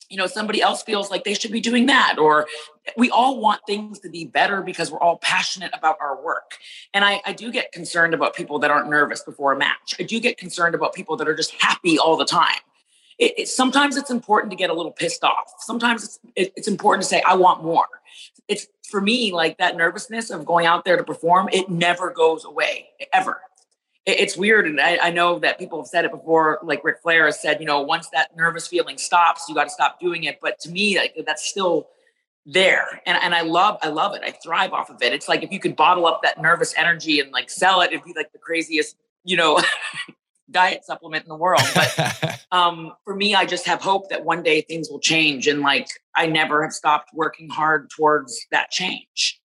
you 0.09 0.17
know 0.17 0.27
somebody 0.27 0.63
else 0.63 0.83
feels 0.83 1.11
like 1.11 1.25
they 1.25 1.35
should 1.35 1.51
be 1.51 1.61
doing 1.61 1.87
that 1.87 2.17
or 2.19 2.47
we 2.97 3.11
all 3.11 3.41
want 3.41 3.61
things 3.67 3.99
to 4.01 4.09
be 4.09 4.25
better 4.25 4.63
because 4.63 4.91
we're 4.91 5.01
all 5.01 5.19
passionate 5.19 5.73
about 5.77 5.97
our 6.01 6.23
work. 6.23 6.59
And 6.95 7.05
I, 7.05 7.21
I, 7.27 7.33
do 7.33 7.51
get 7.51 7.73
concerned 7.73 8.15
about 8.15 8.37
people 8.37 8.61
that 8.61 8.71
aren't 8.71 8.89
nervous 8.89 9.23
before 9.23 9.53
a 9.53 9.59
match. 9.59 9.97
I 9.99 10.05
do 10.05 10.21
get 10.21 10.39
concerned 10.39 10.77
about 10.77 10.95
people 10.95 11.17
that 11.17 11.27
are 11.27 11.35
just 11.35 11.53
happy 11.61 11.99
all 11.99 12.17
the 12.17 12.25
time. 12.25 12.61
It, 13.19 13.35
it, 13.37 13.49
sometimes 13.49 13.97
it's 13.97 14.11
important 14.11 14.51
to 14.53 14.57
get 14.57 14.71
a 14.71 14.75
little 14.75 14.93
pissed 14.93 15.25
off. 15.25 15.53
Sometimes 15.59 16.05
it's, 16.05 16.21
it, 16.37 16.53
it's 16.55 16.69
important 16.69 17.03
to 17.03 17.09
say 17.09 17.23
i 17.27 17.35
want 17.35 17.65
more 17.65 17.87
it's 18.49 18.67
for 18.89 19.01
me 19.01 19.33
like 19.33 19.59
that 19.59 19.77
nervousness 19.77 20.31
of 20.31 20.45
going 20.45 20.67
out 20.67 20.85
there 20.85 20.97
to 20.97 21.05
perform 21.05 21.49
it 21.53 21.69
never 21.69 22.11
goes 22.11 22.45
away 22.45 22.89
ever 23.13 23.41
it's 24.07 24.37
weird. 24.37 24.67
And 24.67 24.81
I, 24.81 24.99
I, 25.03 25.11
know 25.11 25.41
that 25.41 25.59
people 25.59 25.81
have 25.81 25.89
said 25.89 26.05
it 26.05 26.13
before, 26.13 26.61
like 26.63 26.85
Ric 26.85 27.03
Flair 27.03 27.27
has 27.27 27.43
said, 27.43 27.59
you 27.59 27.67
know, 27.67 27.81
once 27.81 28.09
that 28.11 28.37
nervous 28.37 28.69
feeling 28.69 28.99
stops, 28.99 29.47
you 29.49 29.55
got 29.55 29.65
to 29.65 29.71
stop 29.71 29.99
doing 29.99 30.25
it. 30.25 30.39
But 30.41 30.61
to 30.61 30.71
me, 30.71 30.97
like 30.97 31.17
that's 31.27 31.45
still 31.45 31.89
there. 32.47 33.03
And, 33.05 33.19
and 33.21 33.35
I 33.35 33.41
love, 33.41 33.79
I 33.83 33.89
love 33.89 34.15
it. 34.15 34.23
I 34.25 34.31
thrive 34.31 34.73
off 34.73 34.91
of 34.91 35.03
it. 35.03 35.13
It's 35.13 35.29
like 35.29 35.43
if 35.43 35.51
you 35.51 35.59
could 35.59 35.75
bottle 35.75 36.07
up 36.07 36.23
that 36.23 36.41
nervous 36.41 36.73
energy 36.77 37.19
and 37.19 37.33
like 37.33 37.51
sell 37.51 37.81
it, 37.81 37.91
it'd 37.93 38.05
be 38.05 38.15
like 38.15 38.33
the 38.33 38.39
craziest, 38.39 38.97
you 39.25 39.37
know, 39.37 39.61
diet 40.51 40.85
supplement 40.85 41.25
in 41.25 41.29
the 41.29 41.37
world. 41.37 41.63
But 41.75 42.45
um, 42.53 42.93
for 43.05 43.15
me, 43.15 43.35
I 43.35 43.45
just 43.45 43.67
have 43.67 43.81
hope 43.81 44.09
that 44.11 44.25
one 44.25 44.43
day 44.43 44.61
things 44.63 44.89
will 44.91 45.01
change. 45.01 45.47
And 45.47 45.61
like 45.61 45.89
I 46.15 46.27
never 46.27 46.63
have 46.63 46.73
stopped 46.73 47.11
working 47.15 47.49
hard 47.49 47.91
towards 47.91 48.47
that 48.51 48.71
change. 48.71 49.41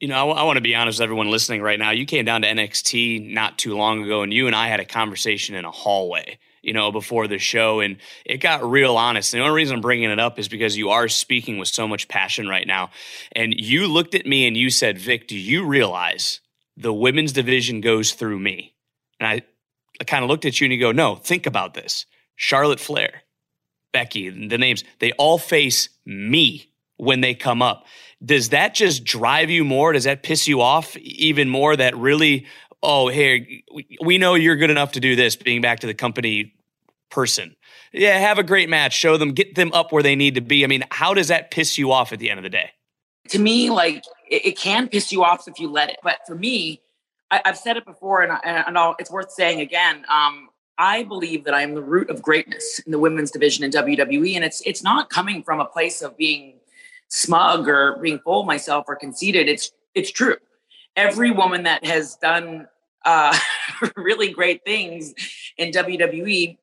You 0.00 0.08
know, 0.08 0.30
I, 0.30 0.40
I 0.40 0.42
want 0.42 0.58
to 0.58 0.62
be 0.62 0.74
honest 0.74 0.98
with 0.98 1.04
everyone 1.04 1.30
listening 1.30 1.62
right 1.62 1.78
now. 1.78 1.90
You 1.90 2.04
came 2.04 2.24
down 2.24 2.42
to 2.42 2.48
NXT 2.48 3.32
not 3.32 3.58
too 3.58 3.76
long 3.76 4.04
ago, 4.04 4.22
and 4.22 4.32
you 4.32 4.46
and 4.46 4.54
I 4.54 4.68
had 4.68 4.80
a 4.80 4.84
conversation 4.84 5.54
in 5.54 5.64
a 5.64 5.70
hallway, 5.70 6.38
you 6.60 6.74
know, 6.74 6.92
before 6.92 7.26
the 7.26 7.38
show, 7.38 7.80
and 7.80 7.96
it 8.26 8.38
got 8.38 8.68
real 8.68 8.98
honest. 8.98 9.32
And 9.32 9.40
the 9.40 9.46
only 9.46 9.56
reason 9.56 9.76
I'm 9.76 9.80
bringing 9.80 10.10
it 10.10 10.20
up 10.20 10.38
is 10.38 10.48
because 10.48 10.76
you 10.76 10.90
are 10.90 11.08
speaking 11.08 11.56
with 11.56 11.68
so 11.68 11.88
much 11.88 12.08
passion 12.08 12.46
right 12.46 12.66
now. 12.66 12.90
And 13.32 13.54
you 13.54 13.86
looked 13.86 14.14
at 14.14 14.26
me 14.26 14.46
and 14.46 14.54
you 14.54 14.68
said, 14.68 14.98
Vic, 14.98 15.28
do 15.28 15.38
you 15.38 15.64
realize 15.64 16.40
the 16.76 16.92
women's 16.92 17.32
division 17.32 17.80
goes 17.80 18.12
through 18.12 18.38
me? 18.38 18.74
And 19.18 19.26
I 19.26 19.42
kind 20.04 20.22
of 20.22 20.30
looked 20.30 20.44
at 20.44 20.60
you 20.60 20.66
and 20.66 20.72
you 20.72 20.80
go, 20.80 20.92
no, 20.92 21.16
think 21.16 21.46
about 21.46 21.74
this. 21.74 22.06
Charlotte 22.36 22.80
Flair, 22.80 23.22
Becky, 23.92 24.28
the 24.28 24.58
names, 24.58 24.84
they 24.98 25.12
all 25.12 25.38
face 25.38 25.88
me 26.04 26.70
when 26.98 27.20
they 27.20 27.34
come 27.34 27.62
up. 27.62 27.86
does 28.24 28.50
that 28.50 28.74
just 28.74 29.04
drive 29.04 29.50
you 29.50 29.64
more? 29.64 29.92
Does 29.92 30.04
that 30.04 30.22
piss 30.22 30.48
you 30.48 30.60
off 30.60 30.96
even 30.96 31.48
more? 31.48 31.76
That 31.76 31.96
really, 31.96 32.46
oh, 32.82 33.08
hey, 33.08 33.64
we 34.00 34.18
know 34.18 34.34
you're 34.34 34.56
good 34.56 34.70
enough 34.70 34.92
to 34.92 35.00
do 35.00 35.16
this, 35.16 35.36
being 35.36 35.60
back 35.60 35.80
to 35.80 35.86
the 35.86 35.94
company 35.94 36.54
person. 37.10 37.54
Yeah, 37.92 38.18
have 38.18 38.38
a 38.38 38.42
great 38.42 38.68
match, 38.68 38.94
show 38.94 39.16
them, 39.16 39.32
get 39.32 39.54
them 39.54 39.72
up 39.72 39.92
where 39.92 40.02
they 40.02 40.16
need 40.16 40.34
to 40.34 40.40
be. 40.40 40.64
I 40.64 40.66
mean, 40.66 40.84
how 40.90 41.14
does 41.14 41.28
that 41.28 41.50
piss 41.50 41.78
you 41.78 41.92
off 41.92 42.12
at 42.12 42.18
the 42.18 42.30
end 42.30 42.38
of 42.38 42.42
the 42.44 42.50
day? 42.50 42.70
To 43.28 43.38
me, 43.38 43.70
like 43.70 44.04
it, 44.28 44.46
it 44.46 44.58
can 44.58 44.88
piss 44.88 45.12
you 45.12 45.24
off 45.24 45.48
if 45.48 45.58
you 45.58 45.70
let 45.70 45.90
it. 45.90 45.96
But 46.02 46.18
for 46.26 46.34
me, 46.34 46.82
I, 47.30 47.40
have 47.44 47.58
said 47.58 47.76
it 47.76 47.84
before, 47.84 48.22
and, 48.22 48.32
and 48.44 48.78
I'll, 48.78 48.94
it's 48.98 49.10
worth 49.10 49.32
saying 49.32 49.60
again. 49.60 50.04
Um, 50.08 50.48
I 50.78 51.04
believe 51.04 51.44
that 51.44 51.54
I 51.54 51.62
am 51.62 51.74
the 51.74 51.82
root 51.82 52.10
of 52.10 52.22
greatness 52.22 52.80
in 52.84 52.92
the 52.92 52.98
women's 52.98 53.30
division 53.30 53.64
in 53.64 53.70
WWE, 53.70 54.36
and 54.36 54.44
it's 54.44 54.60
it's 54.66 54.82
not 54.82 55.10
coming 55.10 55.42
from 55.42 55.60
a 55.60 55.64
place 55.64 56.02
of 56.02 56.16
being 56.16 56.54
smug 57.08 57.68
or 57.68 57.98
being 58.02 58.18
full 58.18 58.40
of 58.40 58.46
myself 58.46 58.84
or 58.88 58.96
conceited. 58.96 59.48
It's 59.48 59.72
it's 59.94 60.10
true. 60.10 60.36
Every 60.94 61.30
woman 61.30 61.62
that 61.64 61.84
has 61.84 62.16
done 62.16 62.68
uh, 63.04 63.36
really 63.96 64.32
great 64.32 64.64
things 64.64 65.14
in 65.56 65.70
WWE, 65.70 66.58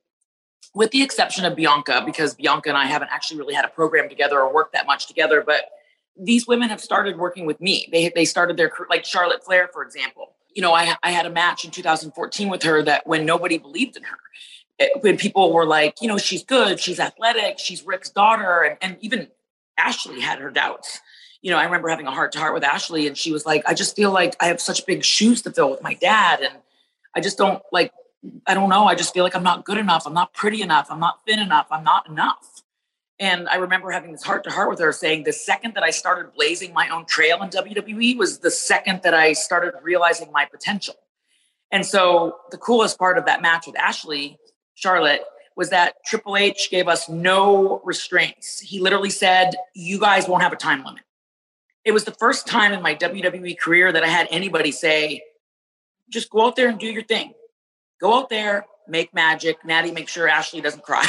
with 0.75 0.91
the 0.91 1.01
exception 1.01 1.45
of 1.45 1.55
Bianca, 1.55 2.03
because 2.05 2.35
Bianca 2.35 2.69
and 2.69 2.77
I 2.77 2.85
haven't 2.85 3.09
actually 3.11 3.39
really 3.39 3.53
had 3.53 3.65
a 3.65 3.69
program 3.69 4.09
together 4.09 4.39
or 4.39 4.53
worked 4.53 4.73
that 4.73 4.85
much 4.85 5.07
together, 5.07 5.43
but 5.45 5.69
these 6.15 6.45
women 6.45 6.69
have 6.69 6.81
started 6.81 7.17
working 7.17 7.47
with 7.47 7.59
me. 7.59 7.87
They 7.91 8.09
they 8.09 8.25
started 8.25 8.57
their 8.57 8.71
like 8.89 9.05
Charlotte 9.05 9.43
Flair, 9.43 9.69
for 9.73 9.83
example. 9.83 10.32
You 10.55 10.61
know, 10.61 10.73
I 10.73 10.95
I 11.03 11.11
had 11.11 11.25
a 11.25 11.29
match 11.29 11.65
in 11.65 11.71
2014 11.71 12.49
with 12.49 12.63
her 12.63 12.83
that 12.83 13.07
when 13.07 13.25
nobody 13.25 13.57
believed 13.57 13.97
in 13.97 14.03
her, 14.03 14.17
it, 14.79 14.91
eh, 14.95 14.99
when 15.01 15.17
people 15.17 15.53
were 15.53 15.65
like, 15.65 16.01
you 16.01 16.07
know, 16.07 16.17
she's 16.17 16.43
good, 16.43 16.79
she's 16.79 16.99
athletic, 16.99 17.59
she's 17.59 17.85
Ric's 17.85 18.09
daughter, 18.09 18.61
and 18.61 18.77
and 18.81 18.97
even 19.01 19.27
Ashley 19.77 20.21
had 20.21 20.39
her 20.39 20.51
doubts. 20.51 20.99
You 21.41 21.51
know, 21.51 21.57
I 21.57 21.65
remember 21.65 21.89
having 21.89 22.07
a 22.07 22.11
heart 22.11 22.31
to 22.33 22.39
heart 22.39 22.53
with 22.53 22.63
Ashley, 22.63 23.07
and 23.07 23.17
she 23.17 23.31
was 23.31 23.45
like, 23.45 23.63
I 23.67 23.73
just 23.73 23.95
feel 23.95 24.11
like 24.11 24.35
I 24.39 24.45
have 24.45 24.61
such 24.61 24.85
big 24.85 25.03
shoes 25.03 25.41
to 25.43 25.51
fill 25.51 25.71
with 25.71 25.83
my 25.83 25.95
dad, 25.95 26.41
and 26.41 26.53
I 27.15 27.21
just 27.21 27.37
don't 27.37 27.61
like. 27.71 27.91
I 28.47 28.53
don't 28.53 28.69
know. 28.69 28.85
I 28.85 28.95
just 28.95 29.13
feel 29.13 29.25
like 29.25 29.35
I'm 29.35 29.43
not 29.43 29.65
good 29.65 29.77
enough. 29.77 30.07
I'm 30.07 30.13
not 30.13 30.33
pretty 30.33 30.61
enough. 30.61 30.87
I'm 30.89 31.01
not 31.01 31.25
thin 31.27 31.39
enough. 31.39 31.67
I'm 31.69 31.83
not 31.83 32.07
enough. 32.07 32.52
And 33.19 33.47
I 33.47 33.55
remember 33.55 33.91
having 33.91 34.11
this 34.11 34.23
heart 34.23 34.43
to 34.45 34.49
heart 34.49 34.69
with 34.69 34.79
her 34.79 34.91
saying 34.91 35.23
the 35.23 35.33
second 35.33 35.75
that 35.75 35.83
I 35.83 35.91
started 35.91 36.33
blazing 36.33 36.73
my 36.73 36.89
own 36.89 37.05
trail 37.05 37.41
in 37.41 37.49
WWE 37.49 38.17
was 38.17 38.39
the 38.39 38.51
second 38.51 39.01
that 39.03 39.13
I 39.13 39.33
started 39.33 39.73
realizing 39.81 40.31
my 40.31 40.45
potential. 40.45 40.95
And 41.71 41.85
so 41.85 42.37
the 42.51 42.57
coolest 42.57 42.97
part 42.97 43.17
of 43.17 43.25
that 43.25 43.41
match 43.41 43.67
with 43.67 43.77
Ashley, 43.77 44.37
Charlotte, 44.75 45.21
was 45.55 45.69
that 45.69 45.95
Triple 46.05 46.35
H 46.35 46.69
gave 46.71 46.87
us 46.87 47.07
no 47.07 47.81
restraints. 47.83 48.59
He 48.59 48.79
literally 48.79 49.09
said, 49.09 49.55
You 49.75 49.99
guys 49.99 50.27
won't 50.27 50.41
have 50.41 50.53
a 50.53 50.57
time 50.57 50.83
limit. 50.83 51.03
It 51.85 51.91
was 51.91 52.05
the 52.05 52.11
first 52.11 52.47
time 52.47 52.73
in 52.73 52.81
my 52.81 52.95
WWE 52.95 53.57
career 53.59 53.91
that 53.91 54.03
I 54.03 54.07
had 54.07 54.27
anybody 54.31 54.71
say, 54.71 55.21
Just 56.09 56.29
go 56.29 56.47
out 56.47 56.55
there 56.55 56.69
and 56.69 56.79
do 56.79 56.87
your 56.87 57.03
thing. 57.03 57.33
Go 58.01 58.19
out 58.19 58.29
there, 58.29 58.65
make 58.87 59.13
magic. 59.13 59.63
Natty, 59.65 59.91
make 59.91 60.07
sure 60.07 60.27
Ashley 60.27 60.61
doesn't 60.61 60.83
cry. 60.83 61.05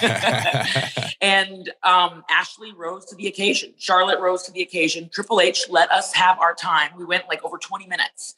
and 1.20 1.70
um, 1.82 2.24
Ashley 2.30 2.72
rose 2.72 3.04
to 3.06 3.16
the 3.16 3.26
occasion. 3.26 3.74
Charlotte 3.78 4.20
rose 4.20 4.42
to 4.44 4.52
the 4.52 4.62
occasion. 4.62 5.08
Triple 5.12 5.40
H 5.40 5.66
let 5.68 5.90
us 5.90 6.12
have 6.14 6.38
our 6.38 6.54
time. 6.54 6.90
We 6.96 7.04
went 7.04 7.28
like 7.28 7.44
over 7.44 7.58
20 7.58 7.86
minutes. 7.86 8.36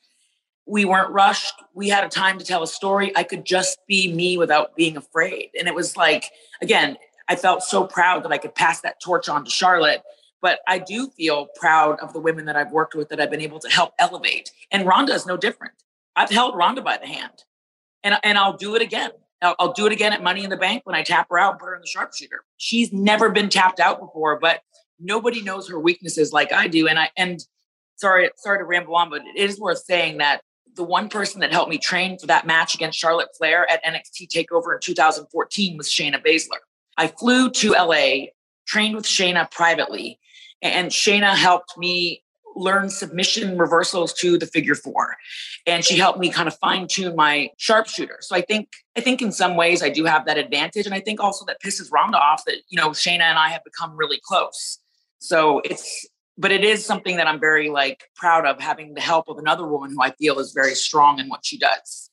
We 0.67 0.85
weren't 0.85 1.11
rushed. 1.11 1.55
We 1.75 1.89
had 1.89 2.05
a 2.05 2.09
time 2.09 2.39
to 2.39 2.45
tell 2.45 2.63
a 2.63 2.67
story. 2.67 3.13
I 3.17 3.25
could 3.25 3.45
just 3.45 3.79
be 3.87 4.13
me 4.13 4.39
without 4.39 4.77
being 4.77 4.97
afraid. 4.97 5.51
And 5.59 5.67
it 5.67 5.75
was 5.75 5.97
like, 5.97 6.31
again, 6.63 6.97
I 7.29 7.37
felt 7.37 7.63
so 7.63 7.85
proud 7.85 8.25
that 8.25 8.33
I 8.33 8.39
could 8.39 8.55
pass 8.55 8.81
that 8.83 9.01
torch 9.01 9.29
on 9.29 9.45
to 9.45 9.51
Charlotte. 9.51 10.03
But 10.43 10.61
I 10.67 10.79
do 10.79 11.09
feel 11.11 11.49
proud 11.55 11.99
of 12.01 12.13
the 12.13 12.21
women 12.21 12.47
that 12.47 12.57
I've 12.57 12.73
worked 12.73 12.95
with 12.95 13.09
that 13.11 13.21
I've 13.21 13.31
been 13.31 13.43
able 13.43 13.59
to 13.61 13.69
help 13.69 13.93
elevate. 13.99 14.53
And 14.71 14.87
Ronda 14.87 15.13
is 15.13 15.27
no 15.27 15.37
different. 15.37 15.75
I've 16.17 16.31
held 16.31 16.57
Ronda 16.57 16.83
by 16.83 16.97
the 16.97 17.07
hand 17.07 17.45
and 18.03 18.17
and 18.23 18.39
I'll 18.39 18.57
do 18.57 18.75
it 18.75 18.83
again. 18.83 19.11
I'll, 19.43 19.57
I'll, 19.59 19.73
do 19.73 19.87
it 19.87 19.93
again 19.93 20.13
at 20.13 20.23
Money 20.23 20.45
in 20.45 20.51
the 20.51 20.57
Bank 20.57 20.83
when 20.85 20.95
I 20.95 21.03
tap 21.03 21.29
her 21.31 21.39
out 21.39 21.53
and 21.53 21.61
put 21.61 21.67
her 21.67 21.75
in 21.75 21.81
the 21.81 21.87
sharpshooter. 21.87 22.45
She's 22.59 22.93
never 22.93 23.31
been 23.31 23.49
tapped 23.49 23.81
out 23.81 23.99
before, 23.99 24.39
but 24.39 24.61
nobody 24.99 25.41
knows 25.41 25.69
her 25.71 25.81
weaknesses 25.81 26.31
like 26.31 26.53
I 26.53 26.69
do. 26.69 26.89
And 26.89 26.99
I 26.99 27.11
and 27.17 27.43
sorry, 27.97 28.31
sorry 28.37 28.59
to 28.59 28.65
ramble 28.65 28.97
on, 28.97 29.11
but 29.11 29.23
it 29.23 29.37
is 29.37 29.59
worth 29.59 29.79
saying 29.79 30.19
that 30.19 30.43
the 30.77 30.85
one 30.85 31.09
person 31.09 31.41
that 31.41 31.53
helped 31.53 31.71
me 31.71 31.79
train 31.79 32.19
for 32.19 32.27
that 32.27 32.47
match 32.47 32.75
against 32.75 32.99
Charlotte 32.99 33.29
Flair 33.37 33.71
at 33.71 33.85
NXT 33.85 34.29
Takeover 34.29 34.75
in 34.75 34.81
2014 34.81 35.77
was 35.77 35.89
Shayna 35.89 36.25
Baszler. 36.25 36.59
I 36.97 37.09
flew 37.09 37.51
to 37.51 37.73
LA, 37.73 38.27
trained 38.67 38.95
with 38.95 39.05
Shayna 39.05 39.51
privately, 39.51 40.19
and 40.63 40.91
Shayna 40.91 41.35
helped 41.35 41.77
me 41.77 42.23
learn 42.61 42.91
submission 42.91 43.59
reversals 43.59 44.13
to 44.15 44.39
the 44.39 44.47
figure 44.47 44.75
four. 44.75 45.17
And 45.67 45.85
she 45.85 45.97
helped 45.97 46.19
me 46.19 46.31
kind 46.31 46.49
of 46.49 46.57
fine 46.59 46.87
tune 46.89 47.17
my 47.17 47.51
sharpshooter. 47.57 48.19
So 48.21 48.37
i 48.37 48.41
think 48.41 48.69
i 48.97 49.01
think 49.01 49.23
in 49.23 49.33
some 49.33 49.57
ways 49.57 49.83
i 49.83 49.89
do 49.89 50.05
have 50.05 50.27
that 50.27 50.39
advantage. 50.39 50.87
And 50.87 50.95
i 50.95 51.01
think 51.01 51.21
also 51.21 51.45
that 51.47 51.61
pisses 51.63 51.91
ronda 51.91 52.19
off 52.19 52.45
that 52.47 52.57
you 52.69 52.81
know 52.81 52.91
shayna 52.91 53.23
and 53.23 53.39
i 53.39 53.49
have 53.49 53.65
become 53.65 53.97
really 53.97 54.21
close. 54.25 54.79
So 55.19 55.61
it's 55.65 56.07
but 56.39 56.53
it 56.53 56.65
is 56.65 56.85
something 56.85 57.17
that 57.17 57.27
i'm 57.27 57.41
very 57.41 57.69
like 57.69 58.05
proud 58.15 58.47
of 58.47 58.61
having 58.61 58.95
the 58.95 59.01
help 59.01 59.29
of 59.29 59.39
another 59.39 59.67
woman 59.67 59.91
who 59.91 60.03
i 60.03 60.11
feel 60.13 60.39
is 60.39 60.53
very 60.53 60.75
strong 60.75 61.19
in 61.19 61.29
what 61.29 61.45
she 61.45 61.59
does 61.59 62.10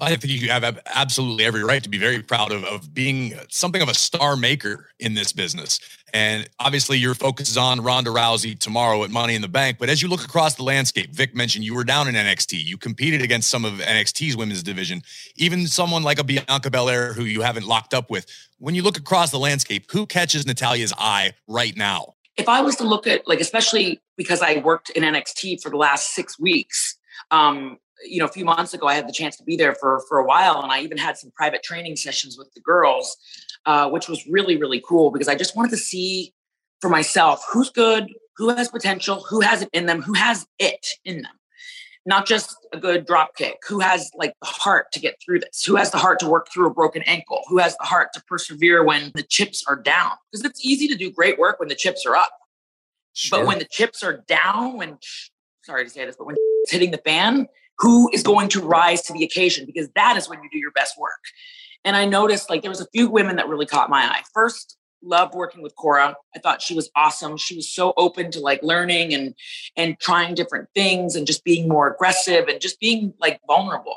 I 0.00 0.16
think 0.16 0.42
you 0.42 0.50
have 0.50 0.80
absolutely 0.94 1.44
every 1.44 1.64
right 1.64 1.82
to 1.82 1.88
be 1.88 1.98
very 1.98 2.22
proud 2.22 2.52
of, 2.52 2.62
of 2.64 2.92
being 2.92 3.34
something 3.48 3.80
of 3.80 3.88
a 3.88 3.94
star 3.94 4.36
maker 4.36 4.90
in 4.98 5.14
this 5.14 5.32
business. 5.32 5.80
And 6.12 6.48
obviously, 6.58 6.98
your 6.98 7.14
focus 7.14 7.48
is 7.48 7.56
on 7.56 7.80
Ronda 7.80 8.10
Rousey 8.10 8.58
tomorrow 8.58 9.02
at 9.04 9.10
Money 9.10 9.34
in 9.34 9.42
the 9.42 9.48
Bank. 9.48 9.78
But 9.78 9.88
as 9.88 10.02
you 10.02 10.08
look 10.08 10.24
across 10.24 10.54
the 10.56 10.62
landscape, 10.62 11.14
Vic 11.14 11.34
mentioned 11.34 11.64
you 11.64 11.74
were 11.74 11.84
down 11.84 12.06
in 12.06 12.14
NXT. 12.14 12.64
You 12.64 12.76
competed 12.76 13.22
against 13.22 13.48
some 13.48 13.64
of 13.64 13.74
NXT's 13.74 14.36
women's 14.36 14.62
division, 14.62 15.02
even 15.36 15.66
someone 15.66 16.02
like 16.02 16.18
a 16.18 16.24
Bianca 16.24 16.70
Belair 16.70 17.14
who 17.14 17.24
you 17.24 17.40
haven't 17.40 17.66
locked 17.66 17.94
up 17.94 18.10
with. 18.10 18.26
When 18.58 18.74
you 18.74 18.82
look 18.82 18.98
across 18.98 19.30
the 19.30 19.38
landscape, 19.38 19.90
who 19.90 20.06
catches 20.06 20.46
Natalya's 20.46 20.92
eye 20.98 21.32
right 21.46 21.76
now? 21.76 22.14
If 22.36 22.48
I 22.48 22.60
was 22.60 22.76
to 22.76 22.84
look 22.84 23.06
at, 23.06 23.26
like, 23.26 23.40
especially 23.40 24.00
because 24.16 24.42
I 24.42 24.58
worked 24.58 24.90
in 24.90 25.02
NXT 25.02 25.62
for 25.62 25.70
the 25.70 25.76
last 25.76 26.14
six 26.14 26.38
weeks, 26.38 26.96
um, 27.30 27.78
you 28.04 28.18
know, 28.18 28.26
a 28.26 28.32
few 28.32 28.44
months 28.44 28.74
ago, 28.74 28.86
I 28.86 28.94
had 28.94 29.08
the 29.08 29.12
chance 29.12 29.36
to 29.36 29.44
be 29.44 29.56
there 29.56 29.74
for 29.74 30.00
for 30.08 30.18
a 30.18 30.24
while, 30.24 30.62
and 30.62 30.70
I 30.70 30.80
even 30.80 30.98
had 30.98 31.16
some 31.16 31.30
private 31.32 31.62
training 31.62 31.96
sessions 31.96 32.36
with 32.38 32.52
the 32.54 32.60
girls, 32.60 33.16
uh, 33.66 33.88
which 33.90 34.08
was 34.08 34.26
really 34.26 34.56
really 34.56 34.82
cool 34.86 35.10
because 35.10 35.28
I 35.28 35.34
just 35.34 35.56
wanted 35.56 35.70
to 35.70 35.78
see 35.78 36.32
for 36.80 36.88
myself 36.88 37.44
who's 37.52 37.70
good, 37.70 38.12
who 38.36 38.50
has 38.50 38.68
potential, 38.68 39.24
who 39.28 39.40
has 39.40 39.62
it 39.62 39.68
in 39.72 39.86
them, 39.86 40.02
who 40.02 40.12
has 40.14 40.46
it 40.58 40.86
in 41.04 41.22
them, 41.22 41.32
not 42.06 42.26
just 42.26 42.56
a 42.72 42.78
good 42.78 43.04
drop 43.06 43.36
kick, 43.36 43.58
who 43.66 43.80
has 43.80 44.10
like 44.14 44.32
the 44.40 44.46
heart 44.46 44.92
to 44.92 45.00
get 45.00 45.16
through 45.24 45.40
this, 45.40 45.64
who 45.64 45.76
has 45.76 45.90
the 45.90 45.98
heart 45.98 46.20
to 46.20 46.28
work 46.28 46.48
through 46.52 46.66
a 46.66 46.74
broken 46.74 47.02
ankle, 47.02 47.42
who 47.48 47.58
has 47.58 47.76
the 47.78 47.84
heart 47.84 48.12
to 48.14 48.22
persevere 48.28 48.84
when 48.84 49.10
the 49.14 49.22
chips 49.22 49.64
are 49.66 49.76
down, 49.76 50.12
because 50.30 50.44
it's 50.44 50.64
easy 50.64 50.86
to 50.88 50.94
do 50.94 51.10
great 51.10 51.38
work 51.38 51.58
when 51.58 51.68
the 51.68 51.74
chips 51.74 52.06
are 52.06 52.14
up, 52.14 52.32
sure. 53.12 53.40
but 53.40 53.46
when 53.46 53.58
the 53.58 53.66
chips 53.70 54.02
are 54.02 54.24
down, 54.28 54.76
when 54.76 54.98
sorry 55.64 55.84
to 55.84 55.90
say 55.90 56.04
this, 56.06 56.16
but 56.16 56.26
when 56.26 56.36
it's 56.62 56.72
hitting 56.72 56.90
the 56.90 56.98
fan 56.98 57.48
who 57.78 58.10
is 58.12 58.22
going 58.22 58.48
to 58.48 58.60
rise 58.60 59.02
to 59.02 59.12
the 59.12 59.24
occasion 59.24 59.66
because 59.66 59.88
that 59.94 60.16
is 60.16 60.28
when 60.28 60.42
you 60.42 60.50
do 60.50 60.58
your 60.58 60.72
best 60.72 60.98
work. 60.98 61.20
And 61.84 61.96
I 61.96 62.04
noticed 62.04 62.50
like 62.50 62.62
there 62.62 62.70
was 62.70 62.80
a 62.80 62.88
few 62.92 63.08
women 63.08 63.36
that 63.36 63.48
really 63.48 63.66
caught 63.66 63.88
my 63.88 64.02
eye. 64.02 64.22
First, 64.34 64.76
loved 65.02 65.34
working 65.34 65.62
with 65.62 65.74
Cora. 65.76 66.16
I 66.34 66.38
thought 66.40 66.62
she 66.62 66.74
was 66.74 66.90
awesome. 66.96 67.36
She 67.36 67.54
was 67.54 67.70
so 67.70 67.94
open 67.96 68.30
to 68.32 68.40
like 68.40 68.62
learning 68.62 69.14
and 69.14 69.34
and 69.76 69.98
trying 70.00 70.34
different 70.34 70.68
things 70.74 71.14
and 71.14 71.26
just 71.26 71.44
being 71.44 71.68
more 71.68 71.92
aggressive 71.92 72.48
and 72.48 72.60
just 72.60 72.80
being 72.80 73.14
like 73.20 73.40
vulnerable. 73.46 73.96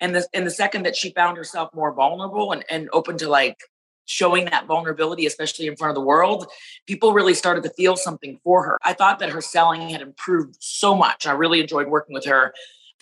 And 0.00 0.14
the 0.14 0.26
and 0.34 0.46
the 0.46 0.50
second 0.50 0.84
that 0.84 0.96
she 0.96 1.10
found 1.12 1.36
herself 1.36 1.72
more 1.74 1.92
vulnerable 1.94 2.52
and, 2.52 2.64
and 2.68 2.88
open 2.92 3.16
to 3.18 3.28
like 3.28 3.58
showing 4.06 4.46
that 4.46 4.66
vulnerability, 4.66 5.24
especially 5.24 5.68
in 5.68 5.76
front 5.76 5.90
of 5.90 5.94
the 5.94 6.00
world, 6.00 6.46
people 6.86 7.12
really 7.12 7.34
started 7.34 7.62
to 7.62 7.70
feel 7.70 7.94
something 7.94 8.40
for 8.42 8.64
her. 8.64 8.76
I 8.82 8.92
thought 8.92 9.20
that 9.20 9.30
her 9.30 9.40
selling 9.40 9.88
had 9.88 10.00
improved 10.00 10.56
so 10.58 10.96
much. 10.96 11.26
I 11.26 11.32
really 11.32 11.60
enjoyed 11.60 11.86
working 11.86 12.12
with 12.12 12.24
her 12.24 12.52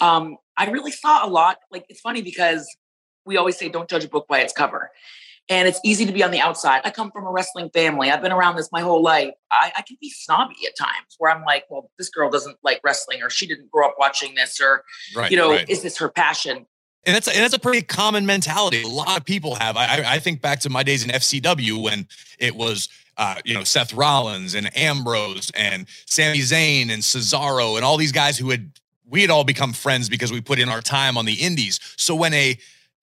um, 0.01 0.37
I 0.57 0.71
really 0.71 0.93
saw 0.93 1.27
a 1.27 1.29
lot. 1.29 1.59
Like 1.71 1.87
it's 1.89 2.01
funny 2.01 2.23
because 2.23 2.69
we 3.25 3.37
always 3.37 3.57
say 3.57 3.69
don't 3.69 3.89
judge 3.89 4.05
a 4.05 4.09
book 4.09 4.27
by 4.29 4.41
its 4.41 4.53
cover. 4.53 4.91
And 5.51 5.67
it's 5.67 5.81
easy 5.83 6.05
to 6.05 6.13
be 6.13 6.23
on 6.23 6.31
the 6.31 6.41
outside. 6.41 6.83
I 6.85 6.91
come 6.91 7.11
from 7.11 7.27
a 7.27 7.31
wrestling 7.31 7.71
family. 7.71 8.11
I've 8.11 8.21
been 8.21 8.33
around 8.33 8.57
this 8.57 8.71
my 8.71 8.83
whole 8.83 9.03
life. 9.03 9.33
I, 9.51 9.73
I 9.79 9.83
can 9.83 9.97
be 9.99 10.11
snobby 10.11 10.57
at 10.67 10.77
times 10.77 11.17
where 11.17 11.35
I'm 11.35 11.43
like, 11.45 11.65
well, 11.71 11.91
this 11.97 12.11
girl 12.11 12.29
doesn't 12.29 12.59
like 12.63 12.81
wrestling 12.85 13.23
or 13.23 13.31
she 13.31 13.47
didn't 13.47 13.71
grow 13.71 13.87
up 13.87 13.95
watching 13.99 14.35
this 14.35 14.61
or, 14.61 14.85
right, 15.17 15.31
you 15.31 15.39
know, 15.39 15.53
right. 15.53 15.69
is 15.69 15.83
this 15.83 15.97
her 15.99 16.11
passion? 16.11 16.67
And 17.07 17.15
that's, 17.15 17.29
and 17.29 17.39
that's 17.39 17.55
a 17.55 17.59
pretty 17.59 17.81
common 17.81 18.27
mentality. 18.27 18.83
A 18.83 18.89
lot 18.89 19.17
of 19.17 19.25
people 19.25 19.55
have. 19.55 19.79
I, 19.79 20.05
I 20.07 20.19
think 20.19 20.43
back 20.43 20.61
to 20.61 20.71
my 20.71 20.83
days 20.83 21.03
in 21.03 21.11
FCW 21.11 21.83
when 21.83 22.09
it 22.39 22.55
was 22.55 22.91
uh, 23.19 23.35
you 23.45 23.53
know, 23.53 23.65
Seth 23.65 23.93
Rollins 23.93 24.55
and 24.55 24.75
Ambrose 24.77 25.51
and 25.55 25.87
Sami 26.07 26.39
Zayn 26.39 26.91
and 26.91 27.03
Cesaro 27.03 27.77
and 27.77 27.85
all 27.85 27.97
these 27.97 28.13
guys 28.13 28.39
who 28.39 28.51
had 28.51 28.71
we 29.09 29.23
had 29.23 29.31
all 29.31 29.45
become 29.45 29.73
friends 29.73 30.09
because 30.09 30.31
we 30.31 30.41
put 30.41 30.59
in 30.59 30.69
our 30.69 30.81
time 30.81 31.17
on 31.17 31.25
the 31.25 31.35
indies. 31.35 31.81
So 31.97 32.15
when 32.15 32.35
a 32.35 32.59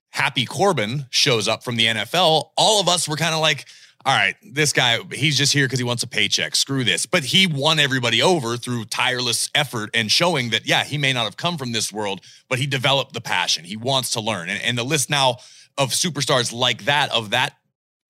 Happy 0.10 0.46
Corbin 0.46 1.08
shows 1.10 1.48
up 1.48 1.64
from 1.64 1.76
the 1.76 1.86
NFL, 1.88 2.52
all 2.56 2.80
of 2.80 2.88
us 2.88 3.08
were 3.08 3.18
kind 3.18 3.34
of 3.34 3.42
like, 3.42 3.66
all 4.06 4.16
right, 4.16 4.36
this 4.44 4.72
guy, 4.72 5.00
he's 5.12 5.36
just 5.36 5.52
here 5.52 5.66
because 5.66 5.80
he 5.80 5.84
wants 5.84 6.04
a 6.04 6.08
paycheck. 6.08 6.56
Screw 6.56 6.84
this. 6.84 7.06
But 7.06 7.26
he 7.26 7.48
won 7.48 7.80
everybody 7.80 8.22
over 8.22 8.56
through 8.56 8.86
tireless 8.86 9.50
effort 9.56 9.90
and 9.94 10.12
showing 10.12 10.52
that, 10.52 10.68
yeah, 10.68 10.84
he 10.84 10.98
may 10.98 11.12
not 11.12 11.24
have 11.24 11.38
come 11.38 11.58
from 11.58 11.72
this 11.72 11.92
world, 11.92 12.22
but 12.48 12.60
he 12.60 12.68
developed 12.68 13.14
the 13.14 13.22
passion. 13.22 13.66
He 13.66 13.76
wants 13.76 14.12
to 14.12 14.22
learn. 14.22 14.48
And, 14.48 14.62
and 14.62 14.78
the 14.78 14.84
list 14.84 15.10
now 15.10 15.38
of 15.78 15.90
superstars 15.90 16.54
like 16.54 16.86
that, 16.86 17.12
of 17.12 17.32
that 17.32 17.58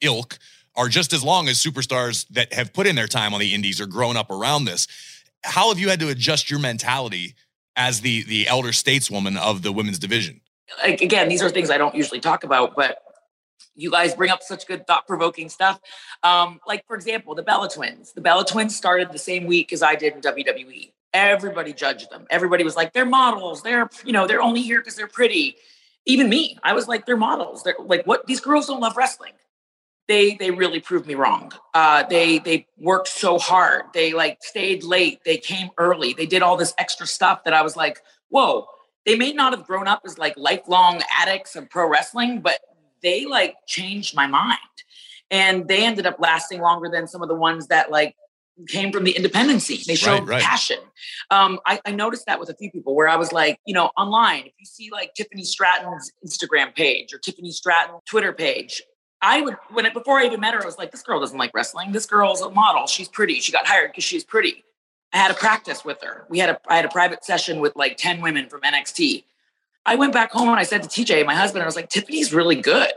ilk, 0.02 0.38
are 0.76 0.90
just 0.90 1.14
as 1.14 1.24
long 1.24 1.48
as 1.48 1.58
superstars 1.58 2.28
that 2.28 2.54
have 2.54 2.74
put 2.74 2.88
in 2.88 2.96
their 2.96 3.08
time 3.08 3.34
on 3.34 3.40
the 3.40 3.54
indies 3.54 3.80
or 3.80 3.88
grown 3.88 4.18
up 4.18 4.30
around 4.30 4.66
this. 4.66 4.88
How 5.46 5.70
have 5.70 5.80
you 5.80 5.90
had 5.90 6.02
to 6.02 6.10
adjust 6.10 6.52
your 6.52 6.60
mentality 6.60 7.36
as 7.76 8.02
the 8.02 8.24
the 8.24 8.48
elder 8.48 8.70
stateswoman 8.70 9.38
of 9.38 9.62
the 9.62 9.72
women's 9.72 10.00
division? 10.00 10.42
Like, 10.82 11.02
again, 11.02 11.30
these 11.30 11.44
are 11.44 11.50
things 11.50 11.70
I 11.70 11.78
don't 11.78 11.96
usually 11.96 12.20
talk 12.20 12.44
about, 12.44 12.76
but 12.76 13.00
you 13.76 13.92
guys 13.92 14.16
bring 14.16 14.32
up 14.32 14.42
such 14.42 14.66
good 14.66 14.88
thought 14.88 15.06
provoking 15.06 15.50
stuff. 15.50 15.80
Um, 16.24 16.60
like 16.66 16.86
for 16.88 16.96
example, 16.96 17.36
the 17.36 17.44
Bella 17.44 17.70
Twins. 17.70 18.14
The 18.14 18.22
Bella 18.22 18.46
Twins 18.46 18.76
started 18.76 19.12
the 19.12 19.20
same 19.20 19.46
week 19.46 19.74
as 19.74 19.84
I 19.84 19.96
did 19.96 20.14
in 20.14 20.22
WWE. 20.22 20.92
Everybody 21.14 21.74
judged 21.74 22.10
them. 22.10 22.26
Everybody 22.30 22.64
was 22.64 22.76
like, 22.76 22.94
they're 22.94 23.06
models. 23.06 23.62
They're 23.62 23.90
you 24.04 24.14
know 24.14 24.28
they're 24.28 24.42
only 24.42 24.62
here 24.62 24.80
because 24.80 24.96
they're 24.96 25.08
pretty. 25.08 25.58
Even 26.08 26.30
me, 26.30 26.58
I 26.64 26.74
was 26.74 26.88
like, 26.88 27.08
they're 27.08 27.18
models. 27.18 27.64
They're 27.64 27.76
like, 27.80 28.06
what? 28.06 28.28
These 28.28 28.40
girls 28.40 28.68
don't 28.68 28.80
love 28.80 28.96
wrestling. 28.96 29.34
They 30.08 30.36
they 30.36 30.52
really 30.52 30.80
proved 30.80 31.08
me 31.08 31.16
wrong. 31.16 31.52
Uh, 31.74 32.04
they 32.04 32.40
they 32.40 32.68
worked 32.78 33.08
so 33.08 33.40
hard. 33.40 33.86
They 33.94 34.14
like 34.14 34.38
stayed 34.42 34.84
late. 34.84 35.20
They 35.26 35.38
came 35.38 35.70
early. 35.78 36.14
They 36.14 36.28
did 36.28 36.42
all 36.42 36.58
this 36.58 36.74
extra 36.78 37.08
stuff 37.08 37.44
that 37.46 37.54
I 37.54 37.62
was 37.62 37.76
like, 37.76 38.00
whoa. 38.30 38.68
They 39.06 39.16
may 39.16 39.34
not 39.34 39.54
have 39.54 39.68
grown 39.68 39.88
up 39.88 40.02
as 40.04 40.18
like 40.18 40.34
lifelong 40.36 41.02
addicts 41.16 41.56
of 41.56 41.70
pro 41.70 41.88
wrestling, 41.88 42.42
but 42.42 42.60
they 43.04 43.26
like 43.28 43.56
changed 43.68 44.16
my 44.16 44.26
mind 44.26 44.58
and 45.30 45.68
they 45.68 45.86
ended 45.86 46.06
up 46.06 46.18
lasting 46.20 46.62
longer 46.62 46.90
than 46.92 47.08
some 47.08 47.22
of 47.22 47.30
the 47.30 47.36
ones 47.36 47.68
that 47.68 47.92
like 47.92 48.16
came 48.68 48.92
from 48.92 49.04
the 49.04 49.12
independency. 49.12 49.82
They 49.86 49.96
showed 49.96 50.22
right, 50.22 50.36
right. 50.36 50.42
passion. 50.42 50.78
Um, 51.30 51.60
I, 51.66 51.80
I, 51.86 51.92
noticed 51.92 52.26
that 52.28 52.40
with 52.40 52.50
a 52.50 52.56
few 52.56 52.72
people 52.72 52.96
where 52.96 53.10
I 53.10 53.18
was 53.18 53.34
like, 53.34 53.60
you 53.66 53.74
know, 53.74 53.92
online, 53.98 54.46
if 54.46 54.54
you 54.58 54.66
see 54.66 54.90
like 54.92 55.14
Tiffany 55.14 55.44
Stratton's 55.44 56.12
Instagram 56.26 56.74
page 56.74 57.14
or 57.14 57.18
Tiffany 57.18 57.52
Stratton 57.52 57.96
Twitter 58.06 58.32
page, 58.32 58.82
I 59.22 59.42
would 59.42 59.56
when 59.72 59.86
it 59.86 59.94
before 59.94 60.20
I 60.20 60.26
even 60.26 60.40
met 60.40 60.54
her, 60.54 60.62
I 60.62 60.66
was 60.66 60.78
like, 60.78 60.92
this 60.92 61.02
girl 61.02 61.20
doesn't 61.20 61.38
like 61.38 61.52
wrestling. 61.54 61.92
This 61.92 62.06
girl's 62.06 62.42
a 62.42 62.50
model. 62.50 62.88
She's 62.88 63.08
pretty. 63.08 63.40
She 63.40 63.52
got 63.52 63.66
hired 63.66 63.92
because 63.92 64.04
she's 64.04 64.24
pretty. 64.24 64.64
I 65.14 65.18
had 65.18 65.32
a 65.32 65.36
practice 65.36 65.86
with 65.86 66.02
her. 66.04 66.26
We 66.30 66.40
had 66.40 66.50
a 66.50 66.60
I 66.68 66.76
had 66.76 66.86
a 66.86 66.90
private 66.90 67.24
session 67.24 67.60
with 67.60 67.76
like 67.76 67.98
10 67.98 68.22
women 68.22 68.50
from 68.50 68.62
NXT. 68.62 69.24
I 69.86 69.96
went 69.96 70.14
back 70.14 70.32
home 70.32 70.50
and 70.50 70.60
I 70.60 70.64
said 70.64 70.84
to 70.84 70.90
TJ, 70.90 71.26
my 71.26 71.36
husband, 71.36 71.64
I 71.64 71.66
was 71.66 71.76
like, 71.76 71.90
Tiffany's 71.90 72.34
really 72.34 72.56
good. 72.56 72.92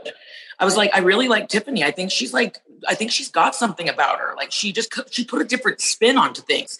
I 0.59 0.65
was 0.65 0.75
like, 0.75 0.89
I 0.93 0.99
really 0.99 1.27
like 1.27 1.47
Tiffany. 1.47 1.83
I 1.83 1.91
think 1.91 2.11
she's 2.11 2.33
like, 2.33 2.59
I 2.87 2.95
think 2.95 3.11
she's 3.11 3.29
got 3.29 3.55
something 3.55 3.87
about 3.87 4.19
her. 4.19 4.33
Like 4.35 4.51
she 4.51 4.73
just 4.73 4.93
she 5.11 5.23
put 5.23 5.41
a 5.41 5.45
different 5.45 5.81
spin 5.81 6.17
onto 6.17 6.41
things. 6.41 6.79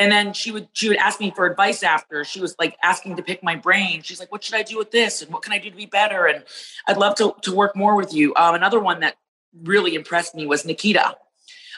And 0.00 0.10
then 0.10 0.32
she 0.32 0.50
would 0.50 0.66
she 0.72 0.88
would 0.88 0.96
ask 0.96 1.20
me 1.20 1.30
for 1.30 1.44
advice 1.44 1.82
after. 1.82 2.24
She 2.24 2.40
was 2.40 2.56
like 2.58 2.78
asking 2.82 3.16
to 3.16 3.22
pick 3.22 3.42
my 3.42 3.54
brain. 3.54 4.00
She's 4.00 4.18
like, 4.18 4.32
"What 4.32 4.42
should 4.42 4.54
I 4.54 4.62
do 4.62 4.78
with 4.78 4.90
this? 4.90 5.20
And 5.20 5.30
what 5.30 5.42
can 5.42 5.52
I 5.52 5.58
do 5.58 5.68
to 5.68 5.76
be 5.76 5.84
better?" 5.84 6.24
And 6.26 6.42
I'd 6.88 6.96
love 6.96 7.14
to 7.16 7.34
to 7.42 7.54
work 7.54 7.76
more 7.76 7.94
with 7.94 8.14
you. 8.14 8.34
Um, 8.34 8.54
another 8.54 8.80
one 8.80 9.00
that 9.00 9.16
really 9.62 9.94
impressed 9.94 10.34
me 10.34 10.46
was 10.46 10.64
Nikita. 10.64 11.16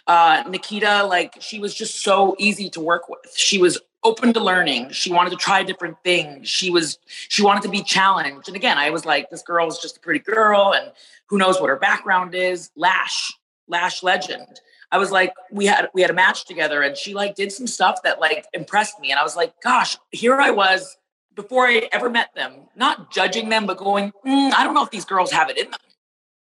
Uh, 0.07 0.45
Nikita, 0.49 1.05
like 1.05 1.35
she 1.41 1.59
was 1.59 1.75
just 1.75 2.05
so 2.05 2.37
easy 2.39 2.71
to 2.71 2.81
work 2.81 3.09
with. 3.09 3.37
She 3.37 3.59
was 3.59 3.77
open 4.05 4.33
to 4.35 4.41
learning. 4.41 4.91
She 4.91 5.13
wanted 5.13 5.31
to 5.31 5.37
try 5.37 5.65
different 5.65 5.97
things. 6.05 6.49
She 6.49 6.71
was 6.71 7.01
she 7.07 7.43
wanted 7.43 7.65
to 7.65 7.71
be 7.71 7.83
challenged. 7.83 8.47
And 8.47 8.57
again, 8.57 8.79
I 8.79 8.91
was 8.91 9.05
like, 9.05 9.31
this 9.31 9.43
girl 9.43 9.67
is 9.67 9.79
just 9.79 9.97
a 9.97 10.01
pretty 10.01 10.21
girl, 10.21 10.75
and 10.75 10.93
who 11.27 11.39
knows 11.39 11.61
what 11.61 11.71
her 11.71 11.77
background 11.77 12.37
is. 12.37 12.71
Lash, 12.77 13.33
Lash 13.67 14.05
legend. 14.05 14.61
I 14.93 14.99
was 14.99 15.11
like, 15.11 15.33
we 15.51 15.65
had 15.65 15.89
we 15.95 16.03
had 16.03 16.11
a 16.11 16.15
match 16.15 16.45
together, 16.45 16.83
and 16.83 16.97
she 16.97 17.15
like 17.15 17.35
did 17.35 17.51
some 17.51 17.67
stuff 17.67 18.03
that 18.05 18.21
like 18.21 18.47
impressed 18.53 19.01
me. 19.01 19.11
And 19.11 19.19
I 19.19 19.23
was 19.23 19.35
like, 19.35 19.55
gosh, 19.63 19.97
here 20.11 20.39
I 20.39 20.51
was 20.51 20.97
before 21.35 21.67
I 21.67 21.89
ever 21.93 22.11
met 22.11 22.29
them, 22.37 22.53
not 22.77 23.11
judging 23.11 23.49
them, 23.49 23.67
but 23.67 23.79
going, 23.79 24.13
mm, 24.25 24.53
I 24.53 24.63
don't 24.63 24.75
know 24.75 24.85
if 24.85 24.91
these 24.91 25.07
girls 25.07 25.33
have 25.33 25.49
it 25.49 25.57
in 25.57 25.71
them. 25.71 25.81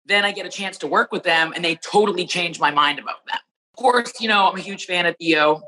Then 0.05 0.23
I 0.23 0.31
get 0.31 0.45
a 0.45 0.49
chance 0.49 0.77
to 0.79 0.87
work 0.87 1.11
with 1.11 1.23
them, 1.23 1.51
and 1.53 1.63
they 1.63 1.75
totally 1.75 2.25
changed 2.25 2.61
my 2.61 2.71
mind 2.71 2.99
about 2.99 3.25
them. 3.25 3.37
Of 3.73 3.83
course, 3.83 4.13
you 4.21 4.29
know, 4.29 4.47
I'm 4.47 4.55
a 4.55 4.61
huge 4.61 4.85
fan 4.85 5.05
of 5.05 5.15
Io. 5.21 5.61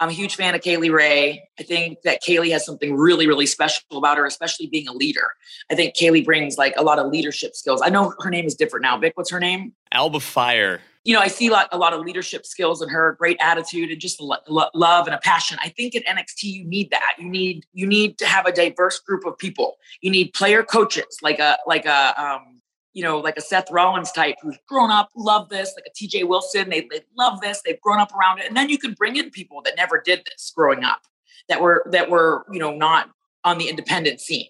I'm 0.00 0.08
a 0.08 0.12
huge 0.12 0.34
fan 0.34 0.56
of 0.56 0.60
Kay 0.60 0.76
Lee 0.76 0.90
Ray. 0.90 1.48
I 1.58 1.62
think 1.62 1.98
that 2.02 2.20
Kaylee 2.20 2.50
has 2.50 2.66
something 2.66 2.96
really, 2.96 3.28
really 3.28 3.46
special 3.46 3.84
about 3.92 4.18
her, 4.18 4.26
especially 4.26 4.66
being 4.66 4.88
a 4.88 4.92
leader. 4.92 5.28
I 5.70 5.76
think 5.76 5.94
Kaylee 5.94 6.24
brings 6.24 6.58
like 6.58 6.74
a 6.76 6.82
lot 6.82 6.98
of 6.98 7.12
leadership 7.12 7.54
skills. 7.54 7.80
I 7.80 7.90
know 7.90 8.12
her 8.18 8.28
name 8.28 8.44
is 8.44 8.56
different 8.56 8.82
now. 8.82 8.98
Vic, 8.98 9.12
what's 9.16 9.30
her 9.30 9.38
name? 9.38 9.72
Alba 9.92 10.18
Fyre. 10.18 10.80
You 11.04 11.14
know, 11.14 11.20
I 11.20 11.28
see 11.28 11.48
a 11.48 11.50
lot, 11.50 11.68
a 11.70 11.78
lot 11.78 11.92
of 11.92 12.00
leadership 12.00 12.46
skills 12.46 12.80
in 12.80 12.88
her, 12.88 13.14
great 13.18 13.36
attitude 13.40 13.90
and 13.90 14.00
just 14.00 14.20
lo- 14.20 14.36
lo- 14.48 14.70
love 14.74 15.06
and 15.06 15.14
a 15.14 15.18
passion. 15.18 15.58
I 15.62 15.68
think 15.68 15.94
at 15.94 16.04
NXT 16.06 16.44
you 16.44 16.64
need 16.64 16.90
that. 16.90 17.14
You 17.18 17.28
need 17.28 17.66
you 17.72 17.86
need 17.86 18.18
to 18.18 18.26
have 18.26 18.46
a 18.46 18.52
diverse 18.52 18.98
group 19.00 19.26
of 19.26 19.36
people. 19.36 19.76
You 20.00 20.10
need 20.10 20.32
player 20.32 20.62
coaches 20.62 21.18
like 21.22 21.38
a 21.38 21.58
like 21.66 21.84
a 21.84 22.20
um, 22.20 22.62
you 22.94 23.02
know, 23.02 23.18
like 23.18 23.36
a 23.36 23.40
Seth 23.40 23.70
Rollins 23.70 24.12
type 24.12 24.36
who's 24.40 24.56
grown 24.68 24.90
up, 24.90 25.10
love 25.16 25.48
this, 25.48 25.74
like 25.76 25.84
a 25.86 25.90
TJ 25.90 26.26
Wilson, 26.28 26.70
they, 26.70 26.82
they 26.82 27.00
love 27.18 27.40
this, 27.40 27.60
they've 27.64 27.80
grown 27.80 27.98
up 27.98 28.12
around 28.14 28.38
it. 28.38 28.46
And 28.46 28.56
then 28.56 28.68
you 28.68 28.78
can 28.78 28.94
bring 28.94 29.16
in 29.16 29.30
people 29.30 29.60
that 29.62 29.74
never 29.76 30.00
did 30.00 30.22
this 30.24 30.52
growing 30.54 30.84
up, 30.84 31.00
that 31.48 31.60
were 31.60 31.84
that 31.90 32.08
were, 32.08 32.46
you 32.50 32.60
know, 32.60 32.74
not 32.74 33.10
on 33.42 33.58
the 33.58 33.68
independent 33.68 34.20
scene. 34.20 34.48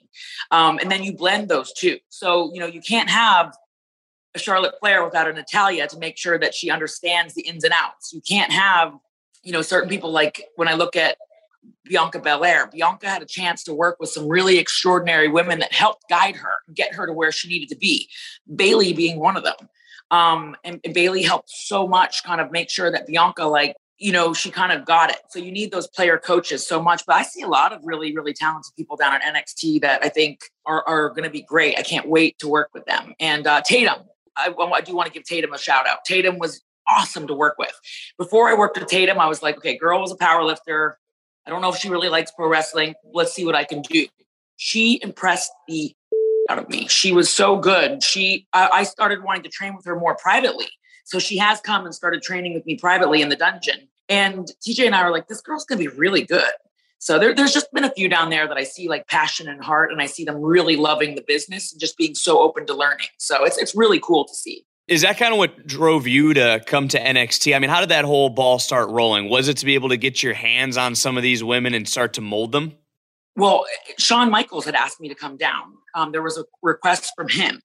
Um, 0.51 0.79
and 0.79 0.91
then 0.91 1.03
you 1.03 1.17
blend 1.17 1.49
those 1.49 1.73
two. 1.73 1.99
So, 2.11 2.53
you 2.53 2.61
know, 2.61 2.67
you 2.67 2.81
can't 2.81 3.11
have 3.11 3.57
a 4.35 4.39
Charlotte 4.39 4.75
Flair 4.81 5.05
without 5.05 5.29
a 5.29 5.33
Natalya 5.33 5.87
to 5.89 5.99
make 5.99 6.17
sure 6.17 6.39
that 6.39 6.55
she 6.55 6.71
understands 6.71 7.35
the 7.35 7.43
ins 7.43 7.65
and 7.65 7.73
outs. 7.73 8.13
You 8.13 8.21
can't 8.21 8.53
have, 8.53 8.93
you 9.43 9.53
know, 9.53 9.63
certain 9.63 9.89
people 9.89 10.11
like 10.11 10.45
when 10.57 10.69
I 10.69 10.75
look 10.75 10.97
at 10.97 11.17
Bianca 11.85 12.19
Belair. 12.19 12.67
Bianca 12.67 13.09
had 13.09 13.23
a 13.23 13.27
chance 13.27 13.63
to 13.65 13.75
work 13.75 13.97
with 14.01 14.11
some 14.11 14.29
really 14.29 14.59
extraordinary 14.59 15.29
women 15.29 15.59
that 15.61 15.73
helped 15.73 16.09
guide 16.09 16.37
her, 16.37 16.59
get 16.75 16.95
her 16.95 17.07
to 17.07 17.13
where 17.13 17.33
she 17.33 17.49
needed 17.49 17.69
to 17.69 17.77
be. 17.77 18.09
Bayley 18.55 18.93
being 18.93 19.19
one 19.19 19.37
of 19.37 19.45
them. 19.45 19.69
Um, 20.11 20.57
and, 20.65 20.81
and 20.85 20.95
Bayley 20.95 21.23
helped 21.23 21.51
so 21.51 21.87
much 21.87 22.25
kind 22.25 22.41
of 22.41 22.51
make 22.51 22.71
sure 22.71 22.91
that 22.91 23.07
Bianca, 23.07 23.45
like, 23.45 23.75
you 23.99 24.13
know, 24.13 24.35
she 24.35 24.51
kind 24.51 24.73
of 24.73 24.85
got 24.85 25.11
it. 25.11 25.19
So 25.31 25.39
you 25.39 25.53
need 25.53 25.71
those 25.71 25.87
player 25.87 26.19
coaches 26.19 26.67
so 26.67 26.83
much. 26.83 27.05
But 27.07 27.17
I 27.17 27.23
see 27.23 27.43
a 27.43 27.49
lot 27.49 27.73
of 27.73 27.81
really, 27.85 28.15
really 28.15 28.33
talented 28.33 28.73
people 28.77 28.97
down 28.97 29.15
at 29.15 29.23
NXT 29.23 29.81
that 29.83 30.05
I 30.05 30.09
think 30.09 30.41
are, 30.67 30.87
are 30.87 31.11
going 31.11 31.25
to 31.25 31.31
be 31.31 31.43
great. 31.43 31.79
I 31.79 31.83
can't 31.83 32.09
wait 32.09 32.39
to 32.41 32.49
work 32.49 32.71
with 32.75 32.85
them. 32.87 33.15
And 33.21 33.47
uh, 33.47 33.63
Tatum, 33.63 34.03
I, 34.37 34.53
I 34.75 34.81
do 34.81 34.95
want 34.95 35.07
to 35.07 35.13
give 35.13 35.25
Tatum 35.25 35.53
a 35.53 35.59
shout 35.59 35.87
out. 35.87 36.05
Tatum 36.05 36.39
was 36.39 36.63
awesome 36.89 37.27
to 37.27 37.35
work 37.35 37.57
with. 37.59 37.73
Before 38.19 38.49
I 38.49 38.55
worked 38.55 38.79
with 38.79 38.89
Tatum, 38.89 39.19
I 39.19 39.27
was 39.27 39.43
like, 39.43 39.57
okay, 39.59 39.77
girl 39.77 40.01
was 40.01 40.13
a 40.13 40.17
power 40.17 40.43
lifter. 40.43 40.99
I 41.47 41.51
don't 41.51 41.61
know 41.61 41.71
if 41.71 41.77
she 41.77 41.89
really 41.89 42.09
likes 42.09 42.31
pro 42.31 42.49
wrestling. 42.49 42.95
Let's 43.13 43.33
see 43.33 43.45
what 43.45 43.55
I 43.55 43.65
can 43.65 43.83
do. 43.83 44.07
She 44.57 45.01
impressed 45.03 45.53
the 45.69 45.95
out 46.49 46.59
of 46.59 46.69
me. 46.69 46.87
She 46.89 47.13
was 47.13 47.31
so 47.31 47.57
good. 47.57 48.03
She, 48.03 48.47
I, 48.53 48.69
I 48.73 48.83
started 48.85 49.23
wanting 49.23 49.43
to 49.45 49.49
train 49.49 49.75
with 49.75 49.85
her 49.87 49.99
more 49.99 50.15
privately. 50.17 50.69
So 51.05 51.19
she 51.19 51.37
has 51.39 51.61
come 51.61 51.85
and 51.85 51.95
started 51.95 52.23
training 52.23 52.55
with 52.55 52.67
me 52.67 52.77
privately 52.77 53.23
in 53.23 53.29
the 53.29 53.37
dungeon. 53.37 53.89
And 54.09 54.51
TJ 54.67 54.87
and 54.87 54.95
I 54.95 55.05
were 55.05 55.11
like, 55.11 55.29
this 55.29 55.41
girl's 55.41 55.65
gonna 55.65 55.79
be 55.79 55.89
really 55.89 56.23
good. 56.23 56.53
So 57.05 57.19
there, 57.19 57.35
there's 57.35 57.53
just 57.53 57.71
been 57.71 57.85
a 57.85 57.91
few 57.91 58.09
down 58.09 58.31
there 58.31 58.49
that 58.49 58.57
I 58.57 58.65
see 58.65 58.89
like 58.89 59.07
passion 59.09 59.47
and 59.47 59.63
heart, 59.63 59.93
and 59.93 60.01
I 60.01 60.07
see 60.07 60.25
them 60.25 60.41
really 60.41 60.75
loving 60.75 61.17
the 61.17 61.21
business 61.21 61.71
and 61.71 61.79
just 61.79 61.99
being 61.99 62.15
so 62.15 62.41
open 62.41 62.65
to 62.65 62.73
learning. 62.73 63.09
So 63.19 63.45
it's 63.45 63.59
it's 63.59 63.75
really 63.75 64.01
cool 64.01 64.25
to 64.25 64.35
see. 64.35 64.65
Is 64.89 65.03
that 65.03 65.19
kind 65.19 65.31
of 65.31 65.37
what 65.37 65.67
drove 65.67 66.07
you 66.07 66.33
to 66.33 66.63
come 66.67 66.89
to 66.89 66.99
NXT? 66.99 67.55
I 67.55 67.59
mean, 67.59 67.69
how 67.69 67.81
did 67.81 67.91
that 67.91 68.07
whole 68.07 68.31
ball 68.31 68.59
start 68.59 68.89
rolling? 68.89 69.29
Was 69.29 69.49
it 69.49 69.59
to 69.59 69.67
be 69.67 69.75
able 69.75 69.91
to 69.91 69.99
get 69.99 70.23
your 70.23 70.33
hands 70.33 70.79
on 70.79 70.95
some 70.95 71.19
of 71.19 71.23
these 71.23 71.45
women 71.45 71.75
and 71.75 71.87
start 71.87 72.15
to 72.15 72.23
mold 72.23 72.53
them? 72.53 72.73
Well, 73.37 73.67
Shawn 73.99 74.31
Michaels 74.31 74.65
had 74.65 74.75
asked 74.75 74.99
me 74.99 75.11
to 75.11 75.15
come 75.15 75.37
down. 75.37 75.75
Um, 75.95 76.11
there 76.11 76.23
was 76.23 76.39
a 76.39 76.45
request 76.63 77.13
from 77.15 77.29
him. 77.29 77.61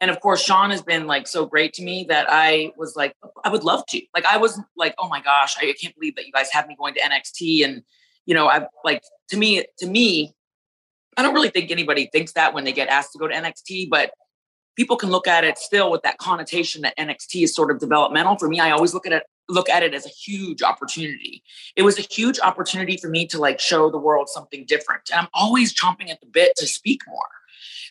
And 0.00 0.12
of 0.12 0.20
course, 0.20 0.44
Shawn 0.44 0.70
has 0.70 0.82
been 0.82 1.08
like 1.08 1.26
so 1.26 1.44
great 1.44 1.72
to 1.72 1.82
me 1.82 2.06
that 2.08 2.28
I 2.30 2.70
was 2.76 2.94
like, 2.94 3.16
I 3.42 3.48
would 3.48 3.64
love 3.64 3.84
to. 3.86 4.00
Like, 4.14 4.26
I 4.26 4.36
was 4.36 4.60
like, 4.76 4.94
oh 4.98 5.08
my 5.08 5.20
gosh, 5.20 5.56
I 5.58 5.74
can't 5.80 5.94
believe 5.96 6.14
that 6.14 6.26
you 6.26 6.32
guys 6.32 6.52
have 6.52 6.68
me 6.68 6.76
going 6.78 6.94
to 6.94 7.00
NXT. 7.00 7.64
And, 7.64 7.82
you 8.26 8.34
know, 8.34 8.48
I 8.48 8.66
like 8.84 9.02
to 9.30 9.36
me, 9.36 9.64
to 9.78 9.86
me, 9.86 10.34
I 11.16 11.22
don't 11.22 11.34
really 11.34 11.50
think 11.50 11.70
anybody 11.70 12.08
thinks 12.12 12.32
that 12.32 12.52
when 12.52 12.64
they 12.64 12.72
get 12.72 12.88
asked 12.88 13.12
to 13.12 13.18
go 13.18 13.26
to 13.26 13.34
NXT, 13.34 13.88
but 13.88 14.10
people 14.76 14.96
can 14.96 15.10
look 15.10 15.26
at 15.26 15.44
it 15.44 15.56
still 15.56 15.90
with 15.90 16.02
that 16.02 16.18
connotation 16.18 16.82
that 16.82 16.96
NXT 16.98 17.44
is 17.44 17.54
sort 17.54 17.70
of 17.70 17.78
developmental. 17.78 18.36
For 18.36 18.48
me, 18.48 18.60
I 18.60 18.70
always 18.70 18.92
look 18.92 19.06
at 19.06 19.12
it 19.12 19.22
look 19.48 19.68
at 19.68 19.82
it 19.82 19.94
as 19.94 20.06
a 20.06 20.10
huge 20.10 20.62
opportunity. 20.62 21.42
It 21.76 21.82
was 21.82 21.98
a 21.98 22.02
huge 22.02 22.40
opportunity 22.40 22.96
for 22.96 23.08
me 23.08 23.26
to 23.28 23.38
like 23.38 23.60
show 23.60 23.90
the 23.90 23.98
world 23.98 24.28
something 24.28 24.64
different. 24.66 25.02
And 25.10 25.20
I'm 25.20 25.28
always 25.34 25.72
chomping 25.72 26.10
at 26.10 26.20
the 26.20 26.26
bit 26.26 26.52
to 26.56 26.66
speak 26.66 27.02
more. 27.06 27.28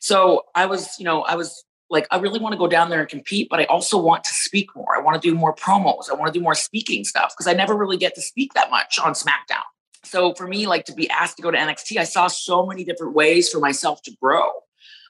So 0.01 0.43
I 0.53 0.65
was, 0.65 0.99
you 0.99 1.05
know, 1.05 1.21
I 1.23 1.35
was 1.35 1.63
like, 1.89 2.07
I 2.11 2.17
really 2.17 2.39
want 2.39 2.53
to 2.53 2.57
go 2.57 2.67
down 2.67 2.89
there 2.89 2.99
and 2.99 3.09
compete, 3.09 3.47
but 3.49 3.59
I 3.59 3.65
also 3.65 3.97
want 3.97 4.23
to 4.25 4.33
speak 4.33 4.75
more. 4.75 4.97
I 4.97 5.01
want 5.01 5.21
to 5.21 5.27
do 5.27 5.35
more 5.35 5.55
promos. 5.55 6.09
I 6.09 6.13
want 6.13 6.33
to 6.33 6.37
do 6.37 6.43
more 6.43 6.55
speaking 6.55 7.03
stuff 7.03 7.33
because 7.35 7.47
I 7.47 7.53
never 7.53 7.75
really 7.75 7.97
get 7.97 8.15
to 8.15 8.21
speak 8.21 8.53
that 8.53 8.69
much 8.69 8.99
on 8.99 9.13
SmackDown. 9.13 9.63
So 10.05 10.33
for 10.33 10.47
me, 10.47 10.67
like 10.67 10.85
to 10.85 10.93
be 10.93 11.09
asked 11.09 11.37
to 11.37 11.43
go 11.43 11.51
to 11.51 11.57
NXT, 11.57 11.97
I 11.97 12.03
saw 12.03 12.27
so 12.27 12.65
many 12.65 12.83
different 12.83 13.13
ways 13.13 13.49
for 13.49 13.59
myself 13.59 14.01
to 14.03 14.11
grow 14.21 14.49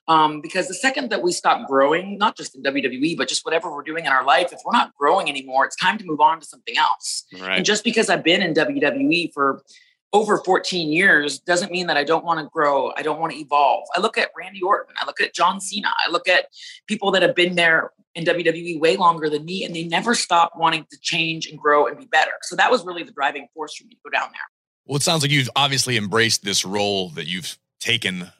Um, 0.07 0.39
because 0.41 0.67
the 0.67 0.75
second 0.75 1.09
that 1.09 1.23
we 1.23 1.31
stop 1.31 1.67
growing, 1.67 2.17
not 2.19 2.37
just 2.37 2.55
in 2.55 2.61
WWE, 2.61 3.17
but 3.17 3.27
just 3.27 3.43
whatever 3.43 3.73
we're 3.73 3.83
doing 3.83 4.05
in 4.05 4.11
our 4.11 4.23
life, 4.23 4.53
if 4.53 4.59
we're 4.63 4.77
not 4.77 4.95
growing 4.95 5.29
anymore, 5.29 5.65
it's 5.65 5.75
time 5.75 5.97
to 5.97 6.05
move 6.05 6.21
on 6.21 6.39
to 6.39 6.45
something 6.45 6.77
else. 6.77 7.25
Right. 7.33 7.57
And 7.57 7.65
just 7.65 7.83
because 7.83 8.09
I've 8.09 8.23
been 8.23 8.41
in 8.43 8.53
WWE 8.53 9.33
for 9.33 9.63
over 10.13 10.37
14 10.37 10.91
years 10.93 11.39
doesn't 11.39 11.71
mean 11.71 11.87
that 11.87 11.97
I 11.97 12.03
don't 12.03 12.23
want 12.23 12.39
to 12.39 12.47
grow. 12.53 12.93
I 12.95 13.01
don't 13.01 13.19
want 13.19 13.33
to 13.33 13.39
evolve. 13.39 13.87
I 13.95 13.99
look 13.99 14.17
at 14.17 14.29
Randy 14.37 14.61
Orton. 14.61 14.95
I 15.01 15.05
look 15.05 15.19
at 15.19 15.33
John 15.33 15.59
Cena. 15.59 15.89
I 16.05 16.09
look 16.09 16.27
at 16.27 16.45
people 16.87 17.11
that 17.11 17.21
have 17.21 17.35
been 17.35 17.55
there 17.55 17.91
in 18.15 18.23
WWE 18.23 18.79
way 18.79 18.95
longer 18.95 19.29
than 19.29 19.43
me, 19.43 19.65
and 19.65 19.75
they 19.75 19.83
never 19.83 20.15
stop 20.15 20.53
wanting 20.55 20.85
to 20.89 20.97
change 21.01 21.47
and 21.47 21.59
grow 21.59 21.85
and 21.87 21.97
be 21.97 22.05
better. 22.05 22.31
So 22.43 22.55
that 22.55 22.71
was 22.71 22.85
really 22.85 23.03
the 23.03 23.11
driving 23.11 23.47
force 23.53 23.75
for 23.75 23.83
me 23.83 23.95
to 23.95 23.97
go 24.05 24.09
down 24.09 24.29
there. 24.31 24.54
Well, 24.85 24.97
it 24.97 25.01
sounds 25.01 25.23
like 25.23 25.31
you've 25.31 25.49
obviously 25.55 25.97
embraced 25.97 26.43
this 26.43 26.63
role 26.63 27.09
that 27.11 27.25
you've 27.25 27.57
taken, 27.79 28.31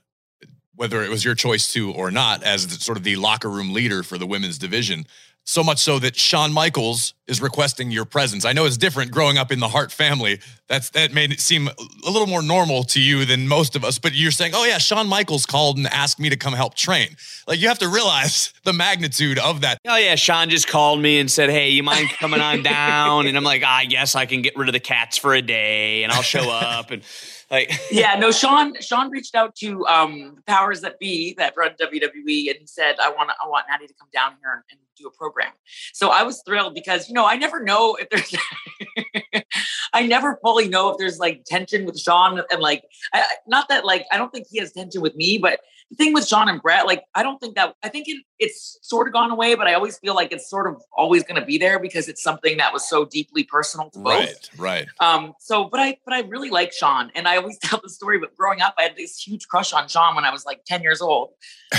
whether 0.75 1.03
it 1.03 1.09
was 1.09 1.25
your 1.25 1.35
choice 1.35 1.73
to 1.73 1.91
or 1.91 2.11
not, 2.11 2.43
as 2.43 2.83
sort 2.83 2.97
of 2.97 3.03
the 3.03 3.15
locker 3.15 3.49
room 3.49 3.73
leader 3.73 4.03
for 4.03 4.17
the 4.17 4.27
women's 4.27 4.59
division. 4.59 5.05
So 5.47 5.63
much 5.63 5.77
so 5.77 5.99
that 5.99 6.15
Shawn 6.15 6.51
Michaels 6.51 7.13
is 7.27 7.39
requesting 7.39 7.91
your 7.91 8.05
presence. 8.05 8.45
I 8.45 8.53
know 8.53 8.65
it's 8.65 8.77
different 8.77 9.11
growing 9.11 9.37
up 9.37 9.51
in 9.51 9.59
the 9.59 9.67
Hart 9.67 9.91
family. 9.91 10.39
That's 10.67 10.89
that 10.91 11.13
made 11.13 11.31
it 11.31 11.39
seem 11.39 11.67
a 11.67 12.09
little 12.09 12.25
more 12.25 12.41
normal 12.41 12.83
to 12.85 12.99
you 12.99 13.25
than 13.25 13.47
most 13.47 13.75
of 13.75 13.83
us. 13.85 13.99
But 13.99 14.15
you're 14.15 14.31
saying, 14.31 14.53
"Oh 14.55 14.65
yeah, 14.65 14.79
Shawn 14.79 15.07
Michaels 15.07 15.45
called 15.45 15.77
and 15.77 15.85
asked 15.85 16.19
me 16.19 16.29
to 16.29 16.35
come 16.35 16.53
help 16.53 16.73
train." 16.73 17.09
Like 17.47 17.59
you 17.59 17.67
have 17.67 17.77
to 17.79 17.87
realize 17.87 18.53
the 18.63 18.73
magnitude 18.73 19.37
of 19.37 19.61
that. 19.61 19.77
Oh 19.87 19.97
yeah, 19.97 20.15
Shawn 20.15 20.49
just 20.49 20.67
called 20.67 20.99
me 20.99 21.19
and 21.19 21.29
said, 21.29 21.51
"Hey, 21.51 21.69
you 21.69 21.83
mind 21.83 22.09
coming 22.09 22.41
on 22.41 22.63
down?" 22.63 23.27
And 23.27 23.37
I'm 23.37 23.43
like, 23.43 23.61
ah, 23.63 23.77
"I 23.77 23.85
guess 23.85 24.15
I 24.15 24.25
can 24.25 24.41
get 24.41 24.55
rid 24.57 24.67
of 24.67 24.73
the 24.73 24.79
cats 24.79 25.15
for 25.15 25.35
a 25.35 25.43
day, 25.43 26.03
and 26.03 26.11
I'll 26.11 26.23
show 26.23 26.49
up." 26.49 26.89
And 26.89 27.03
like, 27.51 27.71
yeah, 27.91 28.15
no, 28.15 28.31
Shawn 28.31 28.79
Shawn 28.81 29.09
reached 29.09 29.35
out 29.35 29.55
to 29.57 29.85
um, 29.87 30.37
powers 30.47 30.81
that 30.81 30.99
be 30.99 31.33
that 31.37 31.53
run 31.57 31.71
WWE, 31.81 32.49
and 32.49 32.59
he 32.59 32.65
said, 32.65 32.95
"I 33.01 33.09
want, 33.09 33.29
I 33.43 33.47
want 33.47 33.65
Natty 33.69 33.87
to 33.87 33.93
come 33.93 34.09
down 34.13 34.33
here 34.41 34.53
and, 34.53 34.63
and 34.71 34.79
do 34.97 35.07
a 35.07 35.11
program." 35.11 35.51
So 35.93 36.09
I 36.09 36.23
was 36.23 36.41
thrilled 36.45 36.73
because 36.73 37.07
you 37.07 37.13
know 37.13 37.25
I 37.25 37.35
never 37.35 37.63
know 37.63 37.97
if 37.99 38.09
there's, 38.09 39.43
I 39.93 40.05
never 40.07 40.39
fully 40.41 40.67
know 40.67 40.89
if 40.89 40.97
there's 40.97 41.19
like 41.19 41.43
tension 41.45 41.85
with 41.85 41.99
Shawn 41.99 42.41
and 42.51 42.61
like, 42.61 42.83
I, 43.13 43.23
not 43.47 43.69
that 43.69 43.85
like 43.85 44.05
I 44.11 44.17
don't 44.17 44.31
think 44.31 44.47
he 44.49 44.59
has 44.59 44.71
tension 44.71 45.01
with 45.01 45.15
me, 45.15 45.37
but 45.37 45.59
the 45.91 45.95
thing 45.95 46.13
with 46.13 46.27
Shawn 46.27 46.49
and 46.49 46.61
Bret, 46.61 46.87
like 46.87 47.03
I 47.13 47.21
don't 47.21 47.39
think 47.39 47.55
that 47.55 47.75
I 47.83 47.89
think 47.89 48.07
it, 48.07 48.23
it's 48.39 48.79
sort 48.81 49.07
of 49.07 49.13
gone 49.13 49.31
away, 49.31 49.55
but 49.55 49.67
I 49.67 49.73
always 49.73 49.97
feel 49.99 50.15
like 50.15 50.31
it's 50.31 50.49
sort 50.49 50.67
of 50.67 50.81
always 50.95 51.23
going 51.23 51.39
to 51.39 51.45
be 51.45 51.57
there 51.57 51.79
because 51.79 52.07
it's 52.07 52.23
something 52.23 52.57
that 52.57 52.73
was 52.73 52.89
so 52.89 53.05
deeply 53.05 53.43
personal 53.43 53.89
to 53.91 53.99
both. 53.99 54.49
Right, 54.57 54.57
right. 54.57 54.87
Um, 54.99 55.33
so, 55.39 55.65
but 55.65 55.79
I, 55.79 55.97
but 56.03 56.13
I 56.13 56.21
really 56.21 56.49
like 56.49 56.73
Shawn, 56.73 57.11
and 57.13 57.27
I 57.27 57.37
always 57.37 57.57
tell 57.63 57.79
the 57.81 57.89
story. 57.89 58.19
But 58.19 58.35
growing 58.35 58.61
up, 58.61 58.73
I 58.77 58.83
had 58.83 58.95
this 58.95 59.19
huge 59.19 59.47
crush 59.47 59.73
on 59.73 59.87
Shawn 59.87 60.15
when 60.15 60.25
I 60.25 60.31
was 60.31 60.45
like 60.45 60.65
ten 60.65 60.81
years 60.81 61.01
old. 61.01 61.29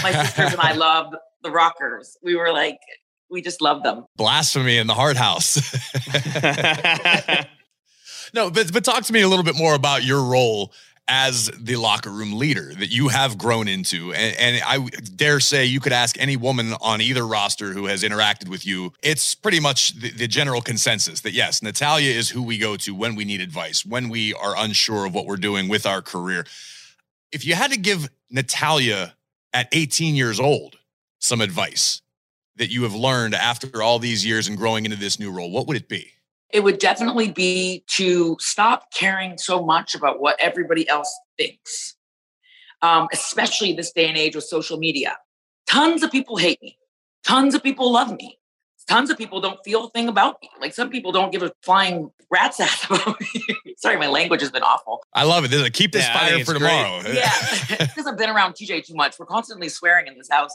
My 0.02 0.12
sisters 0.12 0.52
and 0.52 0.60
I 0.60 0.72
loved 0.72 1.16
the 1.42 1.50
Rockers. 1.50 2.16
We 2.22 2.36
were 2.36 2.52
like, 2.52 2.78
we 3.28 3.42
just 3.42 3.60
loved 3.60 3.84
them. 3.84 4.04
Blasphemy 4.16 4.78
in 4.78 4.86
the 4.86 4.94
Hart 4.94 5.16
House. 5.16 5.56
no, 8.34 8.50
but 8.50 8.72
but 8.72 8.84
talk 8.84 9.02
to 9.04 9.12
me 9.12 9.22
a 9.22 9.28
little 9.28 9.44
bit 9.44 9.56
more 9.56 9.74
about 9.74 10.04
your 10.04 10.22
role 10.22 10.72
as 11.08 11.46
the 11.58 11.76
locker 11.76 12.10
room 12.10 12.32
leader 12.32 12.72
that 12.74 12.88
you 12.88 13.08
have 13.08 13.38
grown 13.38 13.68
into. 13.68 14.12
And, 14.12 14.36
and, 14.38 14.62
I 14.64 14.84
dare 15.14 15.38
say 15.38 15.64
you 15.64 15.78
could 15.78 15.92
ask 15.92 16.20
any 16.20 16.36
woman 16.36 16.74
on 16.80 17.00
either 17.00 17.24
roster 17.24 17.72
who 17.72 17.86
has 17.86 18.02
interacted 18.02 18.48
with 18.48 18.66
you. 18.66 18.92
It's 19.02 19.34
pretty 19.34 19.60
much 19.60 19.92
the, 20.00 20.10
the, 20.10 20.26
general 20.26 20.60
consensus 20.60 21.20
that 21.20 21.32
yes, 21.32 21.62
Natalya 21.62 22.10
is 22.10 22.30
who 22.30 22.42
we 22.42 22.58
go 22.58 22.76
to 22.78 22.94
when 22.94 23.14
we 23.14 23.24
need 23.24 23.40
advice, 23.40 23.86
when 23.86 24.08
we 24.08 24.34
are 24.34 24.54
unsure 24.56 25.06
of 25.06 25.14
what 25.14 25.26
we're 25.26 25.36
doing 25.36 25.68
with 25.68 25.86
our 25.86 26.02
career. 26.02 26.44
If 27.30 27.44
you 27.44 27.54
had 27.54 27.70
to 27.70 27.78
give 27.78 28.08
Natalya 28.30 29.14
at 29.52 29.68
18 29.72 30.16
years 30.16 30.40
old 30.40 30.76
some 31.20 31.40
advice 31.40 32.02
that 32.56 32.70
you 32.70 32.82
have 32.82 32.94
learned 32.94 33.34
after 33.34 33.82
all 33.82 33.98
these 33.98 34.26
years 34.26 34.48
and 34.48 34.56
growing 34.56 34.84
into 34.84 34.96
this 34.96 35.20
new 35.20 35.30
role, 35.30 35.50
what 35.50 35.68
would 35.68 35.76
it 35.76 35.88
be? 35.88 36.12
It 36.56 36.64
would 36.64 36.78
definitely 36.78 37.30
be 37.30 37.84
to 37.86 38.34
stop 38.40 38.90
caring 38.90 39.36
so 39.36 39.62
much 39.62 39.94
about 39.94 40.22
what 40.22 40.36
everybody 40.40 40.88
else 40.88 41.14
thinks, 41.36 41.96
um, 42.80 43.08
especially 43.12 43.74
this 43.74 43.92
day 43.92 44.08
and 44.08 44.16
age 44.16 44.34
with 44.34 44.44
social 44.44 44.78
media. 44.78 45.18
Tons 45.68 46.02
of 46.02 46.10
people 46.10 46.38
hate 46.38 46.58
me. 46.62 46.78
Tons 47.26 47.54
of 47.54 47.62
people 47.62 47.92
love 47.92 48.10
me. 48.10 48.38
Tons 48.88 49.10
of 49.10 49.18
people 49.18 49.38
don't 49.38 49.58
feel 49.66 49.84
a 49.84 49.90
thing 49.90 50.08
about 50.08 50.38
me. 50.40 50.48
Like 50.58 50.72
some 50.72 50.88
people 50.88 51.12
don't 51.12 51.30
give 51.30 51.42
a 51.42 51.52
flying 51.60 52.10
rat's 52.30 52.58
ass 52.60 52.86
about 52.86 53.20
me. 53.20 53.42
Sorry, 53.76 53.98
my 53.98 54.06
language 54.06 54.40
has 54.40 54.50
been 54.50 54.62
awful. 54.62 55.02
I 55.12 55.24
love 55.24 55.44
it. 55.44 55.50
This, 55.50 55.68
keep 55.70 55.92
this 55.92 56.06
Yeah, 56.06 56.16
I 56.16 56.18
fire 56.20 56.34
think 56.36 56.46
for 56.46 56.52
it's 56.52 56.60
tomorrow. 56.60 57.02
Yeah, 57.12 57.86
because 57.94 58.06
I've 58.06 58.16
been 58.16 58.30
around 58.30 58.54
TJ 58.54 58.86
too 58.86 58.94
much. 58.94 59.18
We're 59.18 59.26
constantly 59.26 59.68
swearing 59.68 60.06
in 60.06 60.16
this 60.16 60.30
house. 60.30 60.54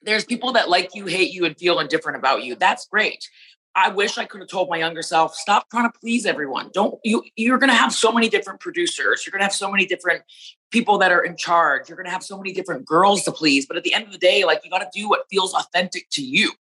There's 0.00 0.24
people 0.24 0.52
that 0.52 0.68
like 0.68 0.94
you, 0.94 1.06
hate 1.06 1.32
you, 1.32 1.44
and 1.44 1.56
feel 1.58 1.78
indifferent 1.80 2.16
about 2.16 2.42
you. 2.42 2.54
That's 2.54 2.86
great. 2.86 3.28
I 3.76 3.88
wish 3.88 4.18
I 4.18 4.24
could 4.24 4.40
have 4.40 4.48
told 4.48 4.68
my 4.68 4.76
younger 4.76 5.02
self, 5.02 5.34
stop 5.34 5.68
trying 5.68 5.90
to 5.90 5.98
please 5.98 6.26
everyone. 6.26 6.70
Don't 6.72 6.98
you 7.04 7.24
you're 7.36 7.58
gonna 7.58 7.74
have 7.74 7.92
so 7.92 8.12
many 8.12 8.28
different 8.28 8.60
producers, 8.60 9.24
you're 9.26 9.32
gonna 9.32 9.44
have 9.44 9.52
so 9.52 9.70
many 9.70 9.84
different 9.84 10.22
people 10.70 10.98
that 10.98 11.10
are 11.10 11.22
in 11.22 11.36
charge, 11.36 11.88
you're 11.88 11.96
gonna 11.96 12.10
have 12.10 12.22
so 12.22 12.36
many 12.36 12.52
different 12.52 12.84
girls 12.84 13.24
to 13.24 13.32
please. 13.32 13.66
But 13.66 13.76
at 13.76 13.84
the 13.84 13.94
end 13.94 14.04
of 14.04 14.12
the 14.12 14.18
day, 14.18 14.44
like 14.44 14.60
you 14.64 14.70
gotta 14.70 14.88
do 14.94 15.08
what 15.08 15.26
feels 15.30 15.54
authentic 15.54 16.08
to 16.10 16.22
you. 16.22 16.52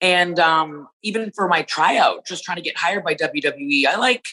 And 0.00 0.38
um, 0.38 0.88
even 1.02 1.30
for 1.32 1.48
my 1.48 1.62
tryout, 1.62 2.26
just 2.26 2.44
trying 2.44 2.56
to 2.56 2.62
get 2.62 2.76
hired 2.76 3.04
by 3.04 3.14
WWE, 3.14 3.86
I 3.86 3.96
like 3.96 4.26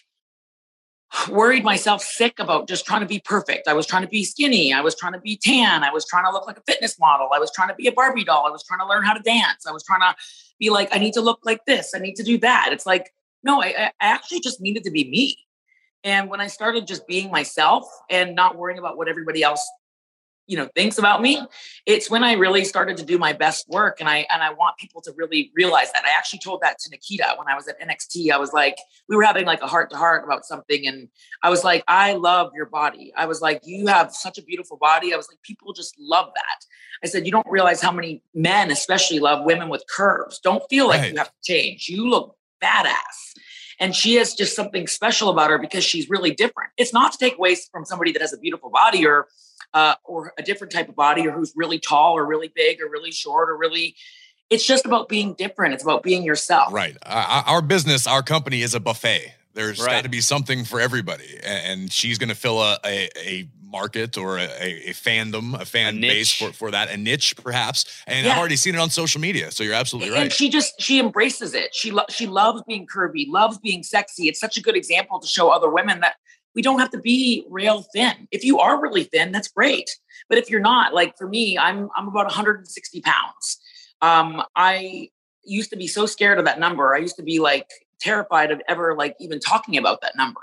worried 1.30 1.64
myself 1.64 2.02
sick 2.02 2.40
about 2.40 2.68
just 2.68 2.86
trying 2.86 3.02
to 3.02 3.08
be 3.08 3.20
perfect. 3.20 3.68
I 3.68 3.74
was 3.74 3.86
trying 3.86 4.02
to 4.02 4.08
be 4.08 4.24
skinny. 4.24 4.74
I 4.74 4.82
was 4.82 4.96
trying 4.96 5.14
to 5.14 5.20
be 5.20 5.38
tan. 5.38 5.84
I 5.84 5.92
was 5.92 6.06
trying 6.06 6.26
to 6.26 6.32
look 6.32 6.48
like 6.48 6.58
a 6.58 6.64
fitness 6.66 7.00
model. 7.00 7.30
I 7.34 7.40
was 7.40 7.52
trying 7.52 7.70
to 7.70 7.76
be 7.76 7.88
a 7.88 7.92
Barbie 7.92 8.24
doll. 8.24 8.46
I 8.48 8.50
was 8.50 8.64
trying 8.64 8.80
to 8.80 8.88
learn 8.88 9.04
how 9.04 9.14
to 9.14 9.22
dance. 9.22 9.68
I 9.68 9.72
was 9.72 9.84
trying 9.84 10.02
to 10.02 10.16
be 10.60 10.70
like, 10.70 10.90
I 10.94 11.00
need 11.00 11.14
to 11.14 11.22
look 11.22 11.40
like 11.44 11.66
this. 11.66 11.94
I 11.96 12.00
need 12.00 12.16
to 12.16 12.24
do 12.24 12.38
that. 12.40 12.70
It's 12.72 12.86
like, 12.86 13.14
no, 13.44 13.62
I, 13.62 13.68
I 13.68 13.92
actually 14.00 14.40
just 14.40 14.62
needed 14.62 14.84
to 14.86 14.92
be 14.92 15.10
me. 15.10 15.38
And 16.04 16.30
when 16.30 16.42
I 16.42 16.48
started 16.48 16.88
just 16.88 17.08
being 17.08 17.32
myself 17.32 17.86
and 18.10 18.36
not 18.36 18.58
worrying 18.58 18.80
about 18.80 18.98
what 18.98 19.08
everybody 19.08 19.44
else 19.44 19.66
you 20.48 20.58
know 20.58 20.68
thinks 20.76 20.98
about 20.98 21.22
me 21.22 21.42
it's 21.86 22.10
when 22.10 22.24
i 22.24 22.34
really 22.34 22.66
started 22.66 22.98
to 22.98 23.06
do 23.06 23.18
my 23.18 23.32
best 23.32 23.68
work 23.70 24.00
and 24.00 24.10
i 24.10 24.26
and 24.32 24.44
i 24.44 24.52
want 24.52 24.76
people 24.78 25.02
to 25.02 25.14
really 25.16 25.52
realize 25.56 25.92
that 25.94 26.04
i 26.04 26.10
actually 26.18 26.40
told 26.40 26.62
that 26.62 26.78
to 26.80 26.90
nikita 26.90 27.34
when 27.38 27.48
i 27.48 27.56
was 27.56 27.68
at 27.68 27.80
nxt 27.80 28.30
i 28.30 28.38
was 28.38 28.52
like 28.52 28.78
we 29.08 29.16
were 29.16 29.24
having 29.24 29.46
like 29.46 29.62
a 29.62 29.68
heart 29.68 29.90
to 29.90 29.96
heart 29.96 30.24
about 30.26 30.46
something 30.46 30.86
and 30.86 31.08
i 31.44 31.50
was 31.50 31.64
like 31.64 31.84
i 31.88 32.14
love 32.14 32.52
your 32.54 32.66
body 32.66 33.14
i 33.16 33.26
was 33.26 33.42
like 33.42 33.62
you 33.64 33.88
have 33.88 34.14
such 34.14 34.38
a 34.38 34.44
beautiful 34.44 34.78
body 34.78 35.14
i 35.14 35.18
was 35.18 35.28
like 35.30 35.42
people 35.44 35.72
just 35.72 35.96
love 35.98 36.30
that 36.36 36.66
i 37.04 37.08
said 37.08 37.26
you 37.26 37.32
don't 37.32 37.48
realize 37.50 37.82
how 37.82 37.92
many 37.92 38.22
men 38.34 38.72
especially 38.72 39.20
love 39.20 39.46
women 39.46 39.70
with 39.70 39.84
curves 39.90 40.40
don't 40.40 40.64
feel 40.70 40.88
like 40.88 41.02
Right. 41.02 41.12
you 41.12 41.18
have 41.18 41.28
to 41.28 41.54
change 41.54 41.90
you 41.90 42.08
look 42.10 42.36
badass 42.62 43.34
and 43.80 43.96
she 43.96 44.16
has 44.16 44.34
just 44.36 44.56
something 44.56 44.88
special 44.88 45.30
about 45.30 45.50
her 45.50 45.58
because 45.58 45.84
she's 45.84 46.10
really 46.10 46.32
different 46.32 46.72
it's 46.78 46.94
not 46.94 47.12
to 47.12 47.18
take 47.18 47.38
away 47.38 47.56
from 47.72 47.86
somebody 47.86 48.12
that 48.12 48.22
has 48.22 48.34
a 48.34 48.38
beautiful 48.38 48.70
body 48.70 49.06
or 49.06 49.28
uh, 49.74 49.96
or 50.04 50.34
a 50.38 50.44
different 50.44 50.72
type 50.72 50.88
of 50.88 50.96
body 50.96 51.28
or 51.28 51.32
who's 51.32 51.52
really 51.56 51.80
tall 51.80 52.14
or 52.16 52.26
really 52.26 52.52
big 52.54 52.80
or 52.80 52.88
really 52.90 53.12
short 53.12 53.50
or 53.50 53.58
really 53.58 53.96
it's 54.52 54.68
just 54.68 54.86
about 54.86 55.10
being 55.10 55.34
different 55.34 55.74
it's 55.74 55.82
about 55.84 56.04
being 56.04 56.24
yourself 56.24 56.72
Right. 56.72 56.96
Our, 57.06 57.44
our 57.46 57.62
business, 57.62 58.06
our 58.06 58.22
company 58.22 58.62
is 58.62 58.76
a 58.76 58.80
buffet. 58.80 59.34
There's 59.54 59.80
Right. 59.80 59.92
got 59.92 60.04
to 60.04 60.10
be 60.10 60.22
something 60.22 60.66
for 60.66 60.80
everybody, 60.80 61.40
and 61.44 61.92
she's 61.92 62.18
going 62.18 62.30
to 62.30 62.36
fill 62.36 62.62
a, 62.62 62.78
a, 62.86 63.10
a 63.18 63.48
market 63.64 64.18
or 64.18 64.38
a, 64.38 64.44
a 64.46 64.90
a 64.90 64.94
fandom, 64.94 65.60
a 65.60 65.66
fan 65.66 65.98
A 65.98 66.02
base 66.02 66.32
for, 66.32 66.52
for 66.54 66.72
that, 66.72 66.90
a 66.92 66.98
niche 66.98 67.36
perhaps. 67.36 67.86
And 68.08 68.26
Yeah. 68.26 68.34
I've 68.34 68.38
already 68.40 68.56
seen 68.56 68.76
it 68.76 68.80
on 68.80 68.90
social 68.92 69.20
media, 69.22 69.52
so 69.52 69.64
you're 69.64 69.74
absolutely 69.74 70.10
and 70.14 70.24
right. 70.24 70.34
she 70.34 70.50
just 70.50 70.80
she 70.80 71.00
embraces 71.00 71.54
it 71.56 71.74
she 71.74 71.90
lo- 71.92 72.06
she 72.10 72.28
loves 72.28 72.62
being 72.68 72.86
curvy 72.86 73.26
loves 73.28 73.58
being 73.58 73.82
sexy 73.84 74.28
it's 74.28 74.40
such 74.40 74.58
a 74.58 74.62
good 74.62 74.76
example 74.76 75.20
to 75.20 75.28
show 75.28 75.50
other 75.50 75.70
women 75.72 76.02
that 76.02 76.16
we 76.56 76.62
don't 76.62 76.78
have 76.80 76.92
to 76.92 77.00
be 77.00 77.46
real 77.50 77.84
thin 77.96 78.28
if 78.32 78.44
you 78.44 78.60
are 78.60 78.80
really 78.80 79.06
thin 79.06 79.32
that's 79.32 79.48
great 79.48 79.90
but 80.30 80.38
if 80.38 80.52
you're 80.52 80.60
not 80.62 80.94
like 80.94 81.18
for 81.18 81.28
me 81.28 81.58
i'm 81.58 81.90
i'm 81.96 82.08
about 82.08 82.26
160 82.26 83.02
pounds 83.02 83.58
um 84.04 84.44
i 84.56 85.10
used 85.44 85.72
to 85.72 85.76
be 85.78 85.88
so 85.88 86.06
scared 86.06 86.38
of 86.38 86.46
that 86.46 86.60
number 86.60 86.94
i 86.94 87.00
used 87.00 87.16
to 87.16 87.24
be 87.24 87.40
like 87.40 87.70
terrified 88.00 88.52
of 88.52 88.62
ever 88.68 88.96
like 88.96 89.16
even 89.20 89.40
talking 89.40 89.78
about 89.78 90.02
that 90.02 90.16
number 90.16 90.42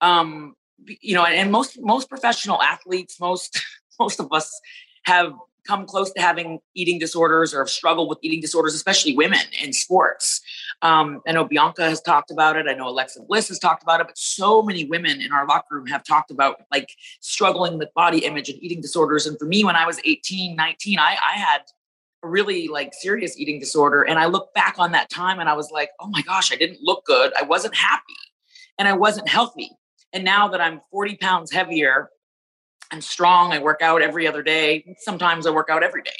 um 0.00 0.54
you 0.84 1.14
know 1.14 1.24
and, 1.24 1.50
most 1.50 1.80
most 1.80 2.08
professional 2.08 2.60
athletes 2.62 3.18
most 3.20 3.62
most 3.98 4.20
of 4.20 4.32
us 4.32 4.60
have 5.04 5.32
come 5.66 5.86
close 5.86 6.12
to 6.12 6.20
having 6.20 6.60
eating 6.74 6.98
disorders 6.98 7.52
or 7.52 7.58
have 7.58 7.68
struggled 7.68 8.08
with 8.08 8.18
eating 8.22 8.40
disorders, 8.40 8.74
especially 8.74 9.16
women 9.16 9.40
in 9.60 9.72
sports. 9.72 10.40
Um, 10.82 11.20
I 11.26 11.32
know 11.32 11.44
Bianca 11.44 11.82
has 11.82 12.00
talked 12.00 12.30
about 12.30 12.56
it. 12.56 12.66
I 12.68 12.74
know 12.74 12.88
Alexa 12.88 13.22
Bliss 13.22 13.48
has 13.48 13.58
talked 13.58 13.82
about 13.82 14.00
it, 14.00 14.06
but 14.06 14.16
so 14.16 14.62
many 14.62 14.84
women 14.84 15.20
in 15.20 15.32
our 15.32 15.46
locker 15.46 15.76
room 15.76 15.86
have 15.86 16.04
talked 16.04 16.30
about 16.30 16.62
like 16.72 16.90
struggling 17.20 17.78
with 17.78 17.92
body 17.94 18.24
image 18.24 18.48
and 18.48 18.62
eating 18.62 18.80
disorders. 18.80 19.26
And 19.26 19.38
for 19.38 19.46
me, 19.46 19.64
when 19.64 19.76
I 19.76 19.86
was 19.86 20.00
18, 20.04 20.56
19, 20.56 20.98
I, 20.98 21.16
I 21.28 21.38
had 21.38 21.62
really 22.26 22.68
like 22.68 22.92
serious 22.94 23.38
eating 23.38 23.58
disorder. 23.58 24.02
And 24.02 24.18
I 24.18 24.26
look 24.26 24.52
back 24.54 24.76
on 24.78 24.92
that 24.92 25.10
time 25.10 25.38
and 25.40 25.48
I 25.48 25.54
was 25.54 25.70
like, 25.70 25.90
oh 26.00 26.08
my 26.08 26.22
gosh, 26.22 26.52
I 26.52 26.56
didn't 26.56 26.80
look 26.82 27.04
good. 27.04 27.32
I 27.38 27.42
wasn't 27.42 27.74
happy 27.74 28.14
and 28.78 28.86
I 28.88 28.92
wasn't 28.92 29.28
healthy. 29.28 29.70
And 30.12 30.24
now 30.24 30.48
that 30.48 30.60
I'm 30.60 30.80
40 30.90 31.16
pounds 31.16 31.52
heavier 31.52 32.10
I'm 32.90 33.00
strong. 33.00 33.52
I 33.52 33.58
work 33.58 33.82
out 33.82 34.02
every 34.02 34.26
other 34.26 34.42
day. 34.42 34.96
Sometimes 34.98 35.46
I 35.46 35.50
work 35.50 35.68
out 35.70 35.82
every 35.82 36.02
day. 36.02 36.12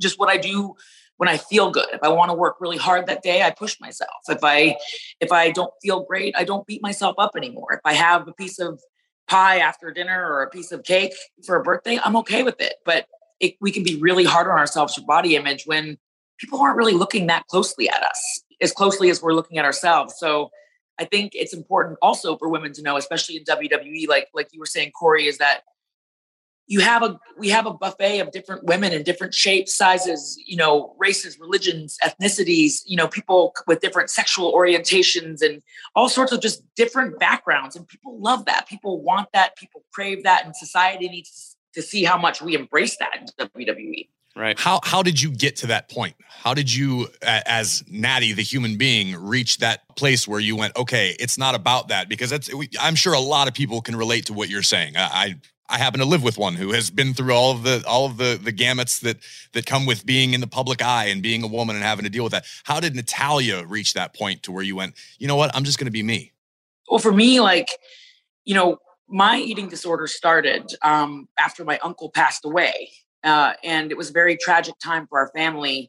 Just 0.00 0.18
what 0.18 0.28
I 0.28 0.36
do 0.36 0.74
when 1.16 1.28
I 1.28 1.36
feel 1.36 1.70
good. 1.70 1.88
If 1.92 2.02
I 2.02 2.08
want 2.08 2.30
to 2.30 2.34
work 2.34 2.56
really 2.60 2.76
hard 2.76 3.06
that 3.06 3.22
day, 3.22 3.42
I 3.42 3.50
push 3.50 3.78
myself. 3.80 4.10
If 4.28 4.42
I 4.42 4.76
if 5.20 5.32
I 5.32 5.50
don't 5.50 5.72
feel 5.82 6.04
great, 6.04 6.34
I 6.36 6.44
don't 6.44 6.66
beat 6.66 6.82
myself 6.82 7.16
up 7.18 7.32
anymore. 7.36 7.72
If 7.72 7.80
I 7.84 7.92
have 7.94 8.26
a 8.26 8.32
piece 8.32 8.58
of 8.58 8.80
pie 9.28 9.58
after 9.58 9.90
dinner 9.90 10.26
or 10.26 10.42
a 10.42 10.50
piece 10.50 10.72
of 10.72 10.82
cake 10.82 11.14
for 11.46 11.56
a 11.56 11.62
birthday, 11.62 11.98
I'm 12.02 12.16
okay 12.16 12.42
with 12.42 12.60
it. 12.60 12.74
But 12.84 13.06
it, 13.40 13.54
we 13.60 13.70
can 13.70 13.82
be 13.82 13.96
really 13.96 14.24
hard 14.24 14.46
on 14.46 14.58
ourselves 14.58 14.94
for 14.94 15.02
body 15.02 15.36
image 15.36 15.64
when 15.66 15.98
people 16.38 16.60
aren't 16.60 16.76
really 16.76 16.92
looking 16.92 17.26
that 17.26 17.46
closely 17.46 17.88
at 17.88 18.02
us 18.02 18.42
as 18.60 18.72
closely 18.72 19.10
as 19.10 19.22
we're 19.22 19.32
looking 19.32 19.58
at 19.58 19.64
ourselves. 19.64 20.14
So 20.18 20.50
I 20.98 21.04
think 21.04 21.32
it's 21.34 21.52
important 21.52 21.98
also 22.00 22.36
for 22.36 22.48
women 22.48 22.72
to 22.74 22.82
know, 22.82 22.96
especially 22.96 23.36
in 23.36 23.44
WWE, 23.44 24.08
like 24.08 24.28
like 24.34 24.48
you 24.52 24.60
were 24.60 24.66
saying, 24.66 24.92
Corey, 24.92 25.26
is 25.26 25.38
that 25.38 25.62
you 26.66 26.80
have 26.80 27.02
a 27.02 27.18
we 27.36 27.50
have 27.50 27.66
a 27.66 27.72
buffet 27.72 28.20
of 28.20 28.30
different 28.30 28.64
women 28.64 28.92
in 28.92 29.02
different 29.02 29.34
shapes 29.34 29.74
sizes 29.74 30.40
you 30.46 30.56
know 30.56 30.94
races 30.98 31.38
religions 31.38 31.98
ethnicities 32.02 32.82
you 32.86 32.96
know 32.96 33.06
people 33.06 33.54
with 33.66 33.80
different 33.80 34.08
sexual 34.10 34.52
orientations 34.52 35.42
and 35.42 35.62
all 35.94 36.08
sorts 36.08 36.32
of 36.32 36.40
just 36.40 36.62
different 36.74 37.18
backgrounds 37.18 37.76
and 37.76 37.86
people 37.86 38.18
love 38.18 38.44
that 38.46 38.66
people 38.66 39.02
want 39.02 39.28
that 39.32 39.54
people 39.56 39.84
crave 39.92 40.22
that 40.22 40.44
and 40.44 40.56
society 40.56 41.08
needs 41.08 41.53
to 41.74 41.82
see 41.82 42.04
how 42.04 42.16
much 42.18 42.42
we 42.42 42.54
embrace 42.54 42.96
that 42.98 43.30
in 43.38 43.48
wwe 43.48 44.08
right. 44.36 44.58
How 44.58 44.80
how 44.82 45.02
did 45.02 45.20
you 45.20 45.30
get 45.30 45.56
to 45.56 45.68
that 45.68 45.88
point? 45.88 46.16
How 46.28 46.54
did 46.54 46.72
you 46.72 47.08
as 47.22 47.84
natty 47.88 48.32
the 48.32 48.42
human 48.42 48.76
being 48.76 49.14
reach 49.14 49.58
that 49.58 49.82
place 49.96 50.26
where 50.26 50.40
you 50.40 50.56
went 50.56 50.76
okay 50.76 51.14
it's 51.20 51.38
not 51.38 51.54
about 51.54 51.88
that 51.88 52.08
because 52.08 52.30
that's 52.30 52.50
i'm 52.80 52.96
sure 52.96 53.12
a 53.12 53.20
lot 53.20 53.46
of 53.46 53.54
people 53.54 53.80
can 53.80 53.94
relate 53.94 54.26
to 54.26 54.32
what 54.32 54.48
you're 54.48 54.62
saying. 54.62 54.94
I 54.96 55.36
I 55.68 55.78
happen 55.78 56.00
to 56.00 56.06
live 56.06 56.22
with 56.22 56.36
one 56.36 56.54
who 56.54 56.72
has 56.72 56.90
been 56.90 57.14
through 57.14 57.32
all 57.32 57.50
of 57.50 57.62
the 57.62 57.82
all 57.86 58.06
of 58.06 58.16
the 58.16 58.38
the 58.42 58.52
gamuts 58.52 59.00
that 59.00 59.16
that 59.52 59.66
come 59.66 59.86
with 59.86 60.04
being 60.04 60.34
in 60.34 60.40
the 60.40 60.46
public 60.46 60.82
eye 60.82 61.06
and 61.06 61.22
being 61.22 61.42
a 61.42 61.46
woman 61.46 61.74
and 61.74 61.84
having 61.84 62.04
to 62.04 62.10
deal 62.10 62.22
with 62.22 62.32
that. 62.32 62.44
How 62.64 62.80
did 62.80 62.94
Natalya 62.94 63.64
reach 63.64 63.94
that 63.94 64.14
point 64.14 64.42
to 64.44 64.52
where 64.52 64.62
you 64.62 64.76
went, 64.76 64.94
you 65.18 65.26
know 65.26 65.36
what, 65.36 65.54
I'm 65.54 65.64
just 65.64 65.78
going 65.78 65.86
to 65.86 65.92
be 65.92 66.02
me? 66.02 66.32
Well, 66.88 66.98
for 66.98 67.12
me, 67.12 67.40
like, 67.40 67.70
you 68.44 68.54
know, 68.54 68.78
my 69.14 69.38
eating 69.38 69.68
disorder 69.68 70.08
started 70.08 70.74
um, 70.82 71.28
after 71.38 71.64
my 71.64 71.78
uncle 71.84 72.10
passed 72.10 72.44
away, 72.44 72.90
uh, 73.22 73.52
and 73.62 73.92
it 73.92 73.96
was 73.96 74.10
a 74.10 74.12
very 74.12 74.36
tragic 74.36 74.74
time 74.82 75.06
for 75.06 75.20
our 75.20 75.28
family. 75.28 75.88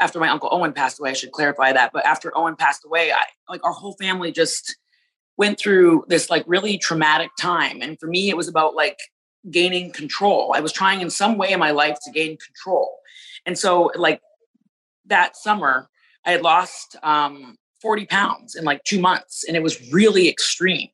After 0.00 0.18
my 0.18 0.30
uncle 0.30 0.48
Owen 0.50 0.72
passed 0.72 0.98
away, 0.98 1.10
I 1.10 1.12
should 1.12 1.32
clarify 1.32 1.74
that. 1.74 1.90
But 1.92 2.06
after 2.06 2.34
Owen 2.34 2.56
passed 2.56 2.86
away, 2.86 3.12
I 3.12 3.24
like 3.46 3.62
our 3.62 3.72
whole 3.72 3.92
family 4.00 4.32
just 4.32 4.74
went 5.36 5.58
through 5.58 6.06
this 6.08 6.30
like 6.30 6.44
really 6.46 6.78
traumatic 6.78 7.30
time 7.38 7.82
and 7.82 7.98
for 7.98 8.06
me 8.06 8.28
it 8.28 8.36
was 8.36 8.48
about 8.48 8.74
like 8.74 8.98
gaining 9.50 9.90
control. 9.90 10.54
I 10.56 10.60
was 10.60 10.72
trying 10.72 11.02
in 11.02 11.10
some 11.10 11.36
way 11.36 11.52
in 11.52 11.58
my 11.58 11.72
life 11.72 11.98
to 12.04 12.10
gain 12.10 12.38
control. 12.38 12.96
And 13.44 13.58
so, 13.58 13.90
like 13.96 14.22
that 15.06 15.36
summer, 15.36 15.90
I 16.24 16.30
had 16.30 16.40
lost 16.40 16.96
um, 17.02 17.56
40 17.82 18.06
pounds 18.06 18.54
in 18.54 18.64
like 18.64 18.82
two 18.84 18.98
months, 18.98 19.44
and 19.44 19.58
it 19.58 19.62
was 19.62 19.92
really 19.92 20.26
extreme. 20.26 20.88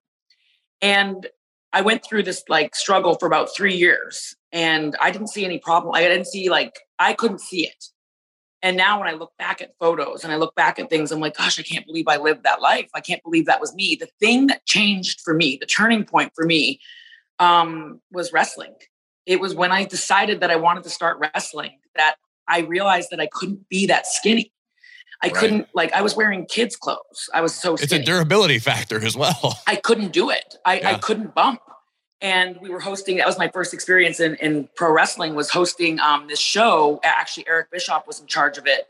And 0.83 1.29
I 1.73 1.83
went 1.83 2.05
through 2.05 2.23
this 2.23 2.43
like 2.49 2.75
struggle 2.75 3.17
for 3.17 3.27
about 3.27 3.55
three 3.55 3.75
years, 3.75 4.35
and 4.53 4.97
I 5.01 5.11
didn't 5.11 5.29
see 5.29 5.45
any 5.45 5.59
problem. 5.59 5.95
I 5.95 6.03
didn't 6.03 6.27
see 6.27 6.49
like, 6.49 6.79
I 6.99 7.13
couldn't 7.13 7.41
see 7.41 7.67
it. 7.67 7.85
And 8.63 8.77
now 8.77 8.99
when 8.99 9.09
I 9.09 9.13
look 9.13 9.33
back 9.39 9.61
at 9.63 9.75
photos 9.79 10.25
and 10.25 10.33
I 10.33 10.37
look 10.37 10.55
back 10.57 10.79
at 10.79 10.91
things, 10.91 11.13
I'm 11.13 11.21
like, 11.21 11.37
gosh, 11.37 11.61
I 11.61 11.63
can't 11.63 11.87
believe 11.87 12.09
I 12.09 12.17
lived 12.17 12.43
that 12.43 12.61
life. 12.61 12.89
I 12.95 13.01
can't 13.01 13.23
believe 13.23 13.47
that 13.47 13.61
was 13.61 13.73
me. 13.75 13.95
The 13.95 14.09
thing 14.19 14.49
that 14.49 14.67
changed 14.67 15.21
for 15.21 15.33
me, 15.33 15.59
the 15.61 15.67
turning 15.67 16.05
point 16.05 16.33
for 16.35 16.45
me 16.45 16.81
um, 17.39 18.01
was 18.11 18.33
wrestling. 18.33 18.75
It 19.27 19.41
was 19.41 19.55
when 19.55 19.71
I 19.71 19.85
decided 19.85 20.41
that 20.41 20.51
I 20.51 20.57
wanted 20.57 20.83
to 20.85 20.91
start 20.91 21.19
wrestling 21.21 21.79
that 21.95 22.17
I 22.49 22.61
realized 22.61 23.11
that 23.11 23.21
I 23.21 23.29
couldn't 23.31 23.69
be 23.69 23.87
that 23.87 24.07
skinny. 24.07 24.53
I 25.23 25.27
right. 25.27 25.35
couldn't 25.35 25.69
like 25.75 25.93
I 25.93 26.03
was 26.03 26.15
wearing 26.15 26.47
kids' 26.47 26.77
clothes. 26.77 27.29
I 27.35 27.41
was 27.41 27.55
so 27.55 27.77
skinny. 27.77 28.01
It's 28.01 28.09
a 28.09 28.13
durability 28.13 28.59
factor 28.59 29.05
as 29.05 29.17
well. 29.17 29.59
I 29.67 29.77
couldn't 29.77 30.13
do 30.13 30.31
it. 30.31 30.57
I, 30.65 30.79
yeah. 30.79 30.91
I 30.91 30.95
couldn't 30.99 31.35
bump. 31.35 31.61
And 32.21 32.59
we 32.61 32.69
were 32.69 32.81
hosting, 32.81 33.19
that 33.19 33.27
was 33.27 33.39
my 33.39 33.49
first 33.49 33.73
experience 33.73 34.19
in, 34.19 34.35
in 34.37 34.69
pro 34.75 34.93
wrestling, 34.93 35.37
was 35.37 35.51
hosting 35.51 36.01
um, 36.01 36.27
this 36.27 36.41
show. 36.41 36.99
Actually, 37.05 37.47
Eric 37.49 37.71
Bischoff 37.71 38.09
was 38.09 38.21
in 38.21 38.27
charge 38.27 38.59
of 38.59 38.67
it. 38.67 38.89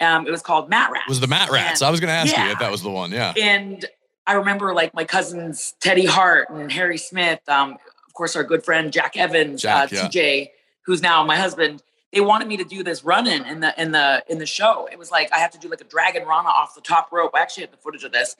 Um, 0.00 0.28
it 0.28 0.30
was 0.30 0.42
called 0.42 0.70
Mat 0.70 0.90
Rats. 0.92 1.04
It 1.06 1.10
was 1.10 1.20
the 1.20 1.26
Mat 1.26 1.50
Rats. 1.50 1.80
And, 1.80 1.88
I 1.88 1.90
was 1.90 1.98
going 1.98 2.08
to 2.08 2.14
ask 2.14 2.32
yeah. 2.32 2.46
you 2.46 2.52
if 2.52 2.60
that 2.60 2.70
was 2.70 2.82
the 2.82 2.90
one. 2.90 3.10
Yeah. 3.10 3.34
And 3.36 3.84
I 4.28 4.34
remember 4.34 4.74
like 4.74 4.94
my 4.94 5.04
cousins 5.04 5.74
Teddy 5.80 6.06
Hart 6.06 6.50
and 6.50 6.70
Harry 6.70 6.98
Smith, 6.98 7.40
um, 7.48 7.72
of 8.06 8.14
course, 8.14 8.36
our 8.36 8.44
good 8.44 8.64
friend 8.64 8.92
Jack 8.92 9.16
Evans, 9.16 9.62
Jack, 9.62 9.92
uh, 9.92 9.96
yeah. 9.96 10.08
TJ, 10.08 10.48
who's 10.84 11.02
now 11.02 11.24
my 11.24 11.36
husband. 11.36 11.82
They 12.12 12.20
wanted 12.20 12.48
me 12.48 12.56
to 12.56 12.64
do 12.64 12.82
this 12.82 13.04
run-in 13.04 13.44
in 13.44 13.60
the 13.60 13.80
in 13.80 13.92
the 13.92 14.24
in 14.28 14.38
the 14.38 14.46
show. 14.46 14.88
It 14.90 14.98
was 14.98 15.10
like 15.10 15.30
I 15.32 15.38
have 15.38 15.50
to 15.52 15.58
do 15.58 15.68
like 15.68 15.80
a 15.80 15.84
dragon 15.84 16.26
rana 16.26 16.48
off 16.48 16.74
the 16.74 16.80
top 16.80 17.12
rope. 17.12 17.32
I 17.34 17.40
actually 17.40 17.64
have 17.64 17.70
the 17.70 17.76
footage 17.76 18.04
of 18.04 18.12
this 18.12 18.34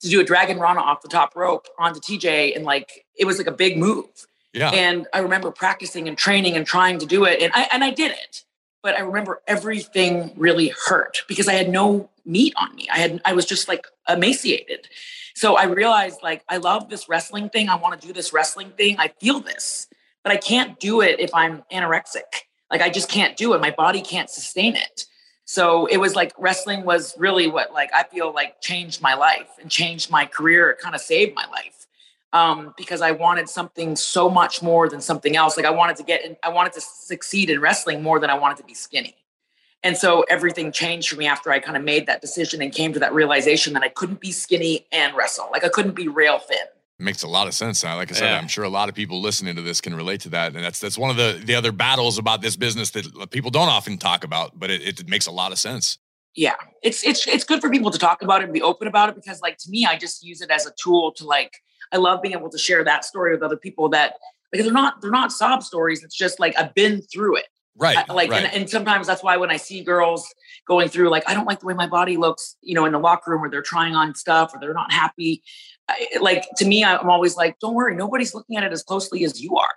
to 0.00 0.08
do 0.08 0.20
a 0.20 0.24
dragon 0.24 0.58
rana 0.58 0.80
off 0.80 1.02
the 1.02 1.08
top 1.08 1.36
rope 1.36 1.68
onto 1.78 2.00
TJ, 2.00 2.56
and 2.56 2.64
like 2.64 3.04
it 3.16 3.24
was 3.24 3.38
like 3.38 3.46
a 3.46 3.52
big 3.52 3.78
move. 3.78 4.06
Yeah. 4.52 4.70
And 4.70 5.06
I 5.14 5.20
remember 5.20 5.50
practicing 5.50 6.08
and 6.08 6.18
training 6.18 6.56
and 6.56 6.66
trying 6.66 6.98
to 6.98 7.06
do 7.06 7.24
it, 7.24 7.40
and 7.40 7.52
I 7.54 7.68
and 7.72 7.84
I 7.84 7.90
did 7.90 8.10
it. 8.10 8.44
But 8.82 8.96
I 8.96 9.00
remember 9.00 9.40
everything 9.46 10.32
really 10.36 10.72
hurt 10.86 11.22
because 11.28 11.46
I 11.46 11.52
had 11.52 11.68
no 11.70 12.10
meat 12.24 12.52
on 12.56 12.74
me. 12.74 12.88
I 12.92 12.98
had 12.98 13.22
I 13.24 13.32
was 13.32 13.46
just 13.46 13.68
like 13.68 13.86
emaciated. 14.08 14.88
So 15.34 15.56
I 15.56 15.64
realized 15.64 16.18
like 16.22 16.42
I 16.48 16.56
love 16.56 16.90
this 16.90 17.08
wrestling 17.08 17.48
thing. 17.48 17.68
I 17.68 17.76
want 17.76 18.00
to 18.00 18.06
do 18.06 18.12
this 18.12 18.32
wrestling 18.32 18.70
thing. 18.70 18.96
I 18.98 19.08
feel 19.20 19.38
this, 19.38 19.86
but 20.24 20.32
I 20.32 20.36
can't 20.36 20.80
do 20.80 21.00
it 21.00 21.20
if 21.20 21.32
I'm 21.32 21.62
anorexic. 21.72 22.42
Like 22.72 22.80
I 22.80 22.90
just 22.90 23.08
can't 23.08 23.36
do 23.36 23.52
it. 23.52 23.60
My 23.60 23.70
body 23.70 24.00
can't 24.00 24.30
sustain 24.30 24.74
it. 24.74 25.06
So 25.44 25.86
it 25.86 25.98
was 25.98 26.16
like 26.16 26.32
wrestling 26.38 26.84
was 26.84 27.14
really 27.18 27.46
what 27.46 27.72
like 27.72 27.90
I 27.94 28.04
feel 28.04 28.32
like 28.32 28.60
changed 28.62 29.02
my 29.02 29.14
life 29.14 29.50
and 29.60 29.70
changed 29.70 30.10
my 30.10 30.24
career. 30.24 30.70
It 30.70 30.78
kind 30.78 30.94
of 30.94 31.00
saved 31.02 31.34
my 31.34 31.46
life 31.48 31.86
um, 32.32 32.72
because 32.76 33.02
I 33.02 33.10
wanted 33.10 33.48
something 33.48 33.94
so 33.94 34.30
much 34.30 34.62
more 34.62 34.88
than 34.88 35.00
something 35.00 35.36
else. 35.36 35.56
Like 35.56 35.66
I 35.66 35.70
wanted 35.70 35.96
to 35.96 36.02
get 36.02 36.24
in, 36.24 36.36
I 36.42 36.48
wanted 36.48 36.72
to 36.72 36.80
succeed 36.80 37.50
in 37.50 37.60
wrestling 37.60 38.02
more 38.02 38.18
than 38.18 38.30
I 38.30 38.34
wanted 38.34 38.56
to 38.58 38.64
be 38.64 38.74
skinny. 38.74 39.16
And 39.84 39.96
so 39.96 40.22
everything 40.30 40.70
changed 40.70 41.08
for 41.08 41.16
me 41.16 41.26
after 41.26 41.50
I 41.50 41.58
kind 41.58 41.76
of 41.76 41.82
made 41.82 42.06
that 42.06 42.20
decision 42.20 42.62
and 42.62 42.72
came 42.72 42.92
to 42.92 43.00
that 43.00 43.12
realization 43.12 43.72
that 43.74 43.82
I 43.82 43.88
couldn't 43.88 44.20
be 44.20 44.32
skinny 44.32 44.86
and 44.92 45.14
wrestle. 45.14 45.48
Like 45.52 45.64
I 45.64 45.68
couldn't 45.68 45.96
be 45.96 46.08
rail 46.08 46.38
thin. 46.38 46.66
Makes 47.02 47.22
a 47.22 47.28
lot 47.28 47.46
of 47.46 47.54
sense. 47.54 47.84
Like 47.84 48.10
I 48.10 48.14
said, 48.14 48.30
yeah. 48.30 48.38
I'm 48.38 48.48
sure 48.48 48.64
a 48.64 48.68
lot 48.68 48.88
of 48.88 48.94
people 48.94 49.20
listening 49.20 49.56
to 49.56 49.62
this 49.62 49.80
can 49.80 49.94
relate 49.94 50.20
to 50.22 50.28
that. 50.30 50.54
And 50.54 50.64
that's 50.64 50.80
that's 50.80 50.98
one 50.98 51.10
of 51.10 51.16
the 51.16 51.42
the 51.44 51.54
other 51.54 51.72
battles 51.72 52.18
about 52.18 52.42
this 52.42 52.56
business 52.56 52.90
that 52.90 53.30
people 53.30 53.50
don't 53.50 53.68
often 53.68 53.98
talk 53.98 54.24
about, 54.24 54.58
but 54.58 54.70
it, 54.70 55.00
it 55.00 55.08
makes 55.08 55.26
a 55.26 55.30
lot 55.30 55.52
of 55.52 55.58
sense. 55.58 55.98
Yeah. 56.34 56.54
It's 56.82 57.04
it's 57.04 57.26
it's 57.26 57.44
good 57.44 57.60
for 57.60 57.70
people 57.70 57.90
to 57.90 57.98
talk 57.98 58.22
about 58.22 58.40
it 58.40 58.44
and 58.44 58.52
be 58.52 58.62
open 58.62 58.88
about 58.88 59.08
it 59.08 59.14
because 59.14 59.40
like 59.40 59.58
to 59.58 59.70
me, 59.70 59.84
I 59.84 59.96
just 59.96 60.24
use 60.24 60.40
it 60.40 60.50
as 60.50 60.66
a 60.66 60.72
tool 60.82 61.12
to 61.12 61.26
like 61.26 61.52
I 61.92 61.98
love 61.98 62.22
being 62.22 62.34
able 62.34 62.50
to 62.50 62.58
share 62.58 62.84
that 62.84 63.04
story 63.04 63.32
with 63.32 63.42
other 63.42 63.56
people 63.56 63.88
that 63.90 64.14
because 64.50 64.66
they're 64.66 64.74
not 64.74 65.00
they're 65.00 65.10
not 65.10 65.32
sob 65.32 65.62
stories. 65.62 66.02
It's 66.02 66.16
just 66.16 66.40
like 66.40 66.58
I've 66.58 66.74
been 66.74 67.02
through 67.02 67.36
it. 67.36 67.46
Right. 67.76 67.96
I, 67.96 68.12
like, 68.12 68.30
right. 68.30 68.44
And, 68.44 68.54
and 68.54 68.70
sometimes 68.70 69.06
that's 69.06 69.22
why 69.22 69.36
when 69.36 69.50
I 69.50 69.56
see 69.56 69.82
girls 69.82 70.32
going 70.66 70.88
through, 70.88 71.08
like, 71.08 71.28
I 71.28 71.34
don't 71.34 71.46
like 71.46 71.60
the 71.60 71.66
way 71.66 71.74
my 71.74 71.86
body 71.86 72.16
looks, 72.16 72.56
you 72.60 72.74
know, 72.74 72.84
in 72.84 72.92
the 72.92 72.98
locker 72.98 73.30
room 73.30 73.42
or 73.42 73.50
they're 73.50 73.62
trying 73.62 73.94
on 73.94 74.14
stuff 74.14 74.54
or 74.54 74.60
they're 74.60 74.74
not 74.74 74.92
happy. 74.92 75.42
I, 75.88 76.08
like, 76.20 76.46
to 76.56 76.64
me, 76.64 76.84
I'm 76.84 77.10
always 77.10 77.36
like, 77.36 77.58
don't 77.60 77.74
worry, 77.74 77.94
nobody's 77.94 78.34
looking 78.34 78.56
at 78.56 78.64
it 78.64 78.72
as 78.72 78.82
closely 78.82 79.24
as 79.24 79.42
you 79.42 79.56
are. 79.56 79.74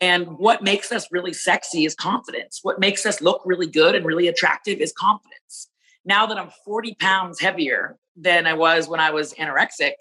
And 0.00 0.38
what 0.38 0.62
makes 0.62 0.92
us 0.92 1.06
really 1.10 1.32
sexy 1.32 1.84
is 1.84 1.94
confidence. 1.94 2.60
What 2.62 2.80
makes 2.80 3.06
us 3.06 3.20
look 3.20 3.42
really 3.44 3.66
good 3.66 3.94
and 3.94 4.04
really 4.04 4.28
attractive 4.28 4.80
is 4.80 4.92
confidence. 4.92 5.68
Now 6.04 6.26
that 6.26 6.36
I'm 6.36 6.50
40 6.64 6.96
pounds 6.96 7.40
heavier 7.40 7.96
than 8.16 8.46
I 8.46 8.54
was 8.54 8.88
when 8.88 9.00
I 9.00 9.10
was 9.10 9.32
anorexic, 9.34 9.94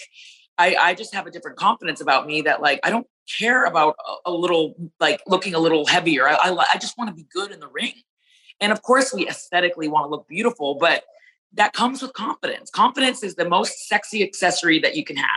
I, 0.57 0.75
I 0.75 0.93
just 0.93 1.13
have 1.13 1.25
a 1.25 1.31
different 1.31 1.57
confidence 1.57 2.01
about 2.01 2.27
me 2.27 2.41
that 2.41 2.61
like 2.61 2.79
I 2.83 2.89
don't 2.89 3.07
care 3.37 3.65
about 3.65 3.95
a, 4.25 4.29
a 4.29 4.31
little 4.31 4.75
like 4.99 5.21
looking 5.27 5.53
a 5.55 5.59
little 5.59 5.85
heavier. 5.85 6.27
I, 6.27 6.33
I, 6.33 6.65
I 6.73 6.77
just 6.77 6.97
want 6.97 7.09
to 7.09 7.15
be 7.15 7.25
good 7.31 7.51
in 7.51 7.59
the 7.59 7.69
ring. 7.69 7.93
And 8.59 8.71
of 8.71 8.81
course, 8.81 9.13
we 9.13 9.27
aesthetically 9.27 9.87
want 9.87 10.05
to 10.05 10.09
look 10.09 10.27
beautiful, 10.27 10.75
but 10.75 11.03
that 11.55 11.73
comes 11.73 12.01
with 12.01 12.13
confidence. 12.13 12.69
Confidence 12.69 13.23
is 13.23 13.35
the 13.35 13.47
most 13.47 13.87
sexy 13.87 14.23
accessory 14.23 14.79
that 14.79 14.95
you 14.95 15.03
can 15.03 15.15
have. 15.15 15.27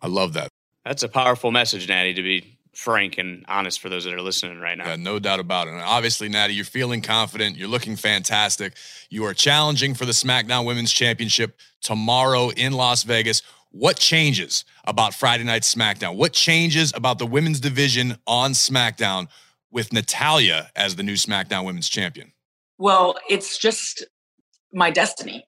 I 0.00 0.08
love 0.08 0.32
that. 0.32 0.48
That's 0.84 1.02
a 1.02 1.08
powerful 1.08 1.50
message, 1.50 1.88
Natty, 1.88 2.14
to 2.14 2.22
be 2.22 2.58
frank 2.74 3.18
and 3.18 3.44
honest 3.48 3.80
for 3.80 3.88
those 3.88 4.04
that 4.04 4.14
are 4.14 4.22
listening 4.22 4.58
right 4.58 4.76
now. 4.76 4.88
Yeah, 4.88 4.96
no 4.96 5.18
doubt 5.18 5.40
about 5.40 5.68
it. 5.68 5.72
And 5.72 5.80
obviously, 5.80 6.28
Natty, 6.28 6.54
you're 6.54 6.64
feeling 6.64 7.02
confident. 7.02 7.56
You're 7.56 7.68
looking 7.68 7.96
fantastic. 7.96 8.74
You 9.10 9.24
are 9.26 9.34
challenging 9.34 9.94
for 9.94 10.06
the 10.06 10.12
SmackDown 10.12 10.66
Women's 10.66 10.92
Championship 10.92 11.58
tomorrow 11.82 12.50
in 12.50 12.72
Las 12.72 13.02
Vegas. 13.02 13.42
What 13.70 13.96
changes 13.96 14.64
about 14.84 15.14
Friday 15.14 15.44
Night 15.44 15.62
SmackDown? 15.62 16.16
What 16.16 16.32
changes 16.32 16.92
about 16.94 17.18
the 17.18 17.26
women's 17.26 17.60
division 17.60 18.16
on 18.26 18.52
SmackDown 18.52 19.28
with 19.70 19.92
Natalya 19.92 20.70
as 20.74 20.96
the 20.96 21.02
new 21.02 21.14
SmackDown 21.14 21.64
Women's 21.64 21.88
Champion? 21.88 22.32
Well, 22.78 23.16
it's 23.28 23.58
just 23.58 24.04
my 24.72 24.90
destiny. 24.90 25.46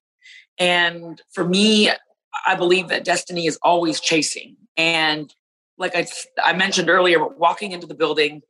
And 0.58 1.20
for 1.32 1.44
me, 1.44 1.90
I 2.46 2.54
believe 2.56 2.88
that 2.88 3.04
destiny 3.04 3.46
is 3.46 3.58
always 3.62 4.00
chasing. 4.00 4.56
And 4.76 5.34
like 5.78 5.96
I, 5.96 6.06
I 6.44 6.52
mentioned 6.52 6.88
earlier, 6.90 7.26
walking 7.26 7.72
into 7.72 7.86
the 7.86 7.94
building, 7.94 8.42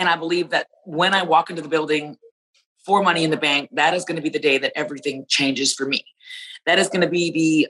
And 0.00 0.08
I 0.08 0.16
believe 0.16 0.48
that 0.50 0.66
when 0.86 1.12
I 1.12 1.22
walk 1.22 1.50
into 1.50 1.60
the 1.60 1.68
building 1.68 2.16
for 2.86 3.02
Money 3.02 3.22
in 3.22 3.30
the 3.30 3.36
Bank, 3.36 3.68
that 3.72 3.92
is 3.92 4.06
going 4.06 4.16
to 4.16 4.22
be 4.22 4.30
the 4.30 4.38
day 4.38 4.56
that 4.56 4.72
everything 4.74 5.26
changes 5.28 5.74
for 5.74 5.84
me. 5.86 6.02
That 6.64 6.78
is 6.78 6.88
going 6.88 7.02
to 7.02 7.08
be 7.08 7.30
the 7.30 7.68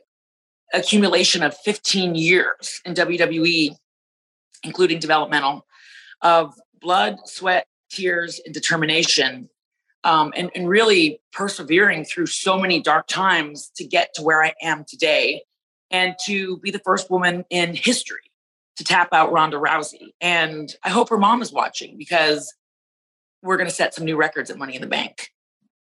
accumulation 0.72 1.42
of 1.42 1.56
15 1.56 2.14
years 2.14 2.80
in 2.84 2.94
WWE, 2.94 3.74
including 4.62 5.00
developmental, 5.00 5.66
of 6.22 6.54
blood, 6.80 7.16
sweat, 7.24 7.66
tears, 7.90 8.40
and 8.44 8.54
determination, 8.54 9.50
um, 10.04 10.32
and, 10.36 10.50
and 10.54 10.68
really 10.68 11.20
persevering 11.32 12.04
through 12.04 12.26
so 12.26 12.58
many 12.58 12.80
dark 12.80 13.06
times 13.06 13.70
to 13.76 13.84
get 13.84 14.14
to 14.14 14.22
where 14.22 14.42
I 14.42 14.54
am 14.62 14.84
today 14.86 15.42
and 15.90 16.14
to 16.26 16.58
be 16.58 16.70
the 16.70 16.78
first 16.80 17.10
woman 17.10 17.44
in 17.50 17.74
history 17.74 18.30
to 18.76 18.84
tap 18.84 19.12
out 19.12 19.32
Ronda 19.32 19.58
Rousey. 19.58 20.12
And 20.20 20.74
I 20.84 20.88
hope 20.90 21.10
her 21.10 21.18
mom 21.18 21.42
is 21.42 21.52
watching 21.52 21.98
because 21.98 22.54
we're 23.42 23.56
going 23.56 23.68
to 23.68 23.74
set 23.74 23.94
some 23.94 24.04
new 24.04 24.16
records 24.16 24.50
at 24.50 24.58
Money 24.58 24.74
in 24.74 24.80
the 24.80 24.86
Bank. 24.86 25.30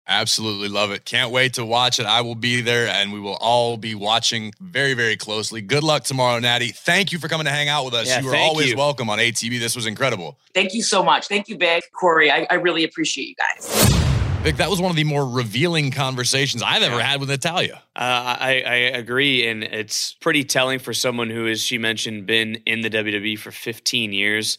Absolutely 0.10 0.70
love 0.70 0.92
it. 0.92 1.04
Can't 1.04 1.32
wait 1.32 1.56
to 1.56 1.66
watch 1.66 2.00
it. 2.00 2.06
I 2.06 2.22
will 2.22 2.36
be 2.36 2.62
there 2.62 2.88
and 2.88 3.12
we 3.12 3.20
will 3.20 3.36
all 3.36 3.76
be 3.76 3.94
watching 3.94 4.54
very, 4.62 4.94
very 4.94 5.18
closely. 5.18 5.62
Good 5.62 5.84
luck 5.84 6.06
tomorrow, 6.06 6.40
Natty. 6.40 6.70
Thank 6.70 7.12
you 7.12 7.20
for 7.20 7.28
coming 7.28 7.44
to 7.44 7.52
hang 7.52 7.68
out 7.68 7.84
with 7.84 7.94
us. 7.94 8.08
Yeah, 8.08 8.22
you 8.22 8.30
are 8.30 8.36
always 8.38 8.72
you. 8.72 8.78
welcome 8.78 9.10
on 9.10 9.20
ATB. 9.20 9.60
This 9.60 9.76
was 9.76 9.86
incredible. 9.86 10.40
Thank 10.54 10.74
you 10.74 10.82
so 10.82 11.04
much. 11.04 11.28
Thank 11.28 11.50
you, 11.50 11.58
Big 11.58 11.84
Corey. 11.92 12.32
I, 12.32 12.48
I 12.50 12.56
really 12.56 12.86
appreciate 12.86 13.28
you 13.28 13.36
guys. 13.36 14.07
Vic, 14.48 14.56
that 14.56 14.70
was 14.70 14.80
one 14.80 14.90
of 14.90 14.96
the 14.96 15.04
more 15.04 15.28
revealing 15.28 15.92
conversations 15.92 16.64
I've 16.64 16.82
ever 16.82 17.02
had 17.02 17.20
with 17.20 17.28
Natalya. 17.28 17.84
Uh, 17.94 18.00
I, 18.40 18.64
I 18.66 18.76
agree, 18.96 19.46
and 19.46 19.62
it's 19.62 20.14
pretty 20.14 20.46
telling 20.46 20.80
for 20.80 20.94
someone 20.94 21.30
who, 21.30 21.48
as 21.48 21.62
she 21.62 21.78
mentioned, 21.78 22.28
been 22.28 22.56
in 22.66 22.80
the 22.80 22.90
WWE 22.90 23.38
for 23.38 23.52
15 23.52 24.14
years 24.14 24.58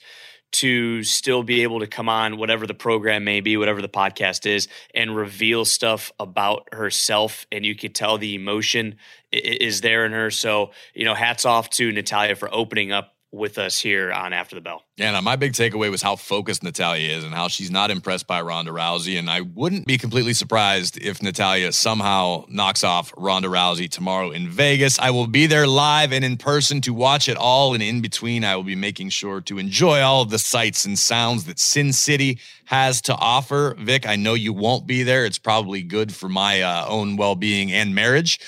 to 0.52 1.02
still 1.04 1.42
be 1.42 1.62
able 1.62 1.80
to 1.80 1.86
come 1.86 2.06
on 2.06 2.36
whatever 2.36 2.66
the 2.66 2.74
program 2.74 3.24
may 3.24 3.40
be, 3.40 3.56
whatever 3.56 3.80
the 3.80 3.88
podcast 3.88 4.44
is, 4.44 4.68
and 4.94 5.16
reveal 5.16 5.64
stuff 5.64 6.12
about 6.20 6.68
herself. 6.72 7.46
And 7.50 7.64
you 7.64 7.74
could 7.74 7.94
tell 7.94 8.18
the 8.18 8.34
emotion 8.34 8.96
is 9.32 9.80
there 9.80 10.04
in 10.04 10.12
her. 10.12 10.30
So, 10.30 10.72
you 10.92 11.06
know, 11.06 11.14
hats 11.14 11.46
off 11.46 11.70
to 11.70 11.90
Natalya 11.92 12.36
for 12.36 12.54
opening 12.54 12.92
up 12.92 13.14
with 13.30 13.58
us 13.58 13.78
here 13.78 14.10
on 14.10 14.32
After 14.32 14.54
the 14.54 14.60
Bell. 14.60 14.82
Yeah, 14.96 15.14
and 15.14 15.24
my 15.24 15.36
big 15.36 15.52
takeaway 15.52 15.90
was 15.90 16.00
how 16.00 16.16
focused 16.16 16.62
Natalya 16.62 17.16
is 17.16 17.24
and 17.24 17.34
how 17.34 17.48
she's 17.48 17.70
not 17.70 17.90
impressed 17.90 18.26
by 18.26 18.40
Ronda 18.40 18.70
Rousey. 18.70 19.18
And 19.18 19.28
I 19.28 19.42
wouldn't 19.42 19.86
be 19.86 19.98
completely 19.98 20.32
surprised 20.32 20.96
if 20.98 21.22
Natalya 21.22 21.72
somehow 21.72 22.46
knocks 22.48 22.82
off 22.82 23.12
Ronda 23.16 23.48
Rousey 23.48 23.90
tomorrow 23.90 24.30
in 24.30 24.48
Vegas. 24.48 24.98
I 24.98 25.10
will 25.10 25.26
be 25.26 25.46
there 25.46 25.66
live 25.66 26.12
and 26.12 26.24
in 26.24 26.36
person 26.38 26.80
to 26.82 26.94
watch 26.94 27.28
it 27.28 27.36
all. 27.36 27.74
And 27.74 27.82
in 27.82 28.00
between, 28.00 28.44
I 28.44 28.56
will 28.56 28.64
be 28.64 28.76
making 28.76 29.10
sure 29.10 29.40
to 29.42 29.58
enjoy 29.58 30.00
all 30.00 30.22
of 30.22 30.30
the 30.30 30.38
sights 30.38 30.86
and 30.86 30.98
sounds 30.98 31.44
that 31.44 31.58
Sin 31.58 31.92
City 31.92 32.38
has 32.64 33.02
to 33.02 33.14
offer. 33.14 33.74
Vic, 33.78 34.06
I 34.06 34.16
know 34.16 34.34
you 34.34 34.52
won't 34.52 34.86
be 34.86 35.02
there. 35.02 35.26
It's 35.26 35.38
probably 35.38 35.82
good 35.82 36.14
for 36.14 36.28
my 36.28 36.62
uh, 36.62 36.86
own 36.88 37.16
well 37.16 37.34
being 37.34 37.72
and 37.72 37.94
marriage. 37.94 38.40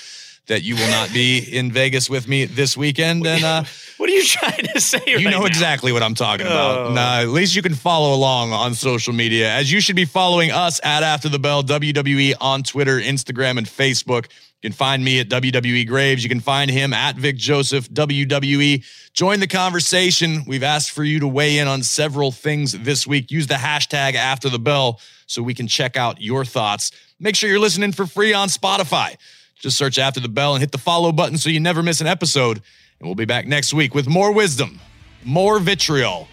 That 0.51 0.63
you 0.63 0.75
will 0.75 0.89
not 0.89 1.13
be 1.13 1.39
in 1.39 1.71
Vegas 1.71 2.09
with 2.09 2.27
me 2.27 2.43
this 2.43 2.75
weekend, 2.75 3.25
and 3.25 3.41
uh, 3.41 3.63
What 3.97 4.09
are 4.09 4.13
you 4.13 4.25
trying 4.25 4.65
to 4.73 4.81
say? 4.81 4.99
you 5.07 5.15
right 5.15 5.23
know 5.25 5.39
now? 5.39 5.45
exactly 5.45 5.93
what 5.93 6.03
I'm 6.03 6.13
talking 6.13 6.45
about. 6.45 6.87
Oh. 6.87 6.97
At 6.97 7.29
least 7.29 7.55
you 7.55 7.61
can 7.61 7.73
follow 7.73 8.13
along 8.13 8.51
on 8.51 8.73
social 8.73 9.13
media, 9.13 9.49
as 9.49 9.71
you 9.71 9.79
should 9.79 9.95
be 9.95 10.03
following 10.03 10.51
us 10.51 10.81
at 10.83 11.03
After 11.03 11.29
the 11.29 11.39
Bell 11.39 11.63
WWE 11.63 12.33
on 12.41 12.63
Twitter, 12.63 12.99
Instagram, 12.99 13.59
and 13.59 13.65
Facebook. 13.65 14.25
You 14.61 14.69
can 14.69 14.73
find 14.73 15.05
me 15.05 15.21
at 15.21 15.29
WWE 15.29 15.87
Graves. 15.87 16.21
You 16.21 16.29
can 16.29 16.41
find 16.41 16.69
him 16.69 16.91
at 16.91 17.15
Vic 17.15 17.37
Joseph 17.37 17.89
WWE. 17.89 18.83
Join 19.13 19.39
the 19.39 19.47
conversation. 19.47 20.43
We've 20.47 20.63
asked 20.63 20.91
for 20.91 21.05
you 21.05 21.21
to 21.21 21.27
weigh 21.29 21.59
in 21.59 21.69
on 21.69 21.81
several 21.81 22.33
things 22.33 22.73
this 22.73 23.07
week. 23.07 23.31
Use 23.31 23.47
the 23.47 23.53
hashtag 23.53 24.15
After 24.15 24.49
the 24.49 24.59
Bell 24.59 24.99
so 25.27 25.41
we 25.41 25.53
can 25.53 25.67
check 25.67 25.95
out 25.95 26.21
your 26.21 26.43
thoughts. 26.43 26.91
Make 27.21 27.35
sure 27.35 27.49
you're 27.49 27.59
listening 27.59 27.93
for 27.93 28.05
free 28.05 28.33
on 28.33 28.49
Spotify. 28.49 29.15
Just 29.61 29.77
search 29.77 29.99
After 29.99 30.19
the 30.19 30.27
Bell 30.27 30.55
and 30.55 30.61
hit 30.61 30.71
the 30.71 30.79
follow 30.79 31.11
button 31.11 31.37
so 31.37 31.47
you 31.49 31.59
never 31.59 31.83
miss 31.83 32.01
an 32.01 32.07
episode. 32.07 32.57
And 32.99 33.07
we'll 33.07 33.13
be 33.13 33.25
back 33.25 33.45
next 33.45 33.75
week 33.75 33.93
with 33.93 34.07
more 34.07 34.31
wisdom, 34.33 34.79
more 35.23 35.59
vitriol, 35.59 36.27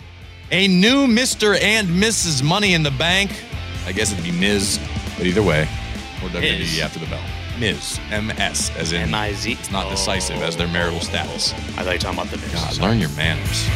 a 0.50 0.66
new 0.66 1.06
Mr. 1.06 1.60
and 1.60 1.86
Mrs. 1.88 2.42
Money 2.42 2.72
in 2.72 2.82
the 2.82 2.90
Bank. 2.90 3.30
I 3.84 3.92
guess 3.92 4.12
it'd 4.12 4.24
be 4.24 4.32
Ms., 4.32 4.80
but 5.18 5.26
either 5.26 5.42
way, 5.42 5.64
or 6.22 6.30
WWE 6.30 6.58
Ms. 6.58 6.80
after 6.80 6.98
the 6.98 7.06
bell. 7.06 7.22
Ms. 7.60 8.00
M.S. 8.10 8.74
as 8.76 8.92
in 8.92 9.02
M-I-Z. 9.02 9.52
It's 9.52 9.70
not 9.70 9.90
decisive 9.90 10.36
as 10.36 10.56
their 10.56 10.68
marital 10.68 11.00
status. 11.00 11.52
I 11.52 11.56
thought 11.56 11.84
you 11.84 11.90
were 11.90 11.98
talking 11.98 12.20
about 12.20 12.30
the 12.30 12.38
Miz. 12.38 12.54
God, 12.54 12.78
learn 12.78 12.98
your 12.98 13.10
manners. 13.10 13.68